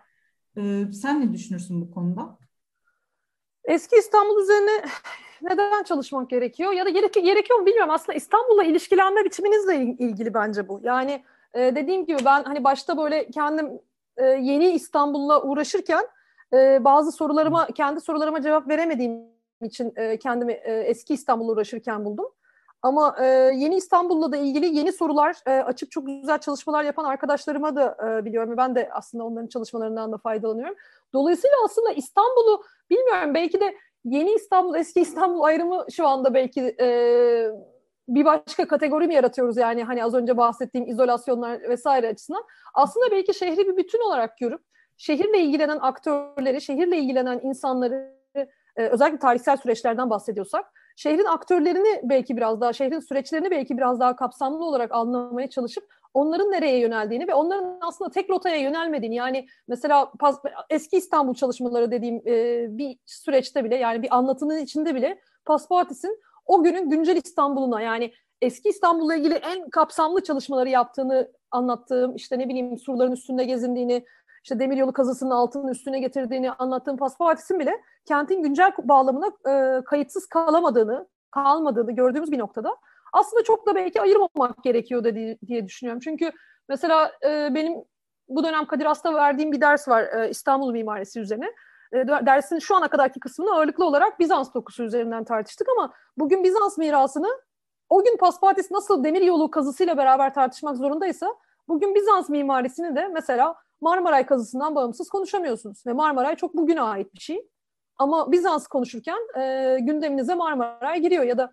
E, 0.57 0.93
sen 0.93 1.21
ne 1.21 1.33
düşünürsün 1.33 1.81
bu 1.81 1.91
konuda? 1.91 2.39
Eski 3.65 3.97
İstanbul 3.97 4.43
üzerine 4.43 4.85
neden 5.43 5.83
çalışmak 5.83 6.31
gerekiyor? 6.31 6.73
Ya 6.73 6.85
da 6.85 6.91
gerek, 6.91 7.15
gerekiyor 7.15 7.59
mu 7.59 7.67
bilmiyorum. 7.67 7.91
Aslında 7.91 8.17
İstanbul'la 8.17 8.65
ilişkilenme 8.65 9.25
biçiminizle 9.25 9.77
ilgili 9.77 10.35
bence 10.35 10.69
bu. 10.69 10.81
Yani 10.83 11.23
e, 11.55 11.77
dediğim 11.77 12.07
gibi 12.07 12.19
ben 12.25 12.43
hani 12.43 12.65
başta 12.65 12.99
böyle 12.99 13.31
kendim 13.31 13.81
e, 14.17 14.25
yeni 14.25 14.71
İstanbul'la 14.71 15.43
uğraşırken 15.43 16.05
e, 16.53 16.85
bazı 16.85 17.13
sorularıma, 17.13 17.67
kendi 17.67 18.01
sorularıma 18.01 18.43
cevap 18.43 18.69
veremediğim 18.69 19.21
için 19.63 19.93
e, 19.97 20.19
kendimi 20.19 20.53
e, 20.53 20.73
eski 20.73 21.15
İstanbul'la 21.15 21.53
uğraşırken 21.53 22.05
buldum. 22.05 22.27
Ama 22.83 23.17
e, 23.21 23.27
yeni 23.55 23.77
İstanbul'la 23.77 24.33
da 24.33 24.37
ilgili 24.37 24.77
yeni 24.77 24.93
sorular 24.93 25.37
e, 25.47 25.51
açıp 25.51 25.91
çok 25.91 26.07
güzel 26.07 26.39
çalışmalar 26.39 26.85
yapan 26.85 27.05
arkadaşlarıma 27.05 27.77
da 27.77 27.97
e, 28.07 28.25
biliyorum. 28.25 28.55
Ben 28.57 28.75
de 28.75 28.91
aslında 28.93 29.25
onların 29.25 29.47
çalışmalarından 29.47 30.13
da 30.13 30.19
faydalanıyorum. 30.19 30.75
Dolayısıyla 31.13 31.57
aslında 31.65 31.93
İstanbul'u 31.93 32.65
bilmiyorum 32.91 33.35
belki 33.35 33.61
de 33.61 33.77
yeni 34.05 34.33
İstanbul, 34.33 34.75
eski 34.75 35.01
İstanbul 35.01 35.43
ayrımı 35.43 35.85
şu 35.91 36.07
anda 36.07 36.35
belki 36.35 36.77
e, 36.81 36.87
bir 38.09 38.25
başka 38.25 38.69
kategori 38.69 39.07
mi 39.07 39.15
yaratıyoruz 39.15 39.57
yani 39.57 39.85
hani 39.85 40.05
az 40.05 40.15
önce 40.15 40.37
bahsettiğim 40.37 40.89
izolasyonlar 40.89 41.69
vesaire 41.69 42.09
açısından. 42.09 42.45
Aslında 42.75 43.11
belki 43.11 43.35
şehri 43.35 43.69
bir 43.69 43.77
bütün 43.77 44.07
olarak 44.07 44.39
görüp 44.39 44.61
şehirle 44.97 45.39
ilgilenen 45.39 45.79
aktörleri, 45.81 46.61
şehirle 46.61 46.99
ilgilenen 46.99 47.41
insanları 47.43 48.21
e, 48.77 48.87
özellikle 48.87 49.19
tarihsel 49.19 49.57
süreçlerden 49.57 50.11
bahsediyorsak 50.11 50.73
şehrin 50.97 51.25
aktörlerini 51.25 52.01
belki 52.03 52.37
biraz 52.37 52.61
daha, 52.61 52.73
şehrin 52.73 53.01
süreçlerini 53.01 53.51
belki 53.51 53.77
biraz 53.77 54.01
daha 54.01 54.17
kapsamlı 54.17 54.65
olarak 54.65 54.93
anlamaya 54.93 55.51
çalışıp 55.51 55.85
onların 56.15 56.51
nereye 56.51 56.79
yöneldiğini 56.79 57.29
ve 57.29 57.35
onların 57.35 57.79
aslında 57.81 58.11
tek 58.11 58.31
rotaya 58.31 58.57
yönelmediğini 58.57 59.15
yani 59.15 59.47
mesela 59.69 60.13
eski 60.71 60.97
İstanbul 60.97 61.35
çalışmaları 61.35 61.91
dediğim 61.91 62.17
e, 62.27 62.67
bir 62.79 62.99
süreçte 63.07 63.65
bile 63.65 63.77
yani 63.77 64.03
bir 64.03 64.17
anlatının 64.17 64.59
içinde 64.59 64.95
bile 64.95 65.21
Paspartis'in 65.45 66.21
o 66.47 66.63
günün 66.63 66.91
güncel 66.91 67.17
İstanbul'una 67.17 67.81
yani 67.81 68.13
eski 68.43 68.69
İstanbul'la 68.69 69.15
ilgili 69.15 69.35
en 69.35 69.71
kapsamlı 69.71 70.23
çalışmaları 70.23 70.69
yaptığını 70.69 71.33
anlattığım 71.51 72.17
işte 72.17 72.39
ne 72.39 72.49
bileyim 72.49 72.79
surların 72.79 73.13
üstünde 73.13 73.45
gezindiğini, 73.45 74.05
işte 74.43 74.59
demiryolu 74.59 74.93
kazısının 74.93 75.31
altının 75.31 75.69
üstüne 75.69 75.99
getirdiğini 75.99 76.53
anlattığım 76.53 76.97
Paspartis'in 76.97 77.59
bile 77.59 77.81
kentin 78.05 78.43
güncel 78.43 78.73
bağlamına 78.83 79.27
e, 79.27 79.85
kayıtsız 79.85 80.27
kalamadığını, 80.27 81.09
kalmadığını 81.31 81.93
gördüğümüz 81.93 82.33
bir 82.33 82.39
noktada 82.39 82.77
aslında 83.13 83.45
çok 83.45 83.67
da 83.67 83.75
belki 83.75 84.01
ayırmamak 84.01 84.65
gerekiyor 84.65 85.05
diye, 85.05 85.39
diye 85.47 85.67
düşünüyorum. 85.67 86.01
Çünkü 86.05 86.33
mesela 86.69 87.13
e, 87.25 87.55
benim 87.55 87.75
bu 88.29 88.45
dönem 88.45 88.67
Kadir 88.67 88.85
Has'ta 88.85 89.15
verdiğim 89.15 89.53
bir 89.53 89.61
ders 89.61 89.89
var 89.89 90.03
e, 90.03 90.31
İstanbul 90.31 90.73
mimarisi 90.73 91.21
üzerine. 91.21 91.53
E, 91.93 91.97
dersin 92.09 92.59
şu 92.59 92.77
ana 92.77 92.89
kadarki 92.89 93.21
kısmını 93.21 93.55
ağırlıklı 93.55 93.85
olarak 93.85 94.19
Bizans 94.19 94.55
dokusu 94.55 94.83
üzerinden 94.83 95.25
tartıştık 95.25 95.69
ama 95.69 95.93
bugün 96.19 96.45
Bizans 96.45 96.79
mirasını 96.79 97.29
o 97.89 98.05
gün 98.05 98.17
Paspartis 98.17 98.71
nasıl 98.71 99.05
demir 99.05 99.23
yolu 99.23 99.51
kazısıyla 99.51 99.97
beraber 99.97 100.35
tartışmak 100.35 100.77
zorundaysa 100.77 101.35
bugün 101.69 101.95
Bizans 101.95 102.29
mimarisini 102.29 102.97
de 102.97 103.09
mesela 103.09 103.55
Marmaray 103.81 104.27
kazısından 104.27 104.75
bağımsız 104.75 105.09
konuşamıyorsunuz. 105.09 105.87
Ve 105.87 105.93
Marmaray 105.93 106.37
çok 106.37 106.55
bugüne 106.55 106.83
ait 106.83 107.15
bir 107.15 107.21
şey. 107.21 107.49
Ama 107.99 108.33
Bizans 108.33 108.67
konuşurken 108.67 109.19
e, 109.39 109.79
gündeminize 109.81 110.35
Marmaray 110.35 111.01
giriyor 111.01 111.25
ya 111.25 111.39
da 111.39 111.53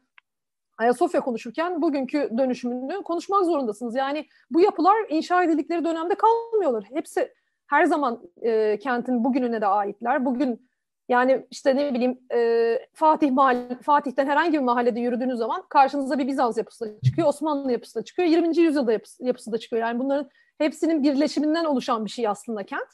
Ayasofya 0.78 1.22
konuşurken 1.22 1.82
bugünkü 1.82 2.30
dönüşümünü 2.38 3.04
konuşmak 3.04 3.46
zorundasınız. 3.46 3.96
Yani 3.96 4.28
bu 4.52 4.62
yapılar 4.62 4.96
inşa 5.10 5.44
edildikleri 5.44 5.86
dönemde 5.86 6.16
kalmıyorlar. 6.16 6.84
Hepsi 6.94 7.34
her 7.68 7.86
zaman 7.86 8.22
e, 8.42 8.80
kentin 8.80 9.24
bugününe 9.24 9.62
de 9.62 9.68
aitler. 9.68 10.26
Bugün 10.26 10.68
yani 11.10 11.48
işte 11.52 11.76
ne 11.76 11.94
bileyim 11.94 12.20
e, 12.34 12.80
Fatih 12.94 13.32
mahalle, 13.32 13.78
Fatih'ten 13.82 14.28
herhangi 14.28 14.54
bir 14.54 14.64
mahallede 14.64 15.00
yürüdüğünüz 15.00 15.38
zaman 15.38 15.64
karşınıza 15.70 16.18
bir 16.18 16.28
Bizans 16.28 16.58
yapısı 16.58 16.86
da 16.86 17.02
çıkıyor, 17.02 17.28
Osmanlı 17.28 17.72
yapısı 17.72 18.00
da 18.00 18.04
çıkıyor, 18.04 18.28
20. 18.28 18.58
yüzyılda 18.58 18.92
yapısı, 18.92 19.26
yapısı 19.26 19.52
da 19.52 19.58
çıkıyor. 19.58 19.82
Yani 19.82 20.00
bunların 20.00 20.30
hepsinin 20.58 21.04
birleşiminden 21.04 21.66
oluşan 21.66 22.06
bir 22.06 22.10
şey 22.10 22.28
aslında 22.28 22.66
kent. 22.66 22.90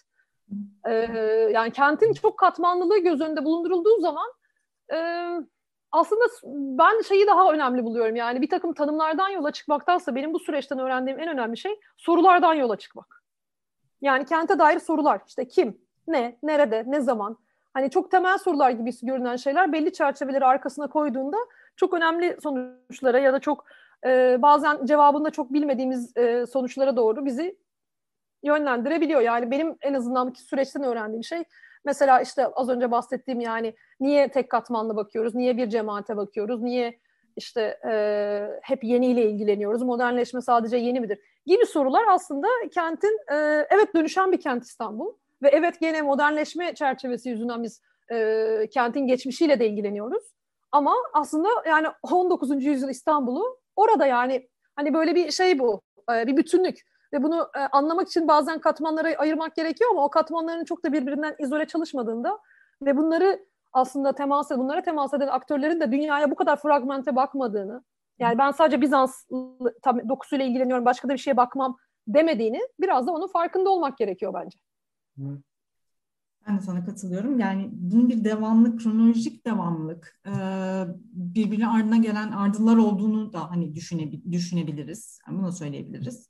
E, 0.85 0.93
yani 1.53 1.71
kentin 1.71 2.13
çok 2.13 2.39
katmanlılığı 2.39 2.99
göz 2.99 3.21
önünde 3.21 3.45
bulundurulduğu 3.45 3.99
zaman 3.99 4.27
e, 4.93 4.97
aslında 5.93 6.23
ben 6.77 7.01
şeyi 7.01 7.27
daha 7.27 7.51
önemli 7.51 7.83
buluyorum. 7.83 8.15
Yani 8.15 8.41
bir 8.41 8.49
takım 8.49 8.73
tanımlardan 8.73 9.29
yola 9.29 9.51
çıkmaktansa 9.51 10.15
benim 10.15 10.33
bu 10.33 10.39
süreçten 10.39 10.79
öğrendiğim 10.79 11.19
en 11.19 11.27
önemli 11.27 11.57
şey 11.57 11.79
sorulardan 11.97 12.53
yola 12.53 12.77
çıkmak. 12.77 13.23
Yani 14.01 14.25
kente 14.25 14.59
dair 14.59 14.79
sorular. 14.79 15.21
İşte 15.27 15.47
kim, 15.47 15.77
ne, 16.07 16.37
nerede, 16.43 16.83
ne 16.87 17.01
zaman. 17.01 17.37
Hani 17.73 17.89
çok 17.89 18.11
temel 18.11 18.37
sorular 18.37 18.69
gibi 18.69 18.91
görünen 19.01 19.35
şeyler 19.35 19.73
belli 19.73 19.93
çerçeveleri 19.93 20.45
arkasına 20.45 20.87
koyduğunda 20.87 21.37
çok 21.75 21.93
önemli 21.93 22.37
sonuçlara 22.43 23.19
ya 23.19 23.33
da 23.33 23.39
çok 23.39 23.65
e, 24.05 24.37
bazen 24.41 24.85
cevabında 24.85 25.29
çok 25.29 25.53
bilmediğimiz 25.53 26.17
e, 26.17 26.45
sonuçlara 26.45 26.97
doğru 26.97 27.25
bizi 27.25 27.57
yönlendirebiliyor. 28.43 29.21
Yani 29.21 29.51
benim 29.51 29.77
en 29.81 29.93
azından 29.93 30.33
süreçten 30.33 30.83
öğrendiğim 30.83 31.23
şey 31.23 31.43
mesela 31.85 32.21
işte 32.21 32.47
az 32.47 32.69
önce 32.69 32.91
bahsettiğim 32.91 33.39
yani 33.39 33.73
niye 33.99 34.27
tek 34.27 34.49
katmanlı 34.49 34.95
bakıyoruz, 34.95 35.35
niye 35.35 35.57
bir 35.57 35.69
cemaate 35.69 36.17
bakıyoruz, 36.17 36.61
niye 36.61 36.99
işte 37.35 37.79
e, 37.85 37.93
hep 38.61 38.83
yeniyle 38.83 39.29
ilgileniyoruz, 39.29 39.81
modernleşme 39.81 40.41
sadece 40.41 40.77
yeni 40.77 40.99
midir 40.99 41.19
gibi 41.45 41.65
sorular 41.65 42.03
aslında 42.09 42.47
kentin 42.73 43.19
e, 43.31 43.35
evet 43.69 43.95
dönüşen 43.95 44.31
bir 44.31 44.41
kent 44.41 44.63
İstanbul 44.63 45.13
ve 45.43 45.49
evet 45.49 45.79
gene 45.79 46.01
modernleşme 46.01 46.75
çerçevesi 46.75 47.29
yüzünden 47.29 47.63
biz 47.63 47.81
e, 48.11 48.67
kentin 48.71 49.07
geçmişiyle 49.07 49.59
de 49.59 49.67
ilgileniyoruz. 49.67 50.23
Ama 50.71 50.95
aslında 51.13 51.49
yani 51.67 51.87
19. 52.11 52.65
yüzyıl 52.65 52.89
İstanbul'u 52.89 53.59
orada 53.75 54.05
yani 54.05 54.49
hani 54.75 54.93
böyle 54.93 55.15
bir 55.15 55.31
şey 55.31 55.59
bu, 55.59 55.81
e, 56.13 56.27
bir 56.27 56.37
bütünlük 56.37 56.81
ve 57.13 57.23
bunu 57.23 57.49
e, 57.57 57.59
anlamak 57.59 58.07
için 58.07 58.27
bazen 58.27 58.59
katmanlara 58.59 59.17
ayırmak 59.17 59.55
gerekiyor 59.55 59.91
ama 59.91 60.05
o 60.05 60.09
katmanların 60.09 60.65
çok 60.65 60.83
da 60.83 60.93
birbirinden 60.93 61.35
izole 61.39 61.65
çalışmadığında 61.65 62.39
ve 62.81 62.97
bunları 62.97 63.45
aslında 63.73 64.15
temas 64.15 64.51
bunlara 64.51 64.81
temas 64.81 65.13
eden 65.13 65.27
aktörlerin 65.27 65.79
de 65.79 65.91
dünyaya 65.91 66.31
bu 66.31 66.35
kadar 66.35 66.61
fragmente 66.61 67.15
bakmadığını 67.15 67.83
yani 68.19 68.37
ben 68.37 68.51
sadece 68.51 68.81
Bizans 68.81 69.29
dokusuyla 70.09 70.45
ilgileniyorum 70.45 70.85
başka 70.85 71.09
da 71.09 71.13
bir 71.13 71.17
şeye 71.17 71.37
bakmam 71.37 71.77
demediğini 72.07 72.59
biraz 72.81 73.07
da 73.07 73.11
onun 73.11 73.27
farkında 73.27 73.69
olmak 73.69 73.97
gerekiyor 73.97 74.33
bence. 74.33 74.59
Ben 76.47 76.57
de 76.57 76.61
sana 76.61 76.85
katılıyorum. 76.85 77.39
Yani 77.39 77.69
bunun 77.71 78.09
bir 78.09 78.23
devamlık, 78.23 78.79
kronolojik 78.79 79.45
devamlık, 79.45 80.21
birbirine 81.13 81.67
ardına 81.67 81.97
gelen 81.97 82.31
ardılar 82.31 82.77
olduğunu 82.77 83.33
da 83.33 83.51
hani 83.51 83.75
düşünebiliriz. 84.31 85.19
Yani 85.27 85.39
bunu 85.39 85.51
söyleyebiliriz. 85.51 86.29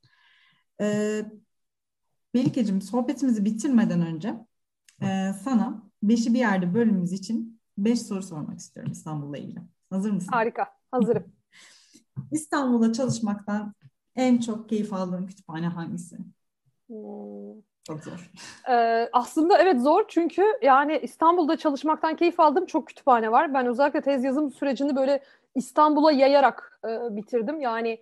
Melike'cim 2.34 2.82
sohbetimizi 2.82 3.46
bitirmeden 3.46 4.02
önce 4.02 4.36
sana 5.44 5.84
Beşi 6.04 6.34
bir 6.34 6.40
yerde 6.40 6.74
bölümümüz 6.74 7.14
için 7.14 7.60
beş 7.78 8.02
soru 8.02 8.24
sormak 8.24 8.60
istiyorum 8.60 8.92
İstanbul'la 8.92 9.38
ilgili. 9.38 9.60
Hazır 9.90 10.12
mısın? 10.12 10.32
Harika, 10.32 10.68
hazırım. 10.92 11.24
İstanbul'da 12.32 12.94
çalışmaktan 12.94 13.74
en 14.16 14.38
çok 14.38 14.70
keyif 14.70 14.94
aldığın 14.94 15.28
kütüphane 15.28 15.68
hangisi? 15.68 16.18
Hmm. 16.88 17.62
Çok 17.84 18.04
zor. 18.04 18.32
Ee, 18.70 19.10
aslında 19.14 19.58
evet 19.58 19.82
zor 19.82 20.06
çünkü 20.08 20.44
yani 20.62 21.00
İstanbul'da 21.04 21.58
çalışmaktan 21.58 22.16
keyif 22.16 22.40
aldığım 22.40 22.66
çok 22.66 22.88
kütüphane 22.88 23.32
var. 23.32 23.54
Ben 23.54 23.68
özellikle 23.68 24.02
tez 24.02 24.24
yazım 24.24 24.52
sürecini 24.52 24.96
böyle 24.96 25.24
İstanbul'a 25.56 26.12
yayarak 26.12 26.80
e, 26.86 27.16
bitirdim. 27.16 27.62
Yani 27.62 28.00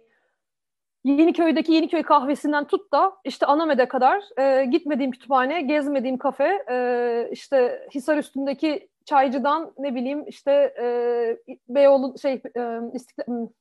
Yeniköy'deki 1.04 1.74
Yeniköy 1.74 2.04
kahvesinden 2.04 2.68
tut 2.68 2.93
da 2.93 3.14
işte 3.24 3.45
Aname'de 3.45 3.88
kadar 3.88 4.24
e, 4.38 4.66
gitmediğim 4.66 5.12
kütüphane, 5.12 5.62
gezmediğim 5.62 6.18
kafe, 6.18 6.66
e, 6.70 7.30
işte 7.32 7.88
Hisar 7.95 8.18
üstündeki 8.18 8.89
çaycıdan 9.06 9.74
ne 9.78 9.95
bileyim 9.95 10.24
işte 10.28 10.52
e, 10.82 10.86
Beyoğlu 11.70 12.16
şey 12.22 12.41
e, 12.58 12.80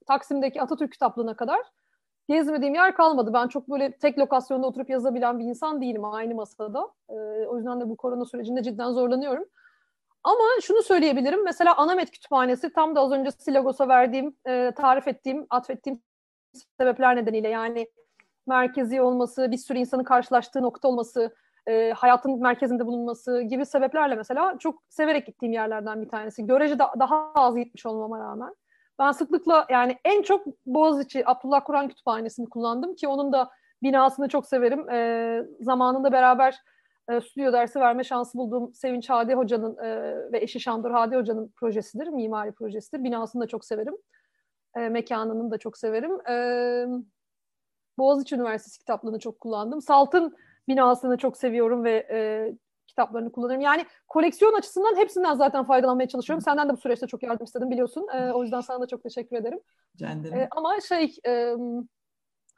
Taksim'deki 0.07 0.63
Atatürk 0.63 0.93
kitaplığına 0.93 1.35
kadar 1.35 1.61
gezmediğim 2.29 2.75
yer 2.75 2.95
kalmadı. 2.95 3.31
Ben 3.33 3.49
çok 3.49 3.71
böyle 3.71 3.93
tek 3.93 4.19
lokasyonda 4.19 4.67
oturup 4.67 4.91
yazabilen 4.91 5.39
bir 5.39 5.45
insan 5.45 5.81
değilim 5.83 6.05
aynı 6.05 6.35
masada. 6.35 6.89
E, 7.09 7.15
o 7.47 7.57
yüzden 7.57 7.81
de 7.81 7.89
bu 7.89 7.97
korona 7.97 8.25
sürecinde 8.25 8.63
cidden 8.63 8.93
zorlanıyorum. 8.93 9.45
Ama 10.25 10.45
şunu 10.63 10.83
söyleyebilirim. 10.83 11.45
Mesela 11.45 11.77
Anamet 11.77 12.11
Kütüphanesi 12.11 12.73
tam 12.73 12.97
da 12.97 13.01
az 13.01 13.13
önce 13.13 13.31
Silagos'a 13.31 13.89
verdiğim, 13.89 14.37
e, 14.47 14.73
tarif 14.77 15.09
ettiğim, 15.09 15.47
atfettiğim 15.51 16.03
sebepler 16.79 17.17
nedeniyle 17.17 17.49
yani 17.49 17.89
merkezi 18.47 19.03
olması, 19.03 19.51
bir 19.51 19.57
sürü 19.57 19.79
insanın 19.79 20.05
karşılaştığı 20.05 20.63
nokta 20.63 20.89
olması, 20.89 21.35
e, 21.67 21.93
hayatın 21.93 22.43
merkezinde 22.43 22.87
bulunması 22.87 23.43
gibi 23.43 23.67
sebeplerle 23.67 24.15
mesela 24.15 24.57
çok 24.59 24.83
severek 24.89 25.27
gittiğim 25.27 25.53
yerlerden 25.53 26.03
bir 26.03 26.09
tanesi. 26.09 26.47
Görece 26.47 26.79
da, 26.79 26.93
daha 26.99 27.33
az 27.35 27.57
gitmiş 27.57 27.87
olmama 27.87 28.19
rağmen. 28.19 28.55
Ben 28.99 29.13
sıklıkla 29.13 29.67
yani 29.71 29.99
en 30.05 30.23
çok 30.23 30.47
Boğaziçi 30.67 31.29
Abdullah 31.29 31.65
Kur'an 31.65 31.89
Kütüphanesi'ni 31.89 32.49
kullandım 32.49 32.95
ki 32.95 33.09
onun 33.09 33.33
da 33.33 33.51
binasını 33.83 34.29
çok 34.29 34.47
severim. 34.47 34.91
E, 34.91 35.43
zamanında 35.61 36.13
beraber 36.13 36.57
e, 37.09 37.21
stüdyo 37.21 37.53
dersi 37.53 37.81
verme 37.81 38.05
şansı 38.05 38.39
bulduğum 38.39 38.75
Sevinç 38.75 39.11
Hadi 39.11 39.35
Hoca'nın 39.35 39.77
e, 39.79 40.15
ve 40.33 40.39
eşi 40.39 40.61
Şandur 40.61 40.91
Hadi 40.91 41.17
Hoca'nın 41.17 41.53
projesidir, 41.57 42.07
mimari 42.07 42.53
projesidir. 42.53 43.05
Binasını 43.05 43.43
da 43.43 43.47
çok 43.47 43.65
severim. 43.65 43.95
E, 44.77 44.89
mekanını 44.89 45.51
da 45.51 45.59
çok 45.59 45.79
severim. 45.79 46.21
E, 46.31 46.35
Boğaziçi 47.99 48.35
Üniversitesi 48.35 48.79
kitaplığını 48.79 49.19
çok 49.19 49.41
kullandım. 49.41 49.81
Salt'ın 49.83 50.37
binasını 50.69 51.17
çok 51.17 51.37
seviyorum 51.37 51.85
ve 51.85 52.07
e, 52.11 52.53
kitaplarını 52.87 53.33
kullanırım. 53.33 53.61
Yani 53.61 53.87
koleksiyon 54.09 54.53
açısından 54.53 54.97
hepsinden 54.97 55.35
zaten 55.35 55.65
faydalanmaya 55.65 56.09
çalışıyorum. 56.09 56.43
Senden 56.43 56.69
de 56.69 56.73
bu 56.73 56.77
süreçte 56.77 57.07
çok 57.07 57.23
yardım 57.23 57.45
istedim 57.45 57.71
biliyorsun. 57.71 58.07
E, 58.15 58.33
o 58.33 58.43
yüzden 58.43 58.61
sana 58.61 58.81
da 58.81 58.87
çok 58.87 59.03
teşekkür 59.03 59.37
ederim. 59.37 59.61
E, 60.35 60.49
ama 60.51 60.81
şey 60.81 61.17
e, 61.27 61.55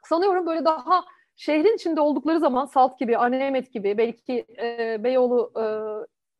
sanıyorum 0.03 0.45
böyle 0.45 0.65
daha 0.65 1.05
şehrin 1.35 1.75
içinde 1.75 2.01
oldukları 2.01 2.39
zaman 2.39 2.65
Salt 2.65 2.99
gibi, 2.99 3.17
Anemet 3.17 3.73
gibi, 3.73 3.97
belki 3.97 4.45
e, 4.61 5.03
Beyoğlu 5.03 5.51
e, 5.57 5.63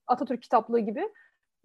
Atatürk 0.08 0.42
kitaplığı 0.42 0.80
gibi 0.80 1.10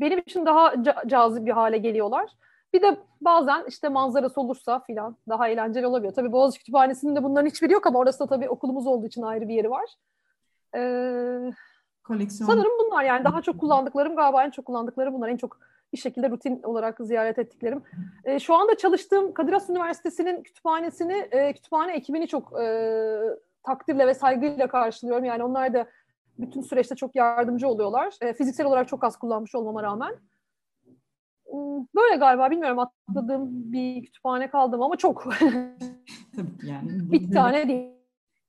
benim 0.00 0.18
için 0.18 0.46
daha 0.46 0.74
ca- 0.74 1.08
cazip 1.08 1.46
bir 1.46 1.52
hale 1.52 1.78
geliyorlar. 1.78 2.30
Bir 2.72 2.82
de 2.82 2.96
bazen 3.20 3.64
işte 3.68 3.88
manzarası 3.88 4.40
olursa 4.40 4.80
filan 4.80 5.16
daha 5.28 5.48
eğlenceli 5.48 5.86
olabiliyor. 5.86 6.14
Tabii 6.14 6.32
Boğaziçi 6.32 6.58
Kütüphanesi'nin 6.58 7.16
de 7.16 7.22
bunların 7.22 7.46
hiçbiri 7.46 7.72
yok 7.72 7.86
ama 7.86 7.98
orası 7.98 8.20
da 8.20 8.26
tabii 8.26 8.48
okulumuz 8.48 8.86
olduğu 8.86 9.06
için 9.06 9.22
ayrı 9.22 9.48
bir 9.48 9.54
yeri 9.54 9.70
var. 9.70 9.94
Ee, 10.74 11.52
Koleksiyon. 12.04 12.48
Sanırım 12.50 12.72
bunlar 12.78 13.04
yani 13.04 13.24
daha 13.24 13.42
çok 13.42 13.60
kullandıklarım 13.60 14.16
galiba 14.16 14.44
en 14.44 14.50
çok 14.50 14.64
kullandıklarım 14.64 15.14
bunlar. 15.14 15.28
En 15.28 15.36
çok 15.36 15.58
bir 15.92 15.98
şekilde 15.98 16.30
rutin 16.30 16.62
olarak 16.62 16.98
ziyaret 17.00 17.38
ettiklerim. 17.38 17.82
E, 18.24 18.38
şu 18.38 18.54
anda 18.54 18.76
çalıştığım 18.76 19.34
Kadir 19.34 19.52
Has 19.52 19.70
Üniversitesi'nin 19.70 20.42
kütüphanesini, 20.42 21.28
e, 21.30 21.52
kütüphane 21.52 21.92
ekibini 21.92 22.28
çok 22.28 22.60
e, 22.60 23.20
takdirle 23.62 24.06
ve 24.06 24.14
saygıyla 24.14 24.68
karşılıyorum. 24.68 25.24
Yani 25.24 25.44
onlar 25.44 25.74
da 25.74 25.86
bütün 26.38 26.62
süreçte 26.62 26.94
çok 26.94 27.16
yardımcı 27.16 27.68
oluyorlar. 27.68 28.14
E, 28.20 28.32
fiziksel 28.32 28.66
olarak 28.66 28.88
çok 28.88 29.04
az 29.04 29.16
kullanmış 29.16 29.54
olmama 29.54 29.82
rağmen. 29.82 30.14
Böyle 31.96 32.16
galiba 32.16 32.50
bilmiyorum 32.50 32.78
atladığım 32.78 33.72
bir 33.72 34.02
kütüphane 34.02 34.50
kaldım 34.50 34.82
ama 34.82 34.96
çok. 34.96 35.24
Tabii 36.36 36.66
yani. 36.66 37.12
bir 37.12 37.30
tane 37.30 37.68
değil. 37.68 37.90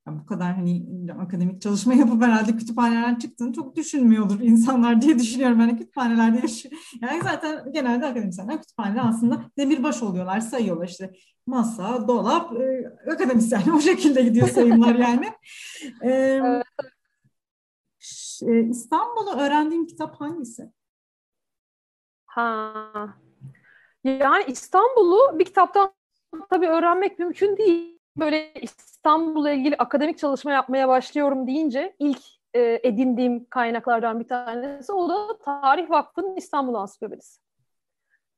bu 0.07 0.25
kadar 0.25 0.55
hani 0.55 0.85
akademik 1.21 1.61
çalışma 1.61 1.93
yapıp 1.93 2.23
herhalde 2.23 2.57
kütüphanelerden 2.57 3.15
çıktığını 3.15 3.53
çok 3.53 3.75
düşünmüyordur 3.75 4.39
insanlar 4.39 5.01
diye 5.01 5.19
düşünüyorum. 5.19 5.59
Yani 5.59 5.77
kütüphanelerde 5.77 6.37
yaşıyor. 6.37 6.75
Yani 7.01 7.21
zaten 7.23 7.71
genelde 7.71 8.05
akademisyenler 8.05 8.61
kütüphanede 8.61 9.01
aslında 9.01 9.41
demirbaş 9.57 10.03
oluyorlar, 10.03 10.39
sayıyorlar 10.39 10.87
işte 10.87 11.11
masa, 11.45 12.07
dolap, 12.07 12.53
e, 12.61 12.93
akademisyen 13.11 13.61
o 13.75 13.81
şekilde 13.81 14.21
gidiyor 14.23 14.47
sayımlar 14.47 14.95
yani. 14.95 15.25
E, 16.01 16.11
evet. 16.11 16.63
İstanbul'u 18.69 19.31
öğrendiğim 19.39 19.87
kitap 19.87 20.21
hangisi? 20.21 20.71
Ha. 22.29 22.73
Yani 24.03 24.43
İstanbul'u 24.47 25.39
bir 25.39 25.45
kitaptan 25.45 25.91
tabii 26.49 26.67
öğrenmek 26.67 27.19
mümkün 27.19 27.57
değil. 27.57 27.99
Böyle 28.17 28.53
İstanbul'la 28.53 29.51
ilgili 29.51 29.75
akademik 29.75 30.17
çalışma 30.17 30.51
yapmaya 30.51 30.87
başlıyorum 30.87 31.47
deyince 31.47 31.95
ilk 31.99 32.21
e, 32.53 32.79
edindiğim 32.83 33.45
kaynaklardan 33.49 34.19
bir 34.19 34.27
tanesi 34.27 34.93
o 34.93 35.09
da 35.09 35.37
Tarih 35.39 35.89
Vakfı'nın 35.89 36.35
İstanbul 36.35 36.73
Ansiklopedisi. 36.73 37.41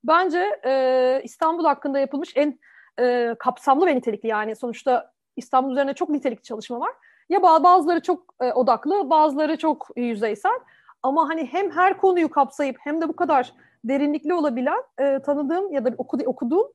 Bence 0.03 0.59
e, 0.65 1.21
İstanbul 1.23 1.65
hakkında 1.65 1.99
yapılmış 1.99 2.33
en 2.35 2.59
e, 2.99 3.35
kapsamlı 3.39 3.85
ve 3.85 3.95
nitelikli 3.95 4.27
yani 4.27 4.55
sonuçta 4.55 5.13
İstanbul 5.35 5.71
üzerine 5.71 5.93
çok 5.93 6.09
nitelikli 6.09 6.43
çalışma 6.43 6.79
var. 6.79 6.91
Ya 7.29 7.43
bazıları 7.43 8.01
çok 8.01 8.33
e, 8.41 8.53
odaklı, 8.53 9.09
bazıları 9.09 9.57
çok 9.57 9.87
yüzeysel. 9.95 10.59
Ama 11.03 11.29
hani 11.29 11.45
hem 11.45 11.71
her 11.71 11.97
konuyu 11.97 12.29
kapsayıp 12.29 12.77
hem 12.79 13.01
de 13.01 13.09
bu 13.09 13.15
kadar 13.15 13.53
derinlikli 13.83 14.33
olabilen 14.33 14.83
e, 14.99 15.19
tanıdığım 15.19 15.71
ya 15.71 15.85
da 15.85 15.89
okudu, 15.97 16.23
okuduğum 16.23 16.67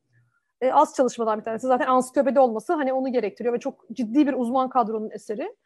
e, 0.60 0.72
az 0.72 0.94
çalışmadan 0.94 1.38
bir 1.38 1.44
tanesi. 1.44 1.66
Zaten 1.66 1.86
ansiklopedi 1.86 2.40
olması 2.40 2.72
hani 2.72 2.92
onu 2.92 3.12
gerektiriyor 3.12 3.54
ve 3.54 3.60
çok 3.60 3.88
ciddi 3.92 4.26
bir 4.26 4.32
uzman 4.32 4.68
kadronun 4.68 5.10
eseri. 5.10 5.56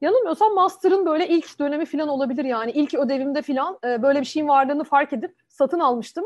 Yanılmıyorsam 0.00 0.54
master'ın 0.54 1.06
böyle 1.06 1.28
ilk 1.28 1.58
dönemi 1.58 1.86
falan 1.86 2.08
olabilir 2.08 2.44
yani. 2.44 2.70
ilk 2.70 2.94
ödevimde 2.94 3.42
falan 3.42 3.78
e, 3.84 4.02
böyle 4.02 4.20
bir 4.20 4.24
şeyin 4.26 4.48
varlığını 4.48 4.84
fark 4.84 5.12
edip 5.12 5.36
satın 5.48 5.80
almıştım. 5.80 6.24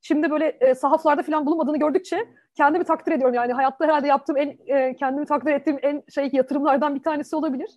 Şimdi 0.00 0.30
böyle 0.30 0.46
e, 0.60 0.74
sahaflarda 0.74 1.22
falan 1.22 1.46
bulunmadığını 1.46 1.78
gördükçe 1.78 2.28
kendimi 2.54 2.84
takdir 2.84 3.12
ediyorum 3.12 3.34
yani. 3.34 3.52
Hayatta 3.52 3.84
herhalde 3.84 4.06
yaptığım 4.06 4.36
en, 4.36 4.58
e, 4.66 4.96
kendimi 4.96 5.26
takdir 5.26 5.52
ettiğim 5.52 5.78
en 5.82 6.02
şey 6.14 6.30
yatırımlardan 6.32 6.94
bir 6.94 7.02
tanesi 7.02 7.36
olabilir 7.36 7.70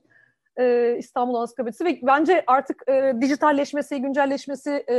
e, 0.60 0.96
İstanbul 1.00 1.36
Ansiklopedisi 1.36 1.86
ve 1.86 2.00
bence 2.04 2.44
artık 2.48 2.90
e, 2.90 3.14
dijitalleşmesi, 3.22 4.02
güncelleşmesi 4.02 4.84
e, 4.88 4.98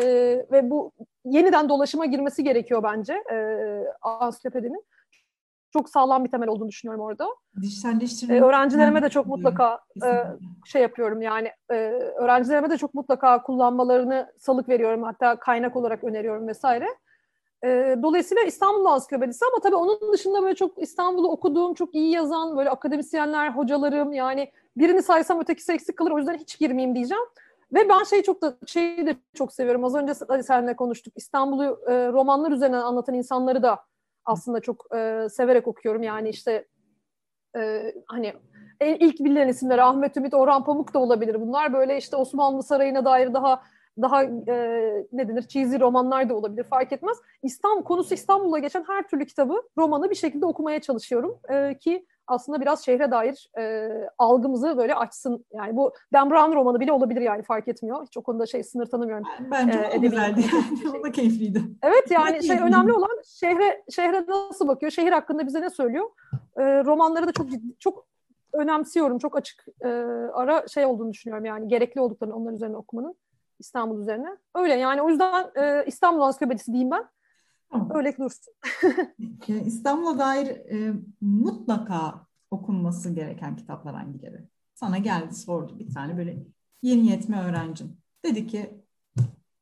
ve 0.53 0.71
bu 0.71 0.93
yeniden 1.25 1.69
dolaşıma 1.69 2.07
girmesi 2.07 2.45
gerekiyor 2.45 2.83
bence 2.83 3.23
e, 3.33 3.59
ansiklopedinin. 4.03 4.85
Çok 5.73 5.89
sağlam 5.89 6.25
bir 6.25 6.31
temel 6.31 6.49
olduğunu 6.49 6.69
düşünüyorum 6.69 7.05
orada. 7.05 7.29
Dijitalleştirme. 7.63 8.37
E, 8.37 8.41
öğrencilerime 8.41 9.03
de 9.03 9.09
çok 9.09 9.27
mutlaka 9.27 9.81
e, 10.05 10.25
şey 10.67 10.83
yapıyorum 10.83 11.23
yani 11.23 11.51
e, 11.71 11.75
öğrencilerime 12.17 12.71
de 12.71 12.77
çok 12.77 12.95
mutlaka 12.95 13.43
kullanmalarını 13.43 14.33
salık 14.39 14.69
veriyorum 14.69 15.03
hatta 15.03 15.37
kaynak 15.39 15.77
olarak 15.77 16.05
öneriyorum 16.05 16.49
vesaire. 16.49 16.87
E, 17.65 17.97
dolayısıyla 18.03 18.43
İstanbul 18.43 18.85
Ansiklopedisi 18.85 19.45
ama 19.45 19.63
tabii 19.63 19.77
onun 19.77 20.13
dışında 20.13 20.43
böyle 20.43 20.55
çok 20.55 20.83
İstanbul'u 20.83 21.29
okuduğum, 21.29 21.75
çok 21.75 21.95
iyi 21.95 22.11
yazan 22.11 22.57
böyle 22.57 22.71
akademisyenler, 22.71 23.51
hocalarım 23.51 24.13
yani 24.13 24.53
birini 24.77 25.03
saysam 25.03 25.41
ötekisi 25.41 25.73
eksik 25.73 25.97
kalır 25.97 26.11
o 26.11 26.19
yüzden 26.19 26.35
hiç 26.35 26.59
girmeyeyim 26.59 26.95
diyeceğim. 26.95 27.25
Ve 27.73 27.89
ben 27.89 28.05
şeyi 28.05 28.23
çok 28.23 28.43
da 28.43 28.57
şeyi 28.67 29.07
de 29.07 29.17
çok 29.35 29.53
seviyorum. 29.53 29.85
Az 29.85 29.95
önce 29.95 30.15
seninle 30.43 30.77
konuştuk. 30.77 31.15
İstanbul'u 31.17 31.81
e, 31.89 32.13
romanlar 32.13 32.51
üzerinden 32.51 32.81
anlatan 32.81 33.15
insanları 33.15 33.63
da 33.63 33.79
aslında 34.25 34.61
çok 34.61 34.97
e, 34.97 35.29
severek 35.31 35.69
okuyorum. 35.69 36.03
Yani 36.03 36.29
işte 36.29 36.69
e, 37.57 37.93
hani 38.07 38.33
ilk 38.81 39.21
bilinen 39.21 39.49
isimler 39.49 39.79
Ahmet 39.79 40.17
Ümit, 40.17 40.35
Orhan 40.35 40.65
Pamuk 40.65 40.95
da 40.95 40.99
olabilir 40.99 41.41
bunlar. 41.41 41.73
Böyle 41.73 41.97
işte 41.97 42.17
Osmanlı 42.17 42.63
Sarayı'na 42.63 43.05
dair 43.05 43.35
daha 43.35 43.63
daha 44.03 44.25
e, 44.25 45.07
ne 45.13 45.29
denir 45.29 45.43
cheesy 45.43 45.81
romanlar 45.81 46.29
da 46.29 46.35
olabilir 46.35 46.65
fark 46.65 46.93
etmez. 46.93 47.19
İstanbul 47.43 47.85
konusu 47.85 48.15
İstanbul'a 48.15 48.59
geçen 48.59 48.85
her 48.87 49.09
türlü 49.09 49.27
kitabı, 49.27 49.63
romanı 49.79 50.11
bir 50.11 50.15
şekilde 50.15 50.47
okumaya 50.47 50.81
çalışıyorum 50.81 51.39
e, 51.49 51.79
ki 51.79 52.07
aslında 52.29 52.61
biraz 52.61 52.85
şehre 52.85 53.11
dair 53.11 53.51
e, 53.59 53.91
algımızı 54.19 54.77
böyle 54.77 54.95
açsın. 54.95 55.45
Yani 55.53 55.77
bu 55.77 55.93
Dan 56.13 56.31
Brown 56.31 56.53
romanı 56.53 56.81
bile 56.81 56.93
olabilir 56.93 57.21
yani 57.21 57.43
fark 57.43 57.69
etmiyor. 57.69 58.07
Hiç 58.07 58.17
o 58.17 58.23
konuda 58.23 58.47
şey 58.47 58.63
sınır 58.63 58.87
tanımıyorum. 58.87 59.25
Bence 59.51 59.79
ee, 59.79 59.99
o 59.99 60.01
güzeldi. 60.01 60.45
o 61.01 61.05
da 61.05 61.13
keyifliydi. 61.13 61.63
Evet 61.83 62.11
yani 62.11 62.47
şey 62.47 62.59
önemli 62.59 62.93
olan 62.93 63.23
şehre 63.25 63.83
şehre 63.91 64.27
nasıl 64.29 64.69
bakıyor, 64.69 64.93
şehir 64.93 65.13
hakkında 65.13 65.47
bize 65.47 65.61
ne 65.61 65.71
söylüyor. 65.71 66.11
E, 66.57 66.85
romanları 66.85 67.27
da 67.27 67.33
çok 67.33 67.51
ciddi, 67.51 67.79
çok 67.79 68.07
önemsiyorum. 68.53 69.19
Çok 69.19 69.37
açık 69.37 69.67
e, 69.85 69.89
ara 70.33 70.69
şey 70.69 70.87
olduğunu 70.87 71.13
düşünüyorum 71.13 71.45
yani 71.45 71.69
gerekli 71.69 72.01
olduklarını 72.01 72.37
onların 72.37 72.57
üzerine 72.57 72.77
okumanın. 72.77 73.15
İstanbul 73.59 74.03
üzerine. 74.03 74.37
Öyle 74.55 74.75
yani 74.75 75.03
o 75.03 75.09
yüzden 75.09 75.51
e, 75.57 75.85
İstanbul 75.87 76.21
Ansiklopedisi 76.21 76.73
diyeyim 76.73 76.91
ben. 76.91 77.09
Öyle 77.95 78.17
dursun. 78.17 78.55
İstanbul'a 79.49 80.19
dair 80.19 80.47
e, 80.47 80.93
mutlaka 81.21 82.27
okunması 82.51 83.11
gereken 83.15 83.57
kitaplar 83.57 83.95
hangileri? 83.95 84.49
Sana 84.75 84.99
geldi 84.99 85.35
sordu 85.35 85.79
bir 85.79 85.95
tane 85.95 86.19
böyle 86.19 86.39
yeni 86.83 87.07
yetme 87.07 87.43
öğrencim. 87.43 87.97
Dedi 88.25 88.47
ki 88.47 88.85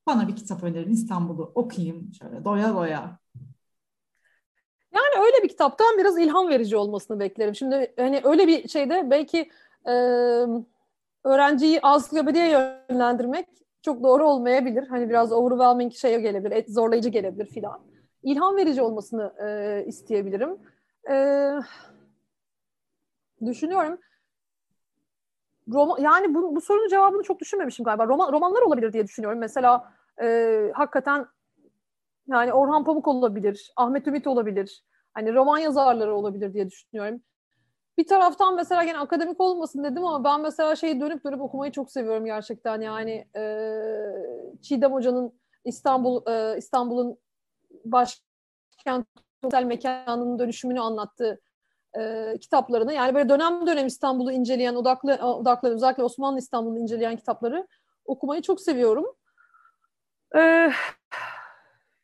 bana 0.06 0.28
bir 0.28 0.36
kitap 0.36 0.62
önerin 0.62 0.90
İstanbul'u 0.90 1.52
okuyayım 1.54 2.14
şöyle 2.14 2.44
doya 2.44 2.74
doya. 2.74 3.18
Yani 4.94 5.24
öyle 5.24 5.42
bir 5.42 5.48
kitaptan 5.48 5.98
biraz 5.98 6.18
ilham 6.18 6.48
verici 6.48 6.76
olmasını 6.76 7.20
beklerim. 7.20 7.54
Şimdi 7.54 7.94
hani 7.96 8.20
öyle 8.24 8.46
bir 8.46 8.68
şeyde 8.68 9.10
belki 9.10 9.50
e, 9.86 9.92
öğrenciyi 11.24 11.80
ansiklopediye 11.80 12.50
yönlendirmek 12.50 13.48
çok 13.86 14.02
doğru 14.02 14.28
olmayabilir. 14.28 14.88
Hani 14.88 15.08
biraz 15.08 15.32
overwhelming 15.32 15.92
şeye 15.92 16.20
gelebilir, 16.20 16.64
zorlayıcı 16.68 17.08
gelebilir 17.08 17.46
filan. 17.46 17.80
İlham 18.22 18.56
verici 18.56 18.82
olmasını 18.82 19.34
e, 19.46 19.84
isteyebilirim. 19.86 20.58
E, 21.10 21.16
düşünüyorum. 23.46 23.98
Roma, 25.72 25.96
yani 26.00 26.34
bu, 26.34 26.56
bu 26.56 26.60
sorunun 26.60 26.88
cevabını 26.88 27.22
çok 27.22 27.40
düşünmemişim 27.40 27.84
galiba. 27.84 28.06
Roman, 28.06 28.32
romanlar 28.32 28.62
olabilir 28.62 28.92
diye 28.92 29.04
düşünüyorum. 29.04 29.38
Mesela 29.38 29.92
e, 30.22 30.70
hakikaten 30.74 31.26
yani 32.28 32.52
Orhan 32.52 32.84
Pamuk 32.84 33.08
olabilir, 33.08 33.72
Ahmet 33.76 34.06
Ümit 34.06 34.26
olabilir. 34.26 34.84
Hani 35.14 35.34
roman 35.34 35.58
yazarları 35.58 36.14
olabilir 36.14 36.54
diye 36.54 36.66
düşünüyorum 36.66 37.20
bir 37.98 38.06
taraftan 38.06 38.54
mesela 38.54 38.84
gene 38.84 38.98
akademik 38.98 39.40
olmasın 39.40 39.84
dedim 39.84 40.04
ama 40.04 40.24
ben 40.24 40.40
mesela 40.40 40.76
şeyi 40.76 41.00
dönüp 41.00 41.24
dönüp 41.24 41.40
okumayı 41.40 41.72
çok 41.72 41.90
seviyorum 41.90 42.24
gerçekten. 42.24 42.80
Yani 42.80 43.28
e, 43.36 43.42
Çiğdem 44.62 44.92
Hoca'nın 44.92 45.32
İstanbul 45.64 46.26
e, 46.26 46.58
İstanbul'un 46.58 47.18
başkent 47.84 49.06
sosyal 49.42 49.62
mekanının 49.62 50.38
dönüşümünü 50.38 50.80
anlattığı 50.80 51.40
e, 51.98 52.32
kitaplarını 52.40 52.92
yani 52.92 53.14
böyle 53.14 53.28
dönem 53.28 53.66
dönem 53.66 53.86
İstanbul'u 53.86 54.32
inceleyen 54.32 54.74
odaklı 54.74 55.14
odaklı 55.14 55.74
özellikle 55.74 56.02
Osmanlı 56.02 56.38
İstanbul'u 56.38 56.78
inceleyen 56.78 57.16
kitapları 57.16 57.66
okumayı 58.04 58.42
çok 58.42 58.60
seviyorum. 58.60 59.06
E, 60.36 60.70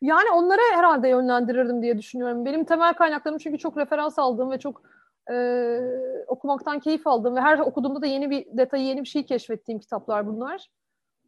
yani 0.00 0.30
onlara 0.34 0.60
herhalde 0.72 1.08
yönlendirirdim 1.08 1.82
diye 1.82 1.98
düşünüyorum. 1.98 2.44
Benim 2.44 2.64
temel 2.64 2.94
kaynaklarım 2.94 3.38
çünkü 3.38 3.58
çok 3.58 3.76
referans 3.78 4.18
aldığım 4.18 4.50
ve 4.50 4.58
çok 4.58 4.82
e, 5.30 5.78
okumaktan 6.26 6.80
keyif 6.80 7.06
aldığım 7.06 7.36
ve 7.36 7.40
her 7.40 7.58
okuduğumda 7.58 8.02
da 8.02 8.06
yeni 8.06 8.30
bir 8.30 8.46
detayı, 8.58 8.84
yeni 8.84 9.00
bir 9.00 9.08
şey 9.08 9.26
keşfettiğim 9.26 9.80
kitaplar 9.80 10.26
bunlar. 10.26 10.70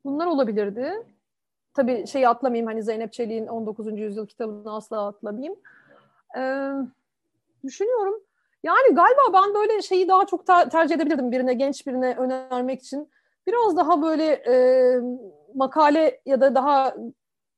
Bunlar 0.05 0.27
olabilirdi. 0.27 0.93
Tabii 1.75 2.07
şeyi 2.07 2.29
atlamayayım 2.29 2.67
hani 2.67 2.83
Zeynep 2.83 3.13
Çelik'in 3.13 3.47
19. 3.47 3.99
yüzyıl 3.99 4.27
kitabını 4.27 4.75
asla 4.77 5.07
atlamayayım. 5.07 5.57
Ee, 6.37 6.73
düşünüyorum. 7.65 8.15
Yani 8.63 8.95
galiba 8.95 9.21
ben 9.33 9.55
böyle 9.55 9.83
şeyi 9.83 10.09
daha 10.09 10.27
çok 10.27 10.47
ter- 10.47 10.71
tercih 10.71 10.95
edebilirdim 10.95 11.33
birine, 11.33 11.55
genç 11.55 11.87
birine 11.87 12.15
önermek 12.15 12.81
için. 12.83 13.11
Biraz 13.47 13.77
daha 13.77 14.03
böyle 14.03 14.25
e, 14.27 14.57
makale 15.55 16.21
ya 16.27 16.41
da 16.41 16.55
daha 16.55 16.95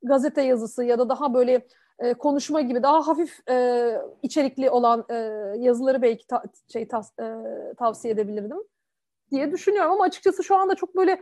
gazete 0.03 0.43
yazısı 0.43 0.85
ya 0.85 0.99
da 0.99 1.09
daha 1.09 1.35
böyle 1.35 1.67
e, 1.99 2.15
konuşma 2.15 2.61
gibi 2.61 2.83
daha 2.83 3.07
hafif 3.09 3.49
e, 3.51 3.97
içerikli 4.23 4.71
olan 4.71 5.05
e, 5.11 5.15
yazıları 5.59 6.03
belki 6.03 6.27
ta, 6.27 6.43
şey 6.73 6.89
ta, 6.89 7.01
e, 7.21 7.25
tavsiye 7.75 8.15
edebilirdim 8.15 8.59
diye 9.31 9.53
düşünüyorum 9.53 9.93
ama 9.93 10.05
açıkçası 10.05 10.45
şu 10.45 10.57
anda 10.57 10.75
çok 10.75 10.97
böyle 10.97 11.21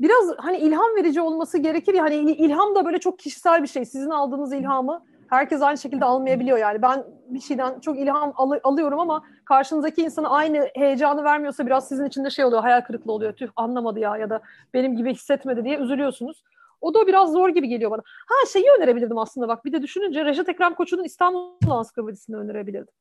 biraz 0.00 0.34
hani 0.38 0.56
ilham 0.56 0.96
verici 0.96 1.20
olması 1.20 1.58
gerekir 1.58 1.94
ya 1.94 2.02
hani 2.04 2.14
ilham 2.14 2.74
da 2.74 2.84
böyle 2.84 2.98
çok 2.98 3.18
kişisel 3.18 3.62
bir 3.62 3.68
şey. 3.68 3.84
Sizin 3.84 4.10
aldığınız 4.10 4.52
ilhamı 4.52 5.04
herkes 5.28 5.62
aynı 5.62 5.78
şekilde 5.78 6.04
almayabiliyor 6.04 6.58
yani. 6.58 6.82
Ben 6.82 7.04
bir 7.28 7.40
şeyden 7.40 7.80
çok 7.80 7.98
ilham 7.98 8.32
al- 8.36 8.60
alıyorum 8.62 8.98
ama 8.98 9.22
karşınızdaki 9.44 10.02
insana 10.02 10.28
aynı 10.28 10.68
heyecanı 10.74 11.24
vermiyorsa 11.24 11.66
biraz 11.66 11.88
sizin 11.88 12.04
için 12.04 12.24
de 12.24 12.30
şey 12.30 12.44
oluyor, 12.44 12.62
hayal 12.62 12.80
kırıklığı 12.80 13.12
oluyor. 13.12 13.32
Tüh 13.32 13.48
anlamadı 13.56 14.00
ya 14.00 14.16
ya 14.16 14.30
da 14.30 14.40
benim 14.74 14.96
gibi 14.96 15.14
hissetmedi 15.14 15.64
diye 15.64 15.78
üzülüyorsunuz. 15.78 16.44
O 16.82 16.94
da 16.94 17.06
biraz 17.06 17.32
zor 17.32 17.48
gibi 17.48 17.68
geliyor 17.68 17.90
bana. 17.90 18.02
Ha 18.28 18.46
şeyi 18.52 18.64
önerebilirdim 18.78 19.18
aslında 19.18 19.48
bak 19.48 19.64
bir 19.64 19.72
de 19.72 19.82
düşününce 19.82 20.24
Reşat 20.24 20.48
Ekrem 20.48 20.74
Koçu'nun 20.74 21.04
İstanbul 21.04 21.70
Ansiklopedisini 21.70 22.36
önerebilirdim. 22.36 22.94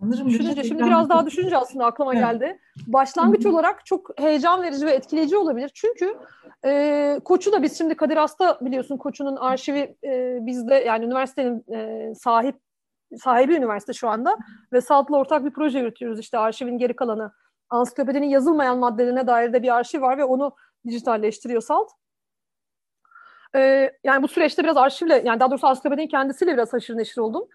Sanırım 0.00 0.28
düşününce, 0.28 0.64
şimdi 0.64 0.84
biraz 0.84 1.08
daha 1.08 1.26
düşününce 1.26 1.56
aslında 1.56 1.86
aklıma 1.86 2.14
evet. 2.14 2.24
geldi. 2.24 2.58
Başlangıç 2.86 3.46
olarak 3.46 3.86
çok 3.86 4.20
heyecan 4.20 4.62
verici 4.62 4.86
ve 4.86 4.90
etkileyici 4.90 5.36
olabilir. 5.36 5.70
Çünkü 5.74 6.16
e, 6.64 7.20
Koç'u 7.24 7.52
da 7.52 7.62
biz 7.62 7.78
şimdi 7.78 7.94
Kadir 7.94 8.16
Has'ta 8.16 8.58
biliyorsun 8.60 8.96
Koç'unun 8.96 9.36
arşivi 9.36 9.96
e, 10.04 10.38
bizde 10.40 10.74
yani 10.74 11.04
üniversitenin 11.04 11.64
e, 11.74 12.12
sahip 12.14 12.56
sahibi 13.18 13.54
üniversite 13.54 13.92
şu 13.92 14.08
anda 14.08 14.36
ve 14.72 14.80
SALT'la 14.80 15.16
ortak 15.16 15.44
bir 15.44 15.50
proje 15.50 15.78
yürütüyoruz 15.78 16.20
işte 16.20 16.38
arşivin 16.38 16.78
geri 16.78 16.96
kalanı. 16.96 17.32
Ansiklopedinin 17.70 18.26
yazılmayan 18.26 18.78
maddelerine 18.78 19.26
dair 19.26 19.52
de 19.52 19.62
bir 19.62 19.74
arşiv 19.74 20.00
var 20.00 20.18
ve 20.18 20.24
onu 20.24 20.52
dijitalleştiriyor 20.86 21.60
SALT. 21.60 21.90
Ee, 23.56 23.92
yani 24.04 24.22
bu 24.22 24.28
süreçte 24.28 24.64
biraz 24.64 24.76
arşivle 24.76 25.22
yani 25.24 25.40
daha 25.40 25.50
doğrusu 25.50 25.66
ansiklopedinin 25.66 26.08
kendisiyle 26.08 26.52
biraz 26.52 26.72
haşır 26.72 26.96
neşir 26.96 27.20
oldum. 27.20 27.48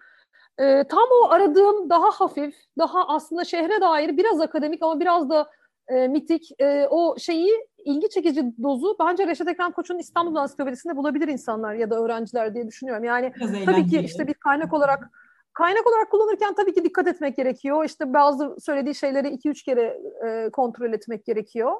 Ee, 0.58 0.84
tam 0.88 1.08
o 1.22 1.28
aradığım 1.30 1.90
daha 1.90 2.10
hafif, 2.10 2.54
daha 2.78 3.08
aslında 3.08 3.44
şehre 3.44 3.80
dair 3.80 4.16
biraz 4.16 4.40
akademik 4.40 4.82
ama 4.82 5.00
biraz 5.00 5.30
da 5.30 5.50
e, 5.88 6.08
mitik 6.08 6.50
e, 6.60 6.86
o 6.90 7.18
şeyi 7.18 7.68
ilgi 7.84 8.08
çekici 8.08 8.44
dozu 8.62 8.96
bence 9.00 9.26
Reşat 9.26 9.48
Ekrem 9.48 9.72
Koç'un 9.72 9.98
İstanbul 9.98 10.36
Ansiklopedisi'nde 10.36 10.96
bulabilir 10.96 11.28
insanlar 11.28 11.74
ya 11.74 11.90
da 11.90 12.00
öğrenciler 12.04 12.54
diye 12.54 12.66
düşünüyorum. 12.66 13.04
Yani 13.04 13.32
tabii 13.64 13.86
ki 13.86 14.00
işte 14.00 14.26
bir 14.26 14.34
kaynak 14.34 14.72
olarak 14.72 15.10
kaynak 15.52 15.86
olarak 15.86 16.10
kullanırken 16.10 16.54
tabii 16.54 16.74
ki 16.74 16.84
dikkat 16.84 17.06
etmek 17.06 17.36
gerekiyor. 17.36 17.84
İşte 17.84 18.14
bazı 18.14 18.56
söylediği 18.60 18.94
şeyleri 18.94 19.28
iki 19.28 19.48
üç 19.48 19.62
kere 19.62 20.00
e, 20.26 20.50
kontrol 20.50 20.92
etmek 20.92 21.24
gerekiyor. 21.24 21.72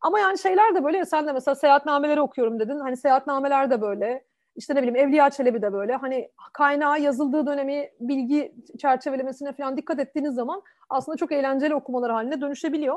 Ama 0.00 0.20
yani 0.20 0.38
şeyler 0.38 0.74
de 0.74 0.84
böyle 0.84 1.04
sen 1.04 1.26
de 1.26 1.32
mesela 1.32 1.54
seyahatnameleri 1.54 2.20
okuyorum 2.20 2.60
dedin. 2.60 2.80
Hani 2.80 2.96
seyahatnameler 2.96 3.70
de 3.70 3.80
böyle. 3.80 4.24
İşte 4.56 4.74
ne 4.74 4.78
bileyim 4.82 4.96
Evliya 4.96 5.30
Çelebi 5.30 5.62
de 5.62 5.72
böyle. 5.72 5.96
Hani 5.96 6.30
kaynağı 6.52 7.00
yazıldığı 7.00 7.46
dönemi 7.46 7.90
bilgi 8.00 8.54
çerçevelemesine 8.78 9.52
falan 9.52 9.76
dikkat 9.76 9.98
ettiğiniz 10.00 10.34
zaman 10.34 10.62
aslında 10.90 11.16
çok 11.16 11.32
eğlenceli 11.32 11.74
okumalar 11.74 12.12
haline 12.12 12.40
dönüşebiliyor. 12.40 12.96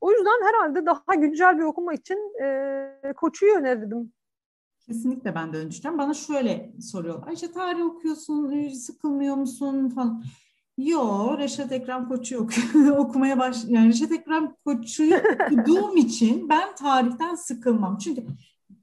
O 0.00 0.12
yüzden 0.12 0.46
herhalde 0.46 0.86
daha 0.86 1.14
güncel 1.14 1.58
bir 1.58 1.62
okuma 1.62 1.94
için 1.94 2.42
e, 2.42 3.12
Koçu'yu 3.16 3.54
önerdim. 3.54 4.12
Kesinlikle 4.86 5.34
ben 5.34 5.52
de 5.52 5.56
öyle. 5.58 5.98
Bana 5.98 6.14
şöyle 6.14 6.72
soruyorlar. 6.80 7.32
İşte 7.32 7.52
tarih 7.52 7.84
okuyorsun, 7.84 8.68
sıkılmıyor 8.68 9.36
musun 9.36 9.88
falan. 9.88 10.22
Yo, 10.78 11.38
Reşat 11.38 11.72
Ekrem 11.72 12.08
Koç'u 12.08 12.34
yok. 12.34 12.50
okumaya 12.98 13.38
baş 13.38 13.56
yani 13.68 13.88
Reşat 13.88 14.12
Ekrem 14.12 14.54
Koç'u 14.64 15.04
okuduğum 15.44 15.96
için 15.96 16.48
ben 16.48 16.74
tarihten 16.74 17.34
sıkılmam. 17.34 17.98
Çünkü 17.98 18.26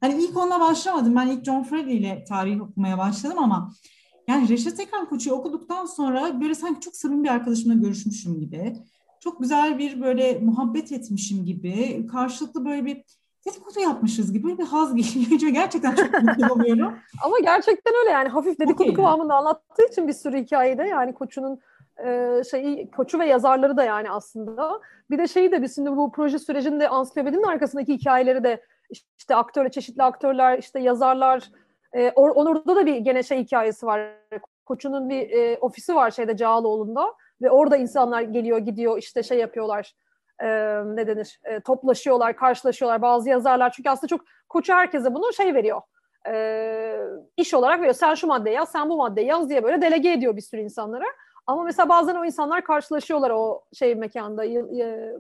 hani 0.01 0.23
ilk 0.23 0.37
onunla 0.37 0.59
başlamadım. 0.59 1.15
Ben 1.15 1.27
ilk 1.27 1.45
John 1.45 1.63
Freddy 1.63 1.97
ile 1.97 2.23
tarih 2.23 2.61
okumaya 2.61 2.97
başladım 2.97 3.37
ama 3.39 3.71
yani 4.27 4.49
Reşat 4.49 4.79
Ekrem 4.79 5.05
Koç'u 5.05 5.31
okuduktan 5.31 5.85
sonra 5.85 6.41
böyle 6.41 6.55
sanki 6.55 6.79
çok 6.79 6.95
samimi 6.95 7.23
bir 7.23 7.29
arkadaşımla 7.29 7.73
görüşmüşüm 7.73 8.39
gibi. 8.39 8.73
Çok 9.19 9.41
güzel 9.41 9.79
bir 9.79 10.01
böyle 10.01 10.39
muhabbet 10.39 10.91
etmişim 10.91 11.45
gibi. 11.45 12.07
Karşılıklı 12.07 12.65
böyle 12.65 12.85
bir 12.85 13.03
dedikodu 13.45 13.79
yapmışız 13.79 14.33
gibi 14.33 14.57
bir 14.57 14.65
haz 14.65 14.95
geliyor. 14.95 15.51
Gerçekten 15.51 15.95
çok 15.95 16.13
mutlu 16.13 16.53
oluyorum. 16.53 16.93
Ama 17.23 17.39
gerçekten 17.39 17.93
öyle 17.99 18.09
yani 18.09 18.29
hafif 18.29 18.59
dedikodu 18.59 18.83
okay. 18.83 18.93
kıvamında 18.93 19.35
anlattığı 19.35 19.87
için 19.91 20.07
bir 20.07 20.13
sürü 20.13 20.37
hikayede 20.43 20.83
yani 20.83 21.13
koçunun 21.13 21.59
e, 22.06 22.41
şeyi 22.52 22.91
koçu 22.91 23.20
ve 23.20 23.26
yazarları 23.26 23.78
da 23.78 23.84
yani 23.84 24.12
aslında. 24.12 24.82
Bir 25.10 25.18
de 25.18 25.28
şeyi 25.28 25.52
de 25.52 25.62
biz 25.62 25.76
şimdi 25.76 25.91
bu 25.91 26.12
proje 26.12 26.39
sürecinde 26.39 26.89
ansiklopedinin 26.89 27.43
arkasındaki 27.43 27.93
hikayeleri 27.93 28.43
de 28.43 28.64
işte 29.18 29.36
aktörler, 29.36 29.72
çeşitli 29.72 30.04
aktörler, 30.04 30.58
işte 30.58 30.80
yazarlar, 30.80 31.50
e, 31.93 32.12
or, 32.12 32.30
orada 32.36 32.76
da 32.76 32.86
bir 32.86 32.95
gene 32.95 33.24
şey 33.24 33.43
hikayesi 33.43 33.86
var. 33.86 34.10
Koçunun 34.66 35.10
bir 35.10 35.30
e, 35.30 35.58
ofisi 35.58 35.95
var 35.95 36.12
şeyde 36.12 36.38
Cağaloğlu'nda 36.38 37.14
ve 37.41 37.52
orada 37.52 37.78
insanlar 37.78 38.22
geliyor 38.22 38.58
gidiyor 38.58 38.97
işte 38.97 39.24
şey 39.24 39.38
yapıyorlar 39.38 39.95
e, 40.39 40.47
ne 40.86 41.08
denir 41.08 41.39
e, 41.43 41.60
toplaşıyorlar 41.60 42.36
karşılaşıyorlar 42.36 43.02
bazı 43.02 43.30
yazarlar 43.30 43.72
çünkü 43.72 43.89
aslında 43.89 44.08
çok 44.08 44.22
koçu 44.50 44.74
herkese 44.74 45.14
bunu 45.14 45.34
şey 45.34 45.54
veriyor 45.54 45.82
e, 46.28 47.00
iş 47.38 47.54
olarak 47.54 47.80
veriyor 47.80 47.93
sen 47.93 48.14
şu 48.14 48.28
maddeyi 48.28 48.56
yaz 48.56 48.72
sen 48.72 48.89
bu 48.89 48.97
maddeyi 48.97 49.28
yaz 49.28 49.50
diye 49.50 49.64
böyle 49.64 49.82
delege 49.82 50.12
ediyor 50.12 50.36
bir 50.36 50.41
sürü 50.41 50.62
insanlara 50.62 51.06
ama 51.50 51.64
mesela 51.64 51.89
bazen 51.89 52.16
o 52.16 52.26
insanlar 52.26 52.64
karşılaşıyorlar 52.64 53.30
o 53.30 53.64
şey 53.74 53.95
mekanda, 53.95 54.43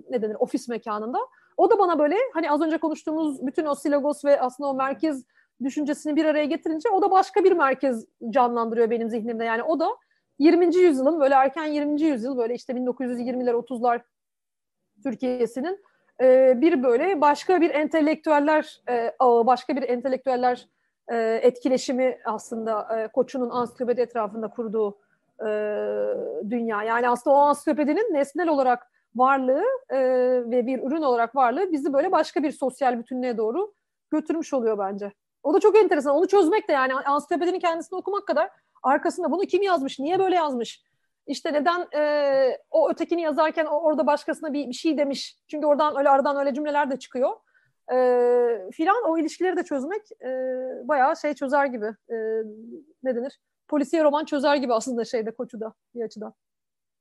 ne 0.09 0.21
denir, 0.21 0.35
ofis 0.39 0.67
mekanında. 0.69 1.19
O 1.57 1.69
da 1.69 1.79
bana 1.79 1.99
böyle 1.99 2.15
hani 2.33 2.51
az 2.51 2.61
önce 2.61 2.77
konuştuğumuz 2.77 3.47
bütün 3.47 3.65
o 3.65 3.75
silagos 3.75 4.25
ve 4.25 4.41
aslında 4.41 4.69
o 4.69 4.73
merkez 4.73 5.25
düşüncesini 5.63 6.15
bir 6.15 6.25
araya 6.25 6.45
getirince 6.45 6.89
o 6.89 7.01
da 7.01 7.11
başka 7.11 7.43
bir 7.43 7.51
merkez 7.51 8.05
canlandırıyor 8.29 8.89
benim 8.89 9.09
zihnimde. 9.09 9.43
Yani 9.43 9.63
o 9.63 9.79
da 9.79 9.89
20. 10.39 10.75
yüzyılın 10.75 11.19
böyle 11.19 11.35
erken 11.35 11.65
20. 11.65 12.01
yüzyıl 12.01 12.37
böyle 12.37 12.53
işte 12.53 12.73
1920'ler 12.73 13.51
30'lar 13.51 14.01
Türkiye'sinin 15.03 15.83
bir 16.61 16.83
böyle 16.83 17.21
başka 17.21 17.61
bir 17.61 17.69
entelektüeller 17.69 18.81
ağı, 19.19 19.45
başka 19.45 19.75
bir 19.75 19.89
entelektüeller 19.89 20.67
etkileşimi 21.41 22.17
aslında 22.25 23.07
Koçu'nun 23.13 23.49
ansiklopedi 23.49 24.01
etrafında 24.01 24.47
kurduğu 24.47 24.97
e, 25.47 25.49
dünya. 26.49 26.83
Yani 26.83 27.09
aslında 27.09 27.35
o 27.35 27.39
ansiklopedinin 27.39 28.13
nesnel 28.13 28.47
olarak 28.47 28.91
varlığı 29.15 29.63
e, 29.89 29.99
ve 30.51 30.67
bir 30.67 30.83
ürün 30.83 31.01
olarak 31.01 31.35
varlığı 31.35 31.71
bizi 31.71 31.93
böyle 31.93 32.11
başka 32.11 32.43
bir 32.43 32.51
sosyal 32.51 32.99
bütünlüğe 32.99 33.37
doğru 33.37 33.73
götürmüş 34.11 34.53
oluyor 34.53 34.77
bence. 34.77 35.11
O 35.43 35.53
da 35.53 35.59
çok 35.59 35.77
enteresan. 35.77 36.15
Onu 36.15 36.27
çözmek 36.27 36.69
de 36.69 36.73
yani 36.73 36.93
ansiklopedinin 36.93 37.59
kendisini 37.59 37.97
okumak 37.97 38.27
kadar 38.27 38.49
arkasında 38.83 39.31
bunu 39.31 39.41
kim 39.41 39.61
yazmış, 39.61 39.99
niye 39.99 40.19
böyle 40.19 40.35
yazmış? 40.35 40.83
İşte 41.27 41.53
neden 41.53 41.87
e, 41.95 42.57
o 42.71 42.89
ötekini 42.89 43.21
yazarken 43.21 43.65
orada 43.65 44.07
başkasına 44.07 44.53
bir, 44.53 44.67
bir 44.67 44.73
şey 44.73 44.97
demiş. 44.97 45.37
Çünkü 45.47 45.67
oradan 45.67 45.97
öyle 45.97 46.09
aradan 46.09 46.37
öyle 46.37 46.53
cümleler 46.53 46.91
de 46.91 46.99
çıkıyor. 46.99 47.29
E, 47.93 47.95
filan 48.71 49.03
o 49.07 49.17
ilişkileri 49.17 49.57
de 49.57 49.63
çözmek 49.63 50.01
e, 50.21 50.29
bayağı 50.87 51.17
şey 51.17 51.33
çözer 51.33 51.65
gibi. 51.65 51.85
E, 51.85 52.15
ne 53.03 53.15
denir? 53.15 53.39
Polisiye 53.69 54.03
roman 54.03 54.25
çözer 54.25 54.55
gibi 54.55 54.73
aslında 54.73 55.05
şeyde 55.05 55.31
Koçu'da 55.31 55.73
bir 55.95 56.03
açıdan. 56.03 56.33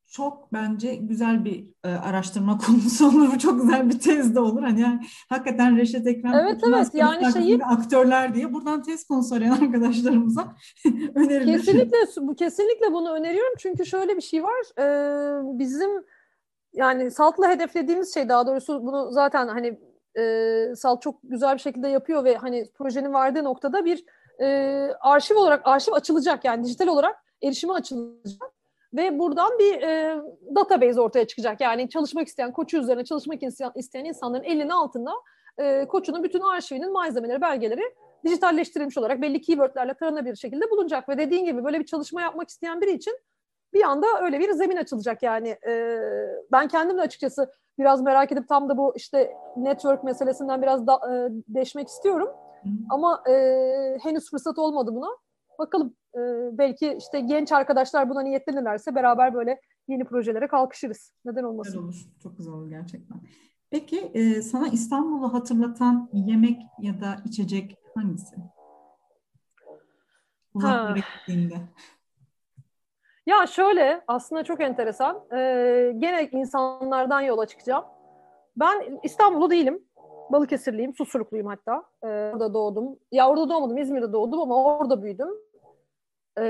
Çok 0.07 0.53
bence 0.53 0.95
güzel 0.95 1.45
bir 1.45 1.67
e, 1.85 1.89
araştırma 1.89 2.59
konusu 2.67 3.09
olur. 3.09 3.39
Çok 3.39 3.63
güzel 3.63 3.91
bir 3.91 3.99
tez 3.99 4.35
de 4.35 4.41
olur. 4.41 4.63
Hani 4.63 4.81
yani, 4.81 5.01
hakikaten 5.29 5.77
Reşat 5.77 6.07
Ekrem 6.07 6.35
Evet 6.35 6.61
evet 6.69 6.89
yani 6.95 7.33
şeyi 7.33 7.65
aktörler 7.65 8.35
diye 8.35 8.53
buradan 8.53 8.83
tez 8.83 9.07
konusu 9.07 9.35
arayan 9.35 9.61
arkadaşlarımıza 9.65 10.55
önerilir. 11.15 11.59
Kesinlikle 11.59 11.99
bu 12.21 12.35
kesinlikle 12.35 12.93
bunu 12.93 13.13
öneriyorum. 13.13 13.55
Çünkü 13.59 13.87
şöyle 13.87 14.17
bir 14.17 14.23
şey 14.23 14.43
var. 14.43 14.79
E, 14.79 15.59
bizim 15.59 15.91
yani 16.73 17.11
Salt'la 17.11 17.51
hedeflediğimiz 17.51 18.15
şey 18.15 18.29
daha 18.29 18.47
doğrusu 18.47 18.83
bunu 18.83 19.13
zaten 19.13 19.49
hani 19.49 19.81
e, 20.19 20.75
Salt 20.77 21.03
çok 21.03 21.19
güzel 21.23 21.55
bir 21.55 21.61
şekilde 21.61 21.89
yapıyor 21.89 22.25
ve 22.25 22.37
hani 22.37 22.71
projenin 22.75 23.13
vardığı 23.13 23.45
noktada 23.45 23.85
bir 23.85 24.05
e, 24.41 24.47
arşiv 25.01 25.37
olarak 25.37 25.61
arşiv 25.65 25.93
açılacak 25.93 26.45
yani 26.45 26.65
dijital 26.65 26.87
olarak 26.87 27.17
erişime 27.43 27.73
açılacak 27.73 28.53
ve 28.95 29.19
buradan 29.19 29.59
bir 29.59 29.83
e, 29.83 30.21
database 30.55 31.01
ortaya 31.01 31.27
çıkacak. 31.27 31.61
Yani 31.61 31.89
çalışmak 31.89 32.29
isteyen, 32.29 32.53
koçu 32.53 32.79
üzerine 32.79 33.05
çalışmak 33.05 33.41
isteyen 33.75 34.05
insanların 34.05 34.45
elinin 34.45 34.69
altında 34.69 35.13
e, 35.59 35.87
koçunun 35.89 36.25
bütün 36.25 36.41
arşivinin 36.41 36.93
malzemeleri, 36.93 37.41
belgeleri 37.41 37.95
dijitalleştirilmiş 38.25 38.99
olarak 38.99 39.23
belli 39.23 39.41
keywordlerle 39.41 39.95
taranabilir 39.95 40.37
şekilde 40.37 40.71
bulunacak. 40.71 41.09
Ve 41.09 41.19
dediğin 41.19 41.45
gibi 41.45 41.65
böyle 41.65 41.81
bir 41.81 41.87
çalışma 41.87 42.23
yapmak 42.23 42.49
isteyen 42.49 42.81
biri 42.81 42.93
için 42.93 43.19
bir 43.73 43.83
anda 43.83 44.07
öyle 44.23 44.41
bir 44.41 44.53
zemin 44.53 44.77
açılacak 44.77 45.23
yani. 45.23 45.49
E, 45.49 46.01
ben 46.53 46.69
kendim 46.69 46.97
de 46.97 47.01
açıkçası 47.01 47.53
biraz 47.79 48.03
merak 48.03 48.33
edip 48.33 48.49
tam 48.49 48.69
da 48.69 48.77
bu 48.77 48.93
işte 48.97 49.37
network 49.57 50.05
meselesinden 50.05 50.63
biraz 50.63 50.87
da, 50.87 50.95
e, 50.95 51.29
deşmek 51.49 51.89
istiyorum. 51.89 52.29
Ama 52.91 53.23
e, 53.31 53.35
henüz 54.03 54.31
fırsat 54.31 54.59
olmadı 54.59 54.95
buna. 54.95 55.09
Bakalım 55.59 55.95
e, 56.15 56.21
belki 56.59 56.97
işte 56.99 57.21
genç 57.21 57.53
arkadaşlar 57.53 58.11
buna 58.11 58.21
niyetlenirlerse 58.23 58.95
beraber 58.95 59.35
böyle 59.35 59.61
yeni 59.89 60.05
projelere 60.05 60.49
kalkışırız. 60.49 61.13
Neden 61.25 61.45
olmasın? 61.45 61.73
Güzel 61.73 61.85
olur. 61.85 62.07
Çok 62.23 62.39
güzel 62.39 62.53
olur 62.55 62.71
gerçekten. 62.71 63.21
Peki 63.71 64.11
e, 64.15 64.43
sana 64.43 64.69
İstanbul'u 64.69 65.35
hatırlatan 65.35 66.11
yemek 66.13 66.63
ya 66.81 67.01
da 67.01 67.17
içecek 67.25 67.77
hangisi? 67.95 68.37
Uzaklara 70.55 70.95
gittiğinde. 70.97 71.55
Ya 73.27 73.47
şöyle 73.47 74.05
aslında 74.07 74.45
çok 74.45 74.61
enteresan. 74.61 75.25
Ee, 75.33 75.93
gene 75.99 76.29
insanlardan 76.33 77.21
yola 77.21 77.47
çıkacağım. 77.47 77.85
Ben 78.57 79.01
İstanbul'u 79.03 79.51
değilim. 79.51 79.88
Balıkesirliyim, 80.33 80.95
Susurlukluyum 80.95 81.47
hatta. 81.47 81.83
Ee, 82.03 82.07
orada 82.07 82.55
doğdum. 82.55 82.99
Ya 83.13 83.29
orada 83.29 83.49
doğmadım, 83.49 83.79
İzmir'de 83.79 84.13
doğdum 84.13 84.41
ama 84.41 84.65
orada 84.65 85.03
büyüdüm. 85.03 85.29
Ee, 86.39 86.45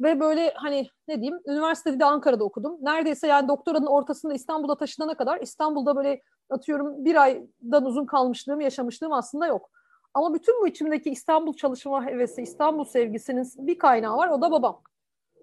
ve 0.00 0.20
böyle 0.20 0.52
hani 0.54 0.88
ne 1.08 1.20
diyeyim, 1.20 1.40
üniversitede 1.46 2.00
de 2.00 2.04
Ankara'da 2.04 2.44
okudum. 2.44 2.78
Neredeyse 2.80 3.26
yani 3.26 3.48
doktoranın 3.48 3.86
ortasında 3.86 4.34
İstanbul'a 4.34 4.76
taşınana 4.76 5.14
kadar 5.14 5.40
İstanbul'da 5.40 5.96
böyle 5.96 6.22
atıyorum 6.50 7.04
bir 7.04 7.22
aydan 7.22 7.84
uzun 7.84 8.06
kalmışlığım, 8.06 8.60
yaşamışlığım 8.60 9.12
aslında 9.12 9.46
yok. 9.46 9.70
Ama 10.14 10.34
bütün 10.34 10.62
bu 10.62 10.68
içimdeki 10.68 11.10
İstanbul 11.10 11.54
çalışma 11.54 12.06
hevesi, 12.06 12.42
İstanbul 12.42 12.84
sevgisinin 12.84 13.46
bir 13.58 13.78
kaynağı 13.78 14.16
var. 14.16 14.28
O 14.28 14.42
da 14.42 14.50
babam. 14.50 14.82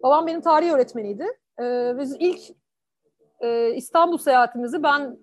Babam 0.04 0.28
benim 0.28 0.42
tarih 0.42 0.72
öğretmeniydi. 0.72 1.26
E, 1.60 1.94
biz 2.00 2.16
ilk 2.20 2.40
e, 3.40 3.74
İstanbul 3.76 4.18
seyahatimizi 4.18 4.84
ben 4.84 5.18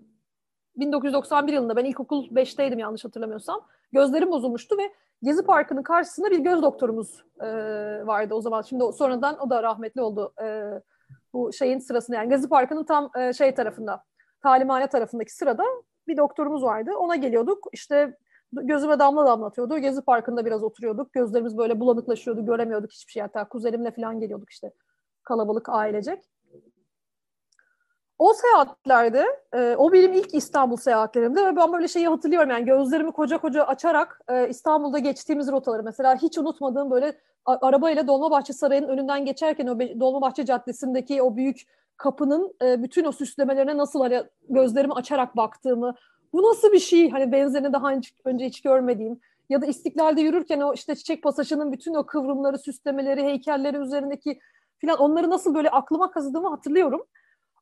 1991 0.76 1.52
yılında 1.52 1.76
ben 1.76 1.84
ilkokul 1.84 2.28
5'teydim 2.30 2.80
yanlış 2.80 3.04
hatırlamıyorsam. 3.04 3.66
Gözlerim 3.92 4.30
bozulmuştu 4.30 4.78
ve 4.78 4.92
Gezi 5.22 5.42
Parkı'nın 5.42 5.82
karşısında 5.82 6.30
bir 6.30 6.38
göz 6.38 6.62
doktorumuz 6.62 7.24
e, 7.40 7.46
vardı 8.06 8.34
o 8.34 8.40
zaman. 8.40 8.62
Şimdi 8.62 8.84
sonradan 8.92 9.38
o 9.40 9.50
da 9.50 9.62
rahmetli 9.62 10.02
oldu 10.02 10.34
e, 10.42 10.70
bu 11.32 11.52
şeyin 11.52 11.78
sırasında. 11.78 12.16
Yani 12.16 12.28
Gezi 12.28 12.48
Parkı'nın 12.48 12.84
tam 12.84 13.10
e, 13.18 13.32
şey 13.32 13.54
tarafında, 13.54 14.04
talimhane 14.42 14.86
tarafındaki 14.86 15.34
sırada 15.34 15.64
bir 16.08 16.16
doktorumuz 16.16 16.62
vardı. 16.62 16.90
Ona 16.98 17.16
geliyorduk. 17.16 17.68
İşte 17.72 18.16
gözüme 18.52 18.98
damla 18.98 19.26
damlatıyordu. 19.26 19.78
Gezi 19.78 20.02
Parkı'nda 20.02 20.46
biraz 20.46 20.62
oturuyorduk. 20.62 21.12
Gözlerimiz 21.12 21.58
böyle 21.58 21.80
bulanıklaşıyordu. 21.80 22.46
Göremiyorduk 22.46 22.92
hiçbir 22.92 23.12
şey. 23.12 23.22
Hatta 23.22 23.48
kuzenimle 23.48 23.90
falan 23.90 24.20
geliyorduk 24.20 24.50
işte 24.50 24.72
kalabalık 25.24 25.68
ailecek. 25.68 26.24
O 28.22 28.34
seyahatlerde, 28.34 29.26
e, 29.54 29.76
o 29.78 29.92
benim 29.92 30.12
ilk 30.12 30.34
İstanbul 30.34 30.76
seyahatlerimde 30.76 31.46
ve 31.46 31.56
ben 31.56 31.72
böyle 31.72 31.88
şeyi 31.88 32.08
hatırlıyorum 32.08 32.50
yani 32.50 32.64
gözlerimi 32.64 33.12
koca 33.12 33.38
koca 33.38 33.64
açarak 33.64 34.20
e, 34.28 34.48
İstanbul'da 34.48 34.98
geçtiğimiz 34.98 35.52
rotaları 35.52 35.82
mesela 35.82 36.16
hiç 36.16 36.38
unutmadığım 36.38 36.90
böyle 36.90 37.18
arabayla 37.46 38.06
Dolmabahçe 38.06 38.52
Sarayı'nın 38.52 38.88
önünden 38.88 39.24
geçerken 39.24 39.66
o 39.66 39.80
Dolmabahçe 40.00 40.44
Caddesi'ndeki 40.44 41.22
o 41.22 41.36
büyük 41.36 41.62
kapının 41.96 42.54
e, 42.62 42.82
bütün 42.82 43.04
o 43.04 43.12
süslemelerine 43.12 43.76
nasıl 43.76 44.00
hani 44.00 44.22
gözlerimi 44.48 44.94
açarak 44.94 45.36
baktığımı, 45.36 45.94
bu 46.32 46.42
nasıl 46.42 46.72
bir 46.72 46.80
şey 46.80 47.10
hani 47.10 47.32
benzerini 47.32 47.72
daha 47.72 47.92
önce 48.24 48.46
hiç 48.46 48.62
görmediğim 48.62 49.20
ya 49.50 49.62
da 49.62 49.66
İstiklal'de 49.66 50.20
yürürken 50.20 50.60
o 50.60 50.74
işte 50.74 50.94
çiçek 50.94 51.22
pasajının 51.22 51.72
bütün 51.72 51.94
o 51.94 52.06
kıvrımları, 52.06 52.58
süslemeleri, 52.58 53.22
heykelleri 53.22 53.76
üzerindeki 53.76 54.38
filan 54.78 54.98
onları 54.98 55.30
nasıl 55.30 55.54
böyle 55.54 55.70
aklıma 55.70 56.10
kazıdığımı 56.10 56.48
hatırlıyorum. 56.48 57.02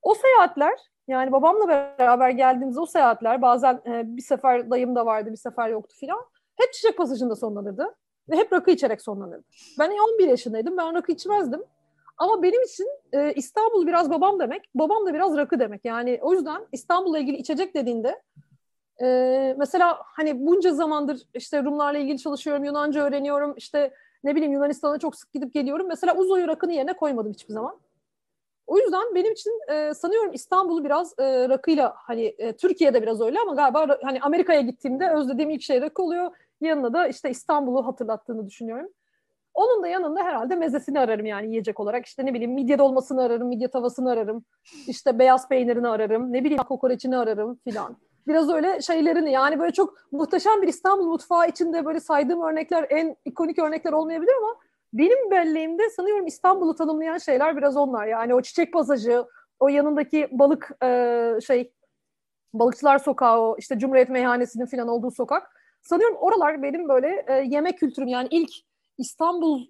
O 0.02 0.14
seyahatler 0.14 0.78
yani 1.08 1.32
babamla 1.32 1.68
beraber 1.68 2.30
geldiğimiz 2.30 2.78
o 2.78 2.86
seyahatler 2.86 3.42
bazen 3.42 3.74
e, 3.86 4.16
bir 4.16 4.22
sefer 4.22 4.70
dayım 4.70 4.94
da 4.96 5.06
vardı 5.06 5.30
bir 5.32 5.36
sefer 5.36 5.68
yoktu 5.68 5.96
filan. 6.00 6.20
Hep 6.56 6.72
çiçek 6.72 6.96
pasajında 6.96 7.36
sonlanırdı. 7.36 7.94
Ve 8.30 8.36
hep 8.36 8.52
rakı 8.52 8.70
içerek 8.70 9.02
sonlanırdı. 9.02 9.44
Ben 9.78 9.90
11 9.90 10.28
yaşındaydım. 10.28 10.76
Ben 10.76 10.94
rakı 10.94 11.12
içmezdim. 11.12 11.62
Ama 12.18 12.42
benim 12.42 12.62
için 12.62 12.88
e, 13.12 13.32
İstanbul 13.32 13.86
biraz 13.86 14.10
babam 14.10 14.38
demek. 14.40 14.62
Babam 14.74 15.06
da 15.06 15.14
biraz 15.14 15.36
rakı 15.36 15.58
demek. 15.58 15.84
Yani 15.84 16.18
o 16.22 16.32
yüzden 16.32 16.66
İstanbul'la 16.72 17.18
ilgili 17.18 17.36
içecek 17.36 17.74
dediğinde 17.74 18.22
e, 19.02 19.54
mesela 19.58 19.98
hani 20.02 20.46
bunca 20.46 20.72
zamandır 20.72 21.22
işte 21.34 21.62
Rumlarla 21.62 21.98
ilgili 21.98 22.18
çalışıyorum. 22.18 22.64
Yunanca 22.64 23.04
öğreniyorum. 23.04 23.54
İşte 23.56 23.94
ne 24.24 24.34
bileyim 24.34 24.52
Yunanistan'a 24.52 24.98
çok 24.98 25.16
sık 25.16 25.32
gidip 25.32 25.54
geliyorum. 25.54 25.88
Mesela 25.88 26.16
Uzo'yu 26.16 26.48
rakının 26.48 26.72
yerine 26.72 26.92
koymadım 26.92 27.32
hiçbir 27.32 27.54
zaman. 27.54 27.80
O 28.70 28.78
yüzden 28.78 29.14
benim 29.14 29.32
için 29.32 29.52
e, 29.68 29.94
sanıyorum 29.94 30.32
İstanbul'u 30.32 30.84
biraz 30.84 31.14
e, 31.18 31.48
rakıyla 31.48 31.94
hani 31.96 32.34
e, 32.38 32.56
Türkiye'de 32.56 33.02
biraz 33.02 33.20
öyle 33.20 33.38
ama 33.40 33.54
galiba 33.54 33.98
hani 34.02 34.20
Amerika'ya 34.20 34.60
gittiğimde 34.60 35.10
özlediğim 35.10 35.50
ilk 35.50 35.62
şey 35.62 35.80
rakı 35.80 36.02
oluyor. 36.02 36.30
Yanına 36.60 36.92
da 36.92 37.08
işte 37.08 37.30
İstanbul'u 37.30 37.86
hatırlattığını 37.86 38.46
düşünüyorum. 38.46 38.88
Onun 39.54 39.82
da 39.82 39.88
yanında 39.88 40.22
herhalde 40.22 40.56
mezesini 40.56 41.00
ararım 41.00 41.26
yani 41.26 41.48
yiyecek 41.48 41.80
olarak. 41.80 42.06
İşte 42.06 42.26
ne 42.26 42.34
bileyim 42.34 42.52
midye 42.52 42.78
dolmasını 42.78 43.22
ararım, 43.22 43.48
midye 43.48 43.68
tavasını 43.68 44.10
ararım. 44.10 44.44
İşte 44.86 45.18
beyaz 45.18 45.48
peynirini 45.48 45.88
ararım, 45.88 46.32
ne 46.32 46.44
bileyim 46.44 46.62
kokoreçini 46.62 47.16
ararım 47.16 47.58
filan. 47.64 47.96
Biraz 48.26 48.50
öyle 48.50 48.80
şeylerini 48.80 49.32
yani 49.32 49.58
böyle 49.58 49.72
çok 49.72 49.94
muhteşem 50.12 50.62
bir 50.62 50.68
İstanbul 50.68 51.06
mutfağı 51.06 51.48
içinde 51.48 51.84
böyle 51.84 52.00
saydığım 52.00 52.42
örnekler 52.42 52.86
en 52.90 53.16
ikonik 53.24 53.58
örnekler 53.58 53.92
olmayabilir 53.92 54.32
ama 54.38 54.56
benim 54.92 55.30
belleğimde 55.30 55.90
sanıyorum 55.90 56.26
İstanbul'u 56.26 56.74
tanımlayan 56.74 57.18
şeyler 57.18 57.56
biraz 57.56 57.76
onlar. 57.76 58.06
Yani 58.06 58.34
o 58.34 58.42
çiçek 58.42 58.72
pasajı, 58.72 59.24
o 59.60 59.68
yanındaki 59.68 60.28
balık 60.30 60.70
e, 60.82 61.38
şey 61.46 61.72
balıkçılar 62.54 62.98
sokağı, 62.98 63.40
o 63.40 63.56
işte 63.58 63.78
Cumhuriyet 63.78 64.08
Meyhanesi'nin 64.08 64.66
falan 64.66 64.88
olduğu 64.88 65.10
sokak. 65.10 65.60
Sanıyorum 65.82 66.16
oralar 66.16 66.62
benim 66.62 66.88
böyle 66.88 67.24
e, 67.28 67.34
yemek 67.34 67.78
kültürüm 67.78 68.08
yani 68.08 68.28
ilk 68.30 68.50
İstanbul 68.98 69.66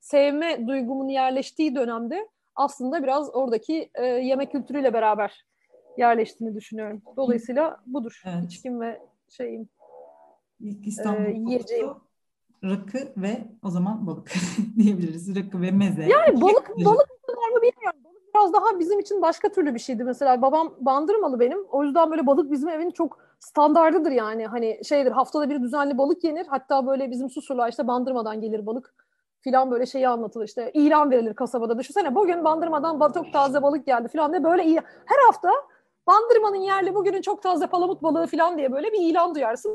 sevme 0.00 0.66
duygumun 0.66 1.08
yerleştiği 1.08 1.74
dönemde 1.74 2.28
aslında 2.54 3.02
biraz 3.02 3.34
oradaki 3.34 3.90
e, 3.94 4.06
yemek 4.06 4.52
kültürüyle 4.52 4.92
beraber 4.92 5.44
yerleştiğini 5.96 6.54
düşünüyorum. 6.54 7.02
Dolayısıyla 7.16 7.80
budur. 7.86 8.22
Evet. 8.26 8.44
İçkim 8.44 8.80
ve 8.80 9.00
şeyim. 9.28 9.68
İlk 10.60 10.86
İstanbul 10.86 11.26
e, 11.26 11.30
yiyeceğim 11.30 11.90
rakı 12.64 12.98
ve 13.16 13.48
o 13.64 13.70
zaman 13.70 14.06
balık 14.06 14.32
diyebiliriz. 14.76 15.36
Rakı 15.36 15.62
ve 15.62 15.70
meze. 15.70 16.02
Yani 16.02 16.40
balık 16.40 16.70
balık 16.76 17.08
var 17.28 17.48
mı 17.48 17.62
bilmiyorum. 17.62 18.00
Balık 18.04 18.34
biraz 18.34 18.52
daha 18.52 18.80
bizim 18.80 19.00
için 19.00 19.22
başka 19.22 19.48
türlü 19.48 19.74
bir 19.74 19.78
şeydi. 19.78 20.04
Mesela 20.04 20.42
babam 20.42 20.74
bandırmalı 20.80 21.40
benim. 21.40 21.64
O 21.70 21.84
yüzden 21.84 22.10
böyle 22.10 22.26
balık 22.26 22.50
bizim 22.50 22.68
evin 22.68 22.90
çok 22.90 23.18
standardıdır 23.38 24.10
yani. 24.10 24.46
Hani 24.46 24.80
şeydir 24.84 25.10
haftada 25.10 25.50
bir 25.50 25.62
düzenli 25.62 25.98
balık 25.98 26.24
yenir. 26.24 26.46
Hatta 26.46 26.86
böyle 26.86 27.10
bizim 27.10 27.30
susurlar 27.30 27.68
işte 27.68 27.86
bandırmadan 27.86 28.40
gelir 28.40 28.66
balık 28.66 28.94
filan 29.40 29.70
böyle 29.70 29.86
şeyi 29.86 30.08
anlatılır 30.08 30.44
işte 30.44 30.70
ilan 30.74 31.10
verilir 31.10 31.34
kasabada. 31.34 31.78
Düşünsene 31.78 32.14
bugün 32.14 32.44
bandırmadan 32.44 33.12
çok 33.12 33.32
taze 33.32 33.62
balık 33.62 33.86
geldi 33.86 34.08
filan 34.08 34.32
diye 34.32 34.44
böyle 34.44 34.64
iyi. 34.64 34.80
Her 35.04 35.26
hafta 35.26 35.50
bandırmanın 36.06 36.56
yerli 36.56 36.94
bugünün 36.94 37.22
çok 37.22 37.42
taze 37.42 37.66
palamut 37.66 38.02
balığı 38.02 38.26
filan 38.26 38.58
diye 38.58 38.72
böyle 38.72 38.92
bir 38.92 39.00
ilan 39.00 39.34
duyarsın 39.34 39.72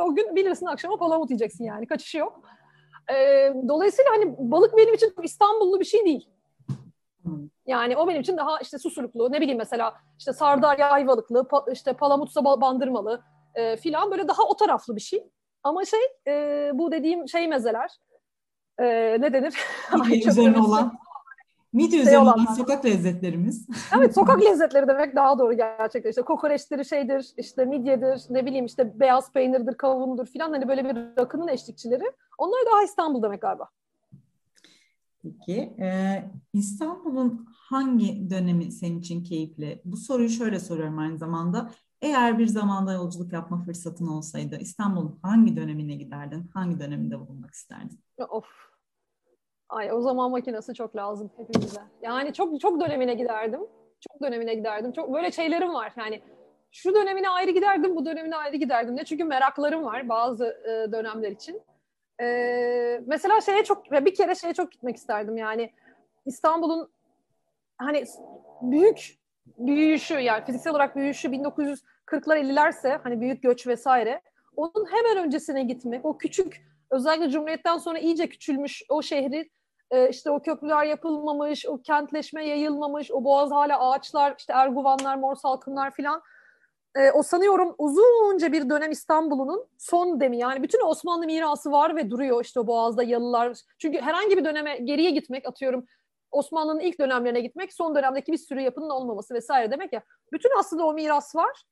o 0.00 0.14
gün 0.14 0.36
bilirsin 0.36 0.66
akşama 0.66 0.96
palamut 0.96 1.30
yiyeceksin 1.30 1.64
yani. 1.64 1.86
Kaçışı 1.86 2.18
yok. 2.18 2.40
E, 3.10 3.14
dolayısıyla 3.68 4.10
hani 4.10 4.34
balık 4.38 4.76
benim 4.76 4.94
için 4.94 5.14
İstanbullu 5.22 5.80
bir 5.80 5.84
şey 5.84 6.04
değil. 6.04 6.28
Yani 7.66 7.96
o 7.96 8.08
benim 8.08 8.20
için 8.20 8.36
daha 8.36 8.58
işte 8.58 8.78
susurluklu, 8.78 9.32
ne 9.32 9.40
bileyim 9.40 9.58
mesela 9.58 9.94
işte 10.18 10.32
sardalya 10.32 10.90
ayvalıklı, 10.90 11.48
pa, 11.48 11.64
işte 11.72 11.92
palamutsa 11.92 12.44
bandırmalı 12.44 13.22
e, 13.54 13.76
filan 13.76 14.10
böyle 14.10 14.28
daha 14.28 14.42
o 14.42 14.56
taraflı 14.56 14.96
bir 14.96 15.00
şey. 15.00 15.26
Ama 15.62 15.84
şey 15.84 16.00
e, 16.26 16.70
bu 16.74 16.92
dediğim 16.92 17.28
şey 17.28 17.48
mezeler 17.48 17.90
e, 18.78 18.86
ne 19.20 19.32
denir? 19.32 19.54
üzerine 20.26 20.58
olan 20.58 20.98
Midye 21.72 21.90
şey 21.90 22.00
üzerinden 22.00 22.54
sokak 22.56 22.84
lezzetlerimiz. 22.84 23.66
Evet 23.96 24.14
sokak 24.14 24.42
lezzetleri 24.42 24.88
demek 24.88 25.16
daha 25.16 25.38
doğru 25.38 25.56
gerçekten. 25.56 26.10
İşte 26.10 26.22
kokoreçleri 26.22 26.84
şeydir, 26.84 27.26
işte 27.36 27.64
midyedir, 27.64 28.22
ne 28.30 28.46
bileyim 28.46 28.66
işte 28.66 29.00
beyaz 29.00 29.32
peynirdir, 29.32 29.74
kavundur 29.74 30.26
filan 30.26 30.52
hani 30.52 30.68
böyle 30.68 30.84
bir 30.84 30.96
rakının 31.18 31.48
eşlikçileri. 31.48 32.12
Onlar 32.38 32.60
daha 32.72 32.82
İstanbul 32.82 33.22
demek 33.22 33.42
galiba. 33.42 33.68
Peki 35.22 35.60
e, 35.78 36.22
İstanbul'un 36.52 37.46
hangi 37.52 38.30
dönemi 38.30 38.72
senin 38.72 39.00
için 39.00 39.24
keyifli? 39.24 39.82
Bu 39.84 39.96
soruyu 39.96 40.28
şöyle 40.28 40.60
soruyorum 40.60 40.98
aynı 40.98 41.18
zamanda. 41.18 41.70
Eğer 42.02 42.38
bir 42.38 42.46
zamanda 42.46 42.92
yolculuk 42.92 43.32
yapma 43.32 43.58
fırsatın 43.58 44.06
olsaydı 44.06 44.56
İstanbul'un 44.60 45.18
hangi 45.22 45.56
dönemine 45.56 45.94
giderdin? 45.94 46.50
Hangi 46.54 46.80
döneminde 46.80 47.20
bulunmak 47.20 47.54
isterdin? 47.54 48.00
Of 48.28 48.71
Ay 49.72 49.92
o 49.92 50.00
zaman 50.00 50.30
makinesi 50.30 50.74
çok 50.74 50.96
lazım 50.96 51.30
hepimize. 51.36 51.80
Yani 52.02 52.32
çok 52.32 52.60
çok 52.60 52.80
dönemine 52.80 53.14
giderdim. 53.14 53.60
Çok 54.00 54.22
dönemine 54.22 54.54
giderdim. 54.54 54.92
Çok 54.92 55.14
böyle 55.14 55.32
şeylerim 55.32 55.74
var. 55.74 55.92
Yani 55.96 56.22
şu 56.72 56.94
dönemine 56.94 57.28
ayrı 57.28 57.50
giderdim, 57.50 57.96
bu 57.96 58.06
dönemine 58.06 58.36
ayrı 58.36 58.56
giderdim. 58.56 58.96
Ne 58.96 59.04
çünkü 59.04 59.24
meraklarım 59.24 59.84
var 59.84 60.08
bazı 60.08 60.46
e, 60.46 60.92
dönemler 60.92 61.30
için. 61.30 61.62
E, 62.22 62.26
mesela 63.06 63.40
şeye 63.40 63.64
çok 63.64 63.92
bir 63.92 64.14
kere 64.14 64.34
şeye 64.34 64.54
çok 64.54 64.72
gitmek 64.72 64.96
isterdim. 64.96 65.36
Yani 65.36 65.72
İstanbul'un 66.26 66.92
hani 67.78 68.04
büyük 68.62 69.18
büyüyüşü 69.58 70.14
yani 70.14 70.44
fiziksel 70.44 70.70
olarak 70.70 70.96
büyüyüşü 70.96 71.28
1940'lar 71.28 72.38
50'lerse 72.38 73.00
hani 73.02 73.20
büyük 73.20 73.42
göç 73.42 73.66
vesaire 73.66 74.20
onun 74.56 74.86
hemen 74.90 75.26
öncesine 75.26 75.62
gitmek 75.62 76.04
o 76.04 76.18
küçük 76.18 76.62
özellikle 76.90 77.30
Cumhuriyet'ten 77.30 77.78
sonra 77.78 77.98
iyice 77.98 78.28
küçülmüş 78.28 78.82
o 78.88 79.02
şehri 79.02 79.50
e, 79.92 80.08
işte 80.08 80.30
o 80.30 80.42
köprüler 80.42 80.84
yapılmamış, 80.84 81.66
o 81.66 81.82
kentleşme 81.82 82.46
yayılmamış, 82.46 83.10
o 83.12 83.24
boğaz 83.24 83.50
hala 83.50 83.90
ağaçlar, 83.90 84.34
işte 84.38 84.52
erguvanlar, 84.52 85.16
mor 85.16 85.36
salkımlar 85.36 85.90
filan. 85.90 86.22
E, 86.94 87.10
o 87.10 87.22
sanıyorum 87.22 87.74
uzunca 87.78 88.52
bir 88.52 88.70
dönem 88.70 88.90
İstanbul'un 88.90 89.66
son 89.78 90.20
demi 90.20 90.38
yani 90.38 90.62
bütün 90.62 90.86
Osmanlı 90.86 91.26
mirası 91.26 91.72
var 91.72 91.96
ve 91.96 92.10
duruyor 92.10 92.44
işte 92.44 92.60
o 92.60 92.66
boğazda 92.66 93.02
yalılar. 93.02 93.58
Çünkü 93.78 94.00
herhangi 94.00 94.36
bir 94.36 94.44
döneme 94.44 94.76
geriye 94.76 95.10
gitmek 95.10 95.48
atıyorum 95.48 95.86
Osmanlı'nın 96.30 96.80
ilk 96.80 96.98
dönemlerine 96.98 97.40
gitmek 97.40 97.72
son 97.72 97.94
dönemdeki 97.94 98.32
bir 98.32 98.38
sürü 98.38 98.60
yapının 98.60 98.90
olmaması 98.90 99.34
vesaire 99.34 99.70
demek 99.70 99.92
ya. 99.92 100.02
Bütün 100.32 100.50
aslında 100.58 100.86
o 100.86 100.92
miras 100.92 101.36
var. 101.36 101.62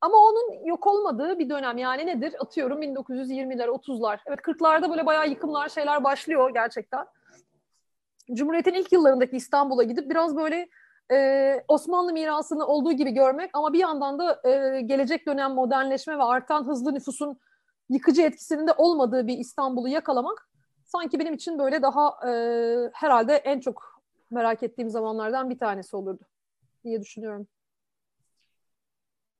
Ama 0.00 0.16
onun 0.16 0.64
yok 0.64 0.86
olmadığı 0.86 1.38
bir 1.38 1.50
dönem 1.50 1.78
yani 1.78 2.06
nedir? 2.06 2.34
Atıyorum 2.38 2.82
1920'ler, 2.82 3.66
30'lar. 3.66 4.18
Evet 4.26 4.40
40'larda 4.40 4.90
böyle 4.90 5.06
bayağı 5.06 5.28
yıkımlar 5.28 5.68
şeyler 5.68 6.04
başlıyor 6.04 6.50
gerçekten. 6.54 7.06
Cumhuriyet'in 8.32 8.74
ilk 8.74 8.92
yıllarındaki 8.92 9.36
İstanbul'a 9.36 9.82
gidip 9.82 10.10
biraz 10.10 10.36
böyle 10.36 10.68
e, 11.12 11.64
Osmanlı 11.68 12.12
mirasını 12.12 12.66
olduğu 12.66 12.92
gibi 12.92 13.10
görmek 13.10 13.50
ama 13.52 13.72
bir 13.72 13.78
yandan 13.78 14.18
da 14.18 14.40
e, 14.48 14.80
gelecek 14.80 15.26
dönem 15.26 15.52
modernleşme 15.52 16.18
ve 16.18 16.22
artan 16.22 16.64
hızlı 16.64 16.94
nüfusun 16.94 17.38
yıkıcı 17.88 18.22
etkisinin 18.22 18.66
de 18.66 18.72
olmadığı 18.72 19.26
bir 19.26 19.38
İstanbul'u 19.38 19.88
yakalamak 19.88 20.48
sanki 20.84 21.18
benim 21.18 21.34
için 21.34 21.58
böyle 21.58 21.82
daha 21.82 22.28
e, 22.28 22.30
herhalde 22.92 23.34
en 23.34 23.60
çok 23.60 24.02
merak 24.30 24.62
ettiğim 24.62 24.90
zamanlardan 24.90 25.50
bir 25.50 25.58
tanesi 25.58 25.96
olurdu 25.96 26.24
diye 26.84 27.00
düşünüyorum. 27.00 27.46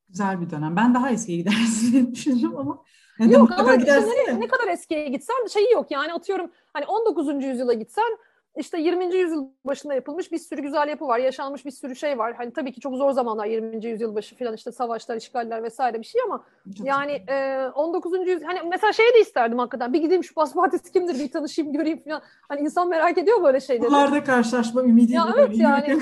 Güzel 0.09 0.41
bir 0.41 0.49
dönem. 0.49 0.75
Ben 0.75 0.93
daha 0.93 1.09
eskiye 1.09 1.37
gidersin 1.37 1.91
diye 1.91 2.11
düşündüm 2.11 2.57
ama. 2.57 2.83
Yok 3.19 3.51
ama 3.51 3.75
işte 3.75 4.01
ne, 4.27 4.39
ne 4.39 4.47
kadar 4.47 4.67
eskiye 4.67 5.07
gitsen 5.07 5.47
şeyi 5.53 5.71
yok 5.71 5.91
yani 5.91 6.13
atıyorum 6.13 6.51
hani 6.73 6.85
19. 6.85 7.43
yüzyıla 7.43 7.73
gitsen 7.73 8.17
işte 8.57 8.79
20. 8.79 9.15
yüzyıl 9.15 9.47
başında 9.65 9.93
yapılmış 9.93 10.31
bir 10.31 10.37
sürü 10.37 10.61
güzel 10.61 10.87
yapı 10.87 11.07
var. 11.07 11.19
Yaşanmış 11.19 11.65
bir 11.65 11.71
sürü 11.71 11.95
şey 11.95 12.17
var. 12.17 12.33
Hani 12.33 12.53
tabii 12.53 12.71
ki 12.71 12.81
çok 12.81 12.95
zor 12.95 13.11
zamanlar 13.11 13.45
20. 13.45 13.85
yüzyıl 13.85 14.15
başı 14.15 14.37
falan 14.37 14.53
işte 14.53 14.71
savaşlar, 14.71 15.15
işgaller 15.15 15.63
vesaire 15.63 15.99
bir 15.99 16.05
şey 16.05 16.21
ama 16.21 16.43
yani 16.83 17.11
e, 17.27 17.67
19. 17.75 18.27
yüzyıl 18.27 18.43
hani 18.43 18.59
mesela 18.69 18.93
şey 18.93 19.13
de 19.13 19.19
isterdim 19.19 19.59
hakikaten. 19.59 19.93
Bir 19.93 19.99
gideyim 19.99 20.23
şu 20.23 20.33
paspartisi 20.33 20.91
kimdir 20.91 21.19
bir 21.19 21.31
tanışayım 21.31 21.73
göreyim 21.73 22.03
falan. 22.03 22.21
Hani 22.49 22.61
insan 22.61 22.89
merak 22.89 23.17
ediyor 23.17 23.43
böyle 23.43 23.59
şeyleri. 23.59 23.89
Buharda 23.89 24.23
karşılaşma 24.23 24.83
ümidiyle. 24.83 25.17
Ya 25.17 25.27
evet 25.37 25.57
yani. 25.57 25.97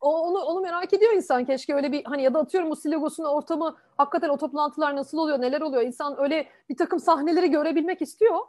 o, 0.00 0.20
onu, 0.20 0.38
onu 0.38 0.60
merak 0.60 0.94
ediyor 0.94 1.12
insan 1.12 1.44
keşke 1.44 1.74
öyle 1.74 1.92
bir 1.92 2.04
hani 2.04 2.22
ya 2.22 2.34
da 2.34 2.38
atıyorum 2.38 2.70
bu 2.70 2.76
Silogos'un 2.76 3.24
ortamı 3.24 3.76
hakikaten 3.96 4.28
o 4.28 4.36
toplantılar 4.36 4.96
nasıl 4.96 5.18
oluyor 5.18 5.40
neler 5.40 5.60
oluyor 5.60 5.82
insan 5.82 6.20
öyle 6.20 6.46
bir 6.68 6.76
takım 6.76 7.00
sahneleri 7.00 7.50
görebilmek 7.50 8.02
istiyor 8.02 8.40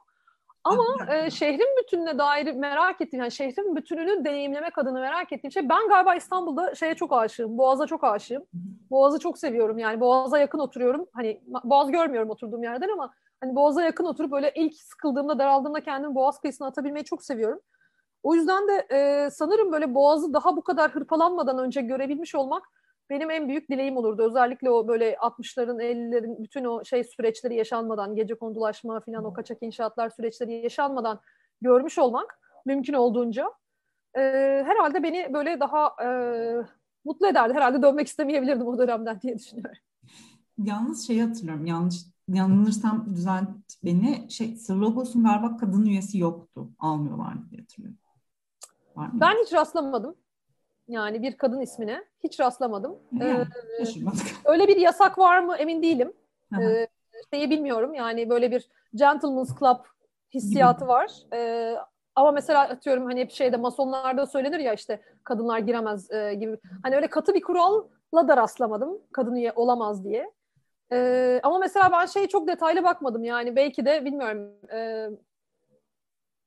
ama 0.64 1.14
e, 1.14 1.30
şehrin 1.30 1.76
bütününe 1.84 2.18
dair 2.18 2.54
merak 2.54 3.02
ettiğim, 3.02 3.24
yani 3.24 3.32
şehrin 3.32 3.76
bütününü 3.76 4.26
deneyimlemek 4.26 4.78
adına 4.78 5.00
merak 5.00 5.34
ettiğim 5.34 5.52
şey, 5.52 5.70
ben 5.70 5.88
galiba 5.88 6.16
İstanbul'da 6.16 6.76
şeye 6.76 6.96
çok 6.96 7.14
aşığım, 7.14 7.58
Boğaz'a 7.58 7.88
çok 7.88 8.04
aşığım. 8.04 8.44
Boğaz'ı 8.92 9.20
çok 9.20 9.38
seviyorum 9.38 9.78
yani, 9.78 10.00
Boğaz'a 10.00 10.40
yakın 10.40 10.60
oturuyorum. 10.60 11.06
Hani 11.14 11.42
Boğaz 11.64 11.92
görmüyorum 11.92 12.30
oturduğum 12.30 12.64
yerden 12.64 12.90
ama 12.90 13.14
hani 13.42 13.56
Boğaz'a 13.56 13.82
yakın 13.82 14.06
oturup 14.06 14.32
böyle 14.32 14.52
ilk 14.56 14.76
sıkıldığımda, 14.76 15.40
daraldığımda 15.40 15.84
kendimi 15.84 16.16
Boğaz 16.16 16.40
kıyısına 16.40 16.68
atabilmeyi 16.68 17.06
çok 17.06 17.24
seviyorum. 17.24 17.60
O 18.24 18.36
yüzden 18.36 18.68
de 18.68 18.88
e, 18.92 19.30
sanırım 19.30 19.72
böyle 19.72 19.96
Boğaz'ı 19.96 20.34
daha 20.34 20.56
bu 20.56 20.62
kadar 20.62 20.92
hırpalanmadan 20.92 21.58
önce 21.58 21.82
görebilmiş 21.82 22.36
olmak 22.36 22.64
benim 23.10 23.32
en 23.32 23.48
büyük 23.48 23.70
dileğim 23.70 23.98
olurdu. 23.98 24.24
Özellikle 24.24 24.70
o 24.70 24.88
böyle 24.88 25.14
60'ların 25.14 25.82
50'lerin 25.82 26.44
bütün 26.44 26.66
o 26.66 26.86
şey 26.86 27.04
süreçleri 27.04 27.56
yaşanmadan, 27.56 28.16
gece 28.16 28.36
kondulaşma 28.36 29.00
falan 29.00 29.26
o 29.26 29.34
kaçak 29.34 29.58
inşaatlar 29.62 30.10
süreçleri 30.10 30.54
yaşanmadan 30.54 31.20
görmüş 31.62 31.98
olmak 31.98 32.40
mümkün 32.66 32.94
olduğunca 32.94 33.54
e, 34.16 34.22
herhalde 34.66 35.04
beni 35.04 35.34
böyle 35.34 35.60
daha 35.60 35.96
e, 36.04 36.08
mutlu 37.06 37.28
ederdi. 37.28 37.54
Herhalde 37.54 37.82
dönmek 37.82 38.08
istemeyebilirdim 38.08 38.68
o 38.68 38.78
dönemden 38.78 39.22
diye 39.22 39.38
düşünüyorum. 39.38 39.82
Yalnız 40.64 41.08
şeyi 41.08 41.24
hatırlıyorum. 41.24 41.66
Yanlış 41.66 41.96
yanılırsam 42.28 43.06
düzelt 43.16 43.50
beni. 43.84 44.32
Şey, 44.32 44.56
Sırlogos'un 44.56 45.24
galiba 45.24 45.58
kadın 45.58 45.86
üyesi 45.86 46.18
yoktu. 46.18 46.70
Almıyorlardı 46.80 47.50
diye 47.50 47.62
hatırlıyorum. 47.62 47.98
Ben 48.98 49.36
hiç 49.44 49.54
rastlamadım. 49.54 50.16
Yani 50.88 51.22
bir 51.22 51.38
kadın 51.38 51.62
ismine 51.62 52.04
hiç 52.24 52.40
rastlamadım. 52.40 53.00
ee, 53.22 53.46
öyle 54.46 54.68
bir 54.68 54.78
yasak 54.78 55.18
var 55.18 55.40
mı 55.40 55.56
emin 55.58 55.84
değilim. 55.84 56.14
ee, 56.62 56.88
şeyi 57.34 57.50
bilmiyorum 57.50 57.94
yani 57.94 58.30
böyle 58.30 58.52
bir 58.52 58.70
gentleman's 58.96 59.60
club 59.60 59.78
hissiyatı 60.34 60.88
var. 60.88 61.12
Ee, 61.34 61.76
ama 62.16 62.32
mesela 62.32 62.62
atıyorum 62.62 63.06
hani 63.06 63.20
hep 63.20 63.32
şeyde 63.32 63.58
masonlarda 63.58 64.26
söylenir 64.26 64.60
ya 64.60 64.74
işte 64.74 65.02
kadınlar 65.24 65.60
giremez 65.60 66.12
e, 66.12 66.34
gibi. 66.34 66.58
Hani 66.84 66.96
öyle 66.96 67.08
katı 67.08 67.34
bir 67.34 67.42
kuralla 67.42 68.28
da 68.28 68.38
rastlamadım 68.38 69.02
kadın 69.12 69.36
üye 69.36 69.52
olamaz 69.56 70.04
diye. 70.04 70.32
Ee, 70.92 71.40
ama 71.44 71.60
mesela 71.60 71.92
ben 71.92 72.06
şeyi 72.06 72.28
çok 72.28 72.48
detaylı 72.48 72.84
bakmadım 72.84 73.24
yani 73.24 73.56
belki 73.56 73.86
de 73.86 74.06
bilmiyorum 74.06 74.52
e, 74.74 75.10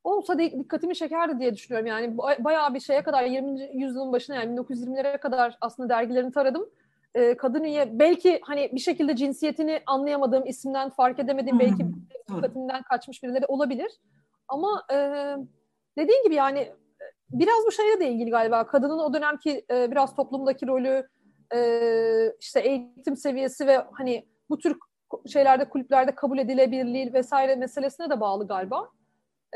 olsa 0.05 0.39
dikkatimi 0.39 0.95
çekerdi 0.95 1.41
diye 1.41 1.55
düşünüyorum. 1.55 1.87
Yani 1.87 2.19
bayağı 2.19 2.75
bir 2.75 2.81
şeye 2.81 3.03
kadar 3.03 3.25
20. 3.25 3.71
yüzyılın 3.75 4.13
başına 4.13 4.37
yani 4.37 4.61
1920'lere 4.61 5.19
kadar 5.19 5.59
aslında 5.61 5.89
dergilerini 5.89 6.33
taradım. 6.33 6.71
Ee, 7.15 7.37
kadın 7.37 7.65
üye 7.65 7.99
belki 7.99 8.41
hani 8.43 8.71
bir 8.75 8.81
şekilde 8.81 9.17
cinsiyetini 9.17 9.83
anlayamadığım 9.87 10.47
isimden 10.47 10.91
fark 10.91 11.19
edemediğim 11.19 11.59
belki 11.59 11.87
dikkatimden 12.29 12.83
kaçmış 12.83 13.23
birileri 13.23 13.47
olabilir. 13.47 14.01
Ama 14.49 14.83
e, 14.93 14.97
dediğin 15.99 16.25
gibi 16.25 16.35
yani 16.35 16.73
biraz 17.31 17.67
bu 17.67 17.73
şeyle 17.73 18.01
de 18.01 18.11
ilgili 18.11 18.31
galiba. 18.31 18.67
Kadının 18.67 18.99
o 18.99 19.15
dönemki 19.15 19.65
e, 19.71 19.91
biraz 19.91 20.17
toplumdaki 20.17 20.67
rolü 20.67 21.09
e, 21.55 21.61
işte 22.41 22.61
eğitim 22.61 23.17
seviyesi 23.17 23.67
ve 23.67 23.85
hani 23.93 24.27
bu 24.51 24.59
tür 24.59 24.77
şeylerde 25.33 25.69
kulüplerde 25.69 26.15
kabul 26.15 26.39
edilebilirliği 26.39 27.13
vesaire 27.13 27.57
meselesine 27.57 28.11
de 28.11 28.21
bağlı 28.21 28.47
galiba. 28.47 28.89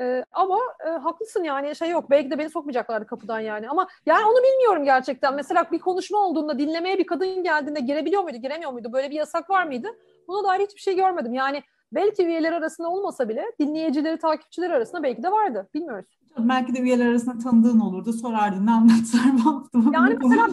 E, 0.00 0.24
ama 0.32 0.58
e, 0.86 0.88
haklısın 0.88 1.44
yani 1.44 1.76
şey 1.76 1.90
yok. 1.90 2.10
Belki 2.10 2.30
de 2.30 2.38
beni 2.38 2.50
sokmayacaklardı 2.50 3.06
kapıdan 3.06 3.40
yani. 3.40 3.68
Ama 3.68 3.88
yani 4.06 4.24
onu 4.24 4.42
bilmiyorum 4.42 4.84
gerçekten. 4.84 5.34
Mesela 5.34 5.66
bir 5.72 5.78
konuşma 5.78 6.18
olduğunda 6.18 6.58
dinlemeye 6.58 6.98
bir 6.98 7.06
kadın 7.06 7.42
geldiğinde 7.42 7.80
girebiliyor 7.80 8.22
muydu, 8.22 8.36
giremiyor 8.36 8.72
muydu? 8.72 8.92
Böyle 8.92 9.10
bir 9.10 9.14
yasak 9.14 9.50
var 9.50 9.66
mıydı? 9.66 9.88
Buna 10.28 10.48
dair 10.48 10.60
hiçbir 10.60 10.80
şey 10.80 10.96
görmedim. 10.96 11.34
Yani 11.34 11.62
belki 11.92 12.26
üyeler 12.26 12.52
arasında 12.52 12.88
olmasa 12.88 13.28
bile 13.28 13.44
dinleyicileri, 13.60 14.18
takipçileri 14.18 14.74
arasında 14.74 15.02
belki 15.02 15.22
de 15.22 15.32
vardı. 15.32 15.68
Bilmiyoruz. 15.74 16.06
Belki 16.38 16.74
de 16.74 16.80
üyeler 16.80 17.06
arasında 17.06 17.38
tanıdığın 17.38 17.80
olurdu. 17.80 18.12
Sorardın 18.12 18.66
ne 18.66 18.70
anlattılar 18.70 19.44
bu 19.44 19.50
hafta. 19.50 19.78
Yani 19.92 20.18
mesela 20.22 20.48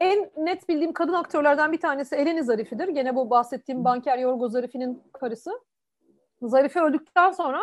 en 0.00 0.30
net 0.36 0.68
bildiğim 0.68 0.92
kadın 0.92 1.12
aktörlerden 1.12 1.72
bir 1.72 1.80
tanesi 1.80 2.14
Eleni 2.16 2.44
Zarifi'dir. 2.44 2.88
Gene 2.88 3.16
bu 3.16 3.30
bahsettiğim 3.30 3.84
banker 3.84 4.18
Yorgo 4.18 4.48
Zarifi'nin 4.48 5.02
karısı. 5.12 5.50
Zarife 6.42 6.80
öldükten 6.80 7.30
sonra 7.30 7.60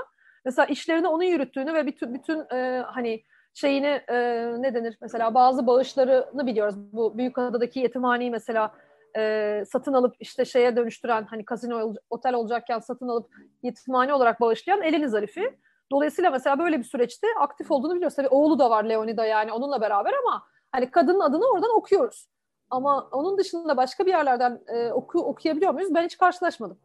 mesela 0.48 0.66
işlerini 0.66 1.08
onun 1.08 1.24
yürüttüğünü 1.24 1.74
ve 1.74 1.86
bütün 1.86 2.14
bütün 2.14 2.56
e, 2.56 2.84
hani 2.88 3.24
şeyini 3.54 4.02
e, 4.08 4.16
ne 4.62 4.74
denir 4.74 4.98
mesela 5.02 5.34
bazı 5.34 5.68
bağışlarını 5.68 6.48
biliyoruz. 6.48 6.76
Bu 6.78 7.18
Büyükada'daki 7.18 7.80
yetimhaneyi 7.80 8.32
mesela 8.32 8.72
e, 9.18 9.64
satın 9.68 9.94
alıp 9.94 10.16
işte 10.20 10.46
şeye 10.46 10.76
dönüştüren 10.76 11.26
hani 11.30 11.46
kazino 11.46 11.94
otel 12.10 12.34
olacakken 12.34 12.80
satın 12.80 13.08
alıp 13.08 13.30
yetimhane 13.64 14.14
olarak 14.14 14.42
bağışlayan 14.42 14.82
Eleni 14.82 15.10
Zarifi. 15.10 15.58
Dolayısıyla 15.92 16.32
mesela 16.32 16.60
böyle 16.60 16.80
bir 16.80 16.84
süreçte 16.84 17.28
aktif 17.40 17.72
olduğunu 17.72 17.96
biliyoruz. 17.96 18.16
Tabii 18.16 18.28
oğlu 18.28 18.60
da 18.60 18.70
var 18.70 18.84
Leonida 18.84 19.26
yani 19.26 19.52
onunla 19.52 19.82
beraber 19.82 20.14
ama 20.26 20.44
hani 20.72 20.92
kadının 20.92 21.20
adını 21.20 21.52
oradan 21.52 21.76
okuyoruz. 21.76 22.28
Ama 22.70 23.10
onun 23.12 23.38
dışında 23.38 23.78
başka 23.78 24.06
bir 24.06 24.12
yerlerden 24.12 24.62
e, 24.68 24.92
oku, 24.92 25.20
okuyabiliyor 25.20 25.74
muyuz? 25.74 25.96
Ben 25.96 26.06
hiç 26.06 26.18
karşılaşmadım. 26.18 26.78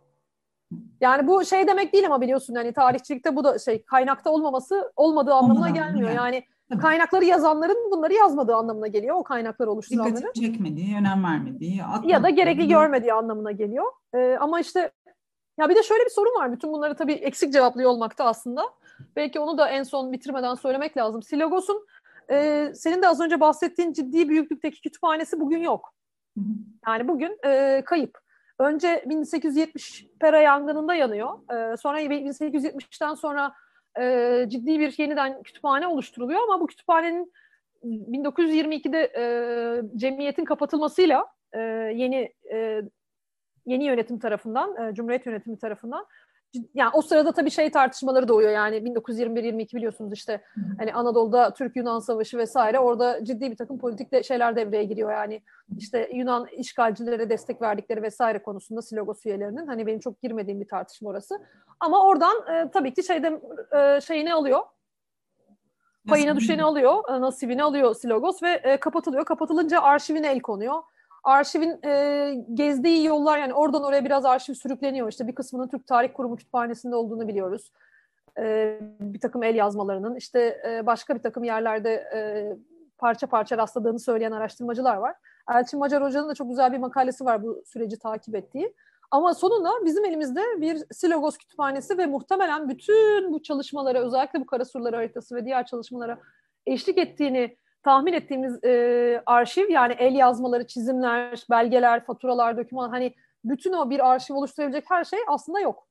Yani 1.00 1.26
bu 1.26 1.44
şey 1.44 1.66
demek 1.66 1.92
değil 1.92 2.06
ama 2.06 2.20
biliyorsun 2.20 2.54
hani 2.54 2.72
tarihçilikte 2.72 3.36
bu 3.36 3.44
da 3.44 3.58
şey 3.58 3.84
kaynakta 3.84 4.30
olmaması 4.30 4.92
olmadığı 4.96 5.34
anlamına 5.34 5.70
gelmiyor. 5.70 6.10
Yani 6.10 6.42
kaynakları 6.80 7.24
yazanların 7.24 7.90
bunları 7.90 8.14
yazmadığı 8.14 8.54
anlamına 8.54 8.86
geliyor. 8.86 9.16
O 9.16 9.22
kaynakları 9.22 9.70
oluşturanların. 9.70 10.16
Dikkat 10.16 10.34
çekmediği, 10.34 10.96
önem 10.96 11.24
vermediği. 11.24 11.80
Ya 12.04 12.22
da 12.22 12.30
gerekli 12.30 12.68
görmediği 12.68 13.12
anlamına 13.12 13.50
geliyor. 13.52 13.86
Ee, 14.14 14.36
ama 14.40 14.60
işte 14.60 14.90
ya 15.58 15.68
bir 15.68 15.76
de 15.76 15.82
şöyle 15.82 16.04
bir 16.04 16.10
sorun 16.10 16.34
var. 16.40 16.52
Bütün 16.52 16.72
bunları 16.72 16.96
tabii 16.96 17.12
eksik 17.12 17.52
cevaplıyor 17.52 17.90
olmakta 17.90 18.24
aslında. 18.24 18.64
Belki 19.16 19.40
onu 19.40 19.58
da 19.58 19.68
en 19.68 19.82
son 19.82 20.12
bitirmeden 20.12 20.54
söylemek 20.54 20.96
lazım. 20.96 21.22
Silogos'un 21.22 21.86
e, 22.30 22.68
senin 22.74 23.02
de 23.02 23.08
az 23.08 23.20
önce 23.20 23.40
bahsettiğin 23.40 23.92
ciddi 23.92 24.28
büyüklükteki 24.28 24.80
kütüphanesi 24.80 25.40
bugün 25.40 25.58
yok. 25.58 25.94
Yani 26.86 27.08
bugün 27.08 27.38
e, 27.44 27.82
kayıp. 27.86 28.18
Önce 28.58 29.04
1870 29.06 30.06
Pera 30.20 30.40
yangınında 30.40 30.94
yanıyor. 30.94 31.52
E, 31.52 31.76
sonra 31.76 32.02
1870'ten 32.02 33.14
sonra 33.14 33.52
e, 34.00 34.44
ciddi 34.48 34.80
bir 34.80 34.94
yeniden 34.98 35.42
kütüphane 35.42 35.86
oluşturuluyor 35.86 36.40
ama 36.42 36.60
bu 36.60 36.66
kütüphanenin 36.66 37.32
1922'de 37.84 39.12
e, 39.16 39.24
cemiyetin 39.98 40.44
kapatılmasıyla 40.44 41.26
e, 41.52 41.58
yeni 41.94 42.32
e, 42.52 42.82
yeni 43.66 43.84
yönetim 43.84 44.18
tarafından, 44.18 44.76
e, 44.76 44.94
Cumhuriyet 44.94 45.26
yönetimi 45.26 45.58
tarafından 45.58 46.06
yani 46.74 46.90
o 46.94 47.02
sırada 47.02 47.32
tabii 47.32 47.50
şey 47.50 47.70
tartışmaları 47.70 48.28
doğuyor 48.28 48.50
yani 48.50 48.76
1921-22 48.76 49.76
biliyorsunuz 49.76 50.12
işte 50.12 50.44
hani 50.78 50.94
Anadolu'da 50.94 51.54
Türk-Yunan 51.54 51.98
Savaşı 51.98 52.38
vesaire 52.38 52.78
orada 52.78 53.24
ciddi 53.24 53.50
bir 53.50 53.56
takım 53.56 53.78
politik 53.78 54.12
de 54.12 54.22
şeyler 54.22 54.56
devreye 54.56 54.84
giriyor 54.84 55.12
yani. 55.12 55.42
İşte 55.78 56.10
Yunan 56.14 56.46
işgalcilere 56.46 57.30
destek 57.30 57.62
verdikleri 57.62 58.02
vesaire 58.02 58.42
konusunda 58.42 58.82
Silogos 58.82 59.26
üyelerinin 59.26 59.66
hani 59.66 59.86
benim 59.86 60.00
çok 60.00 60.22
girmediğim 60.22 60.60
bir 60.60 60.68
tartışma 60.68 61.10
orası. 61.10 61.40
Ama 61.80 62.06
oradan 62.06 62.36
e, 62.54 62.70
tabii 62.70 62.94
ki 62.94 63.02
şeyde 63.02 63.40
e, 63.72 64.00
şeyini 64.00 64.34
alıyor. 64.34 64.60
Payına 66.08 66.36
düşeni 66.36 66.64
alıyor, 66.64 67.02
e, 67.08 67.20
nasibini 67.20 67.62
alıyor 67.62 67.94
Silogos 67.94 68.42
ve 68.42 68.50
e, 68.50 68.76
kapatılıyor. 68.76 69.24
Kapatılınca 69.24 69.80
arşivine 69.80 70.32
el 70.32 70.40
konuyor 70.40 70.82
arşivin 71.22 71.80
e, 71.84 72.34
gezdiği 72.54 73.04
yollar 73.06 73.38
yani 73.38 73.54
oradan 73.54 73.84
oraya 73.84 74.04
biraz 74.04 74.24
arşiv 74.24 74.54
sürükleniyor. 74.54 75.08
İşte 75.08 75.28
bir 75.28 75.34
kısmının 75.34 75.68
Türk 75.68 75.86
Tarih 75.86 76.12
Kurumu 76.14 76.36
kütüphanesinde 76.36 76.96
olduğunu 76.96 77.28
biliyoruz. 77.28 77.72
E, 78.38 78.78
bir 79.00 79.20
takım 79.20 79.42
el 79.42 79.54
yazmalarının 79.54 80.16
işte 80.16 80.62
e, 80.68 80.86
başka 80.86 81.14
bir 81.14 81.22
takım 81.22 81.44
yerlerde 81.44 81.92
e, 82.14 82.20
parça 82.98 83.26
parça 83.26 83.58
rastladığını 83.58 83.98
söyleyen 83.98 84.32
araştırmacılar 84.32 84.96
var. 84.96 85.16
Elçin 85.54 85.78
Macar 85.78 86.02
Hoca'nın 86.02 86.28
da 86.28 86.34
çok 86.34 86.48
güzel 86.48 86.72
bir 86.72 86.78
makalesi 86.78 87.24
var 87.24 87.42
bu 87.42 87.62
süreci 87.66 87.98
takip 87.98 88.34
ettiği. 88.34 88.74
Ama 89.10 89.34
sonunda 89.34 89.70
bizim 89.84 90.04
elimizde 90.04 90.40
bir 90.60 90.84
Silogos 90.92 91.38
kütüphanesi 91.38 91.98
ve 91.98 92.06
muhtemelen 92.06 92.68
bütün 92.68 93.32
bu 93.32 93.42
çalışmalara 93.42 93.98
özellikle 93.98 94.40
bu 94.40 94.46
Kara 94.46 94.64
Surları 94.64 94.96
haritası 94.96 95.34
ve 95.34 95.44
diğer 95.44 95.66
çalışmalara 95.66 96.18
eşlik 96.66 96.98
ettiğini 96.98 97.56
tahmin 97.82 98.12
ettiğimiz 98.12 98.64
e, 98.64 99.22
arşiv 99.26 99.70
yani 99.70 99.92
el 99.92 100.14
yazmaları, 100.14 100.66
çizimler, 100.66 101.46
belgeler, 101.50 102.04
faturalar, 102.04 102.56
doküman 102.56 102.90
hani 102.90 103.14
bütün 103.44 103.72
o 103.72 103.90
bir 103.90 104.10
arşiv 104.10 104.34
oluşturabilecek 104.34 104.90
her 104.90 105.04
şey 105.04 105.18
aslında 105.28 105.60
yok. 105.60 105.88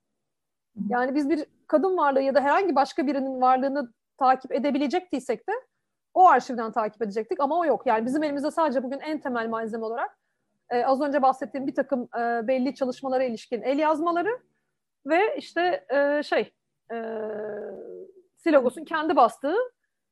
Yani 0.90 1.16
biz 1.16 1.30
bir 1.30 1.46
kadın 1.68 1.98
varlığı 1.98 2.22
ya 2.22 2.36
da 2.36 2.42
herhangi 2.42 2.76
başka 2.76 3.08
birinin 3.08 3.42
varlığını 3.42 3.94
takip 4.18 4.52
edebilecektiysek 4.52 5.50
de 5.50 5.52
o 6.14 6.28
arşivden 6.28 6.72
takip 6.72 7.02
edecektik 7.02 7.40
ama 7.40 7.60
o 7.60 7.66
yok. 7.66 7.86
Yani 7.86 8.06
bizim 8.06 8.24
elimizde 8.24 8.52
sadece 8.52 8.84
bugün 8.84 9.00
en 9.00 9.20
temel 9.20 9.50
malzeme 9.50 9.86
olarak 9.86 10.18
e, 10.70 10.86
az 10.86 11.02
önce 11.02 11.22
bahsettiğim 11.22 11.68
bir 11.68 11.76
takım 11.76 12.02
e, 12.02 12.48
belli 12.48 12.76
çalışmalara 12.76 13.24
ilişkin 13.24 13.62
el 13.62 13.80
yazmaları 13.80 14.40
ve 15.06 15.38
işte 15.38 15.86
e, 15.90 16.24
şey 16.24 16.54
e, 16.92 17.18
Silogos'un 18.38 18.86
kendi 18.86 19.16
bastığı 19.16 19.56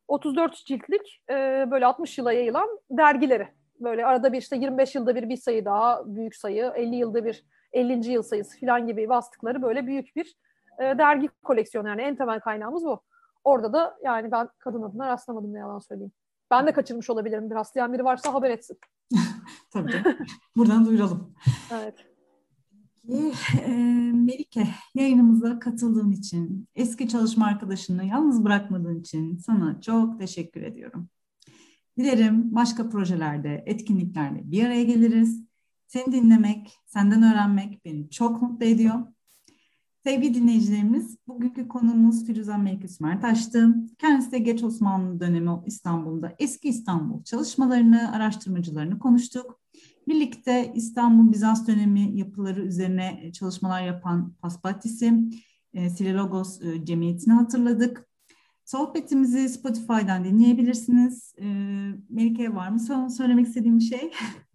34 0.10 0.66
ciltlik 0.66 1.22
e, 1.30 1.34
böyle 1.72 1.86
60 1.86 2.18
yıla 2.18 2.34
yayılan 2.34 2.70
dergileri. 2.90 3.48
Böyle 3.80 4.06
arada 4.06 4.34
bir 4.34 4.38
işte 4.38 4.56
25 4.56 4.96
yılda 4.96 5.16
bir 5.16 5.30
bir 5.30 5.38
sayı 5.38 5.66
daha 5.66 6.04
büyük 6.06 6.36
sayı, 6.36 6.72
50 6.76 6.96
yılda 6.96 7.26
bir 7.26 7.46
50. 7.74 8.12
yıl 8.12 8.24
sayısı 8.24 8.60
falan 8.60 8.88
gibi 8.88 9.10
bastıkları 9.10 9.62
böyle 9.62 9.88
büyük 9.88 10.16
bir 10.16 10.36
e, 10.80 10.84
dergi 10.84 11.30
koleksiyonu 11.44 11.88
yani 11.88 12.02
en 12.02 12.16
temel 12.16 12.40
kaynağımız 12.40 12.86
bu. 12.86 13.02
Orada 13.44 13.74
da 13.74 13.98
yani 14.04 14.32
ben 14.32 14.50
kadın 14.60 14.84
adına 14.84 15.08
rastlamadım 15.08 15.54
ne 15.54 15.60
yalan 15.60 15.80
söyleyeyim. 15.80 16.12
Ben 16.52 16.68
de 16.68 16.72
kaçırmış 16.72 17.10
olabilirim. 17.10 17.50
Bir 17.50 17.56
rastlayan 17.56 17.94
biri 17.94 18.04
varsa 18.04 18.34
haber 18.34 18.50
etsin. 18.50 18.78
Tabii. 19.74 20.04
Buradan 20.56 20.86
duyuralım. 20.86 21.36
Evet. 21.74 22.09
E, 23.66 23.72
Melike, 24.14 24.68
yayınımıza 24.96 25.60
katıldığın 25.60 26.12
için, 26.12 26.68
eski 26.76 27.08
çalışma 27.08 27.46
arkadaşını 27.46 28.06
yalnız 28.06 28.44
bırakmadığın 28.44 29.00
için 29.00 29.38
sana 29.38 29.82
çok 29.82 30.20
teşekkür 30.20 30.62
ediyorum. 30.62 31.10
Dilerim 31.98 32.56
başka 32.56 32.90
projelerde, 32.90 33.64
etkinliklerde 33.66 34.52
bir 34.52 34.66
araya 34.66 34.84
geliriz. 34.84 35.44
Seni 35.88 36.12
dinlemek, 36.12 36.74
senden 36.86 37.24
öğrenmek 37.24 37.86
beni 37.86 38.10
çok 38.10 38.42
mutlu 38.42 38.66
ediyor. 38.66 38.96
Sevgili 40.04 40.34
dinleyicilerimiz, 40.34 41.18
bugünkü 41.28 41.68
konumuz 41.68 42.26
Firuze 42.26 42.58
Melike 42.58 42.88
Sümertaş'tı. 42.88 43.76
Kendisi 43.98 44.32
de 44.32 44.40
Geç 44.40 44.64
Osmanlı 44.64 45.20
dönemi 45.20 45.52
İstanbul'da 45.66 46.36
eski 46.40 46.70
İstanbul 46.70 47.24
çalışmalarını, 47.24 48.12
araştırmacılarını 48.12 49.00
konuştuk. 49.00 49.60
Birlikte 50.10 50.72
İstanbul 50.76 51.32
Bizans 51.32 51.68
dönemi 51.68 52.18
yapıları 52.18 52.62
üzerine 52.62 53.20
e, 53.24 53.32
çalışmalar 53.32 53.82
yapan 53.82 54.34
Paspatis'i, 54.42 55.14
e, 55.74 55.86
e, 55.86 56.86
Cemiyeti'ni 56.86 57.34
hatırladık. 57.34 58.10
Sohbetimizi 58.66 59.50
Spotify'dan 59.50 60.24
dinleyebilirsiniz. 60.24 61.36
E, 61.38 61.46
Melike 62.10 62.56
var 62.56 62.70
mı 62.70 62.80
sana 62.80 63.10
söylemek 63.10 63.48
istediğim 63.48 63.80
bir 63.80 63.84
şey? 63.84 64.12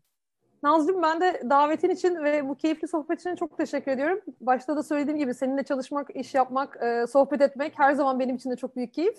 Nazlı'cığım 0.63 1.03
ben 1.03 1.21
de 1.21 1.43
davetin 1.51 1.91
için 1.91 2.25
ve 2.25 2.49
bu 2.49 2.55
keyifli 2.55 2.89
sohbet 2.89 3.21
için 3.21 3.37
çok 3.37 3.59
teşekkür 3.59 3.93
ediyorum. 3.93 4.21
Başta 4.41 4.77
da 4.77 4.83
söylediğim 4.83 5.19
gibi 5.19 5.35
seninle 5.35 5.63
çalışmak, 5.63 6.17
iş 6.17 6.35
yapmak, 6.35 6.79
e, 6.83 7.07
sohbet 7.07 7.41
etmek 7.41 7.79
her 7.79 7.93
zaman 7.93 8.21
benim 8.21 8.37
için 8.37 8.51
de 8.51 8.57
çok 8.57 8.77
büyük 8.77 8.95
keyif. 8.95 9.19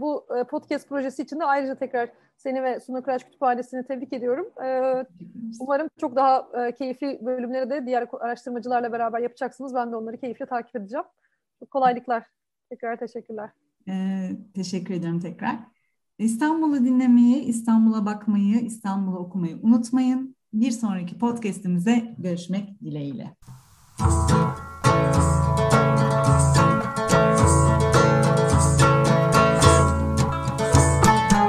Bu 0.00 0.26
podcast 0.50 0.88
projesi 0.88 1.22
için 1.22 1.40
de 1.40 1.44
ayrıca 1.44 1.74
tekrar 1.74 2.10
seni 2.44 2.62
ve 2.62 2.80
Suna 2.80 3.02
Kıraç 3.02 3.24
Kütüphanesi'ni 3.24 3.86
tebrik 3.86 4.12
ediyorum. 4.12 4.46
E, 4.64 4.68
umarım 5.60 5.88
çok 6.00 6.16
daha 6.16 6.48
e, 6.54 6.74
keyifli 6.74 7.18
bölümleri 7.22 7.70
de 7.70 7.86
diğer 7.86 8.06
araştırmacılarla 8.20 8.92
beraber 8.92 9.20
yapacaksınız. 9.20 9.74
Ben 9.74 9.92
de 9.92 9.96
onları 9.96 10.16
keyifle 10.16 10.46
takip 10.46 10.76
edeceğim. 10.76 11.04
Çok 11.60 11.70
kolaylıklar. 11.70 12.24
Tekrar 12.70 12.96
teşekkürler. 12.96 13.50
E, 13.88 13.94
teşekkür 14.54 14.94
ederim 14.94 15.20
tekrar. 15.20 15.58
İstanbul'u 16.18 16.84
dinlemeyi, 16.84 17.42
İstanbul'a 17.42 18.06
bakmayı, 18.06 18.60
İstanbul'u 18.60 19.18
okumayı 19.18 19.58
unutmayın. 19.62 20.36
Bir 20.52 20.70
sonraki 20.70 21.18
podcast'imize 21.18 22.14
görüşmek 22.18 22.80
dileğiyle. 22.80 23.36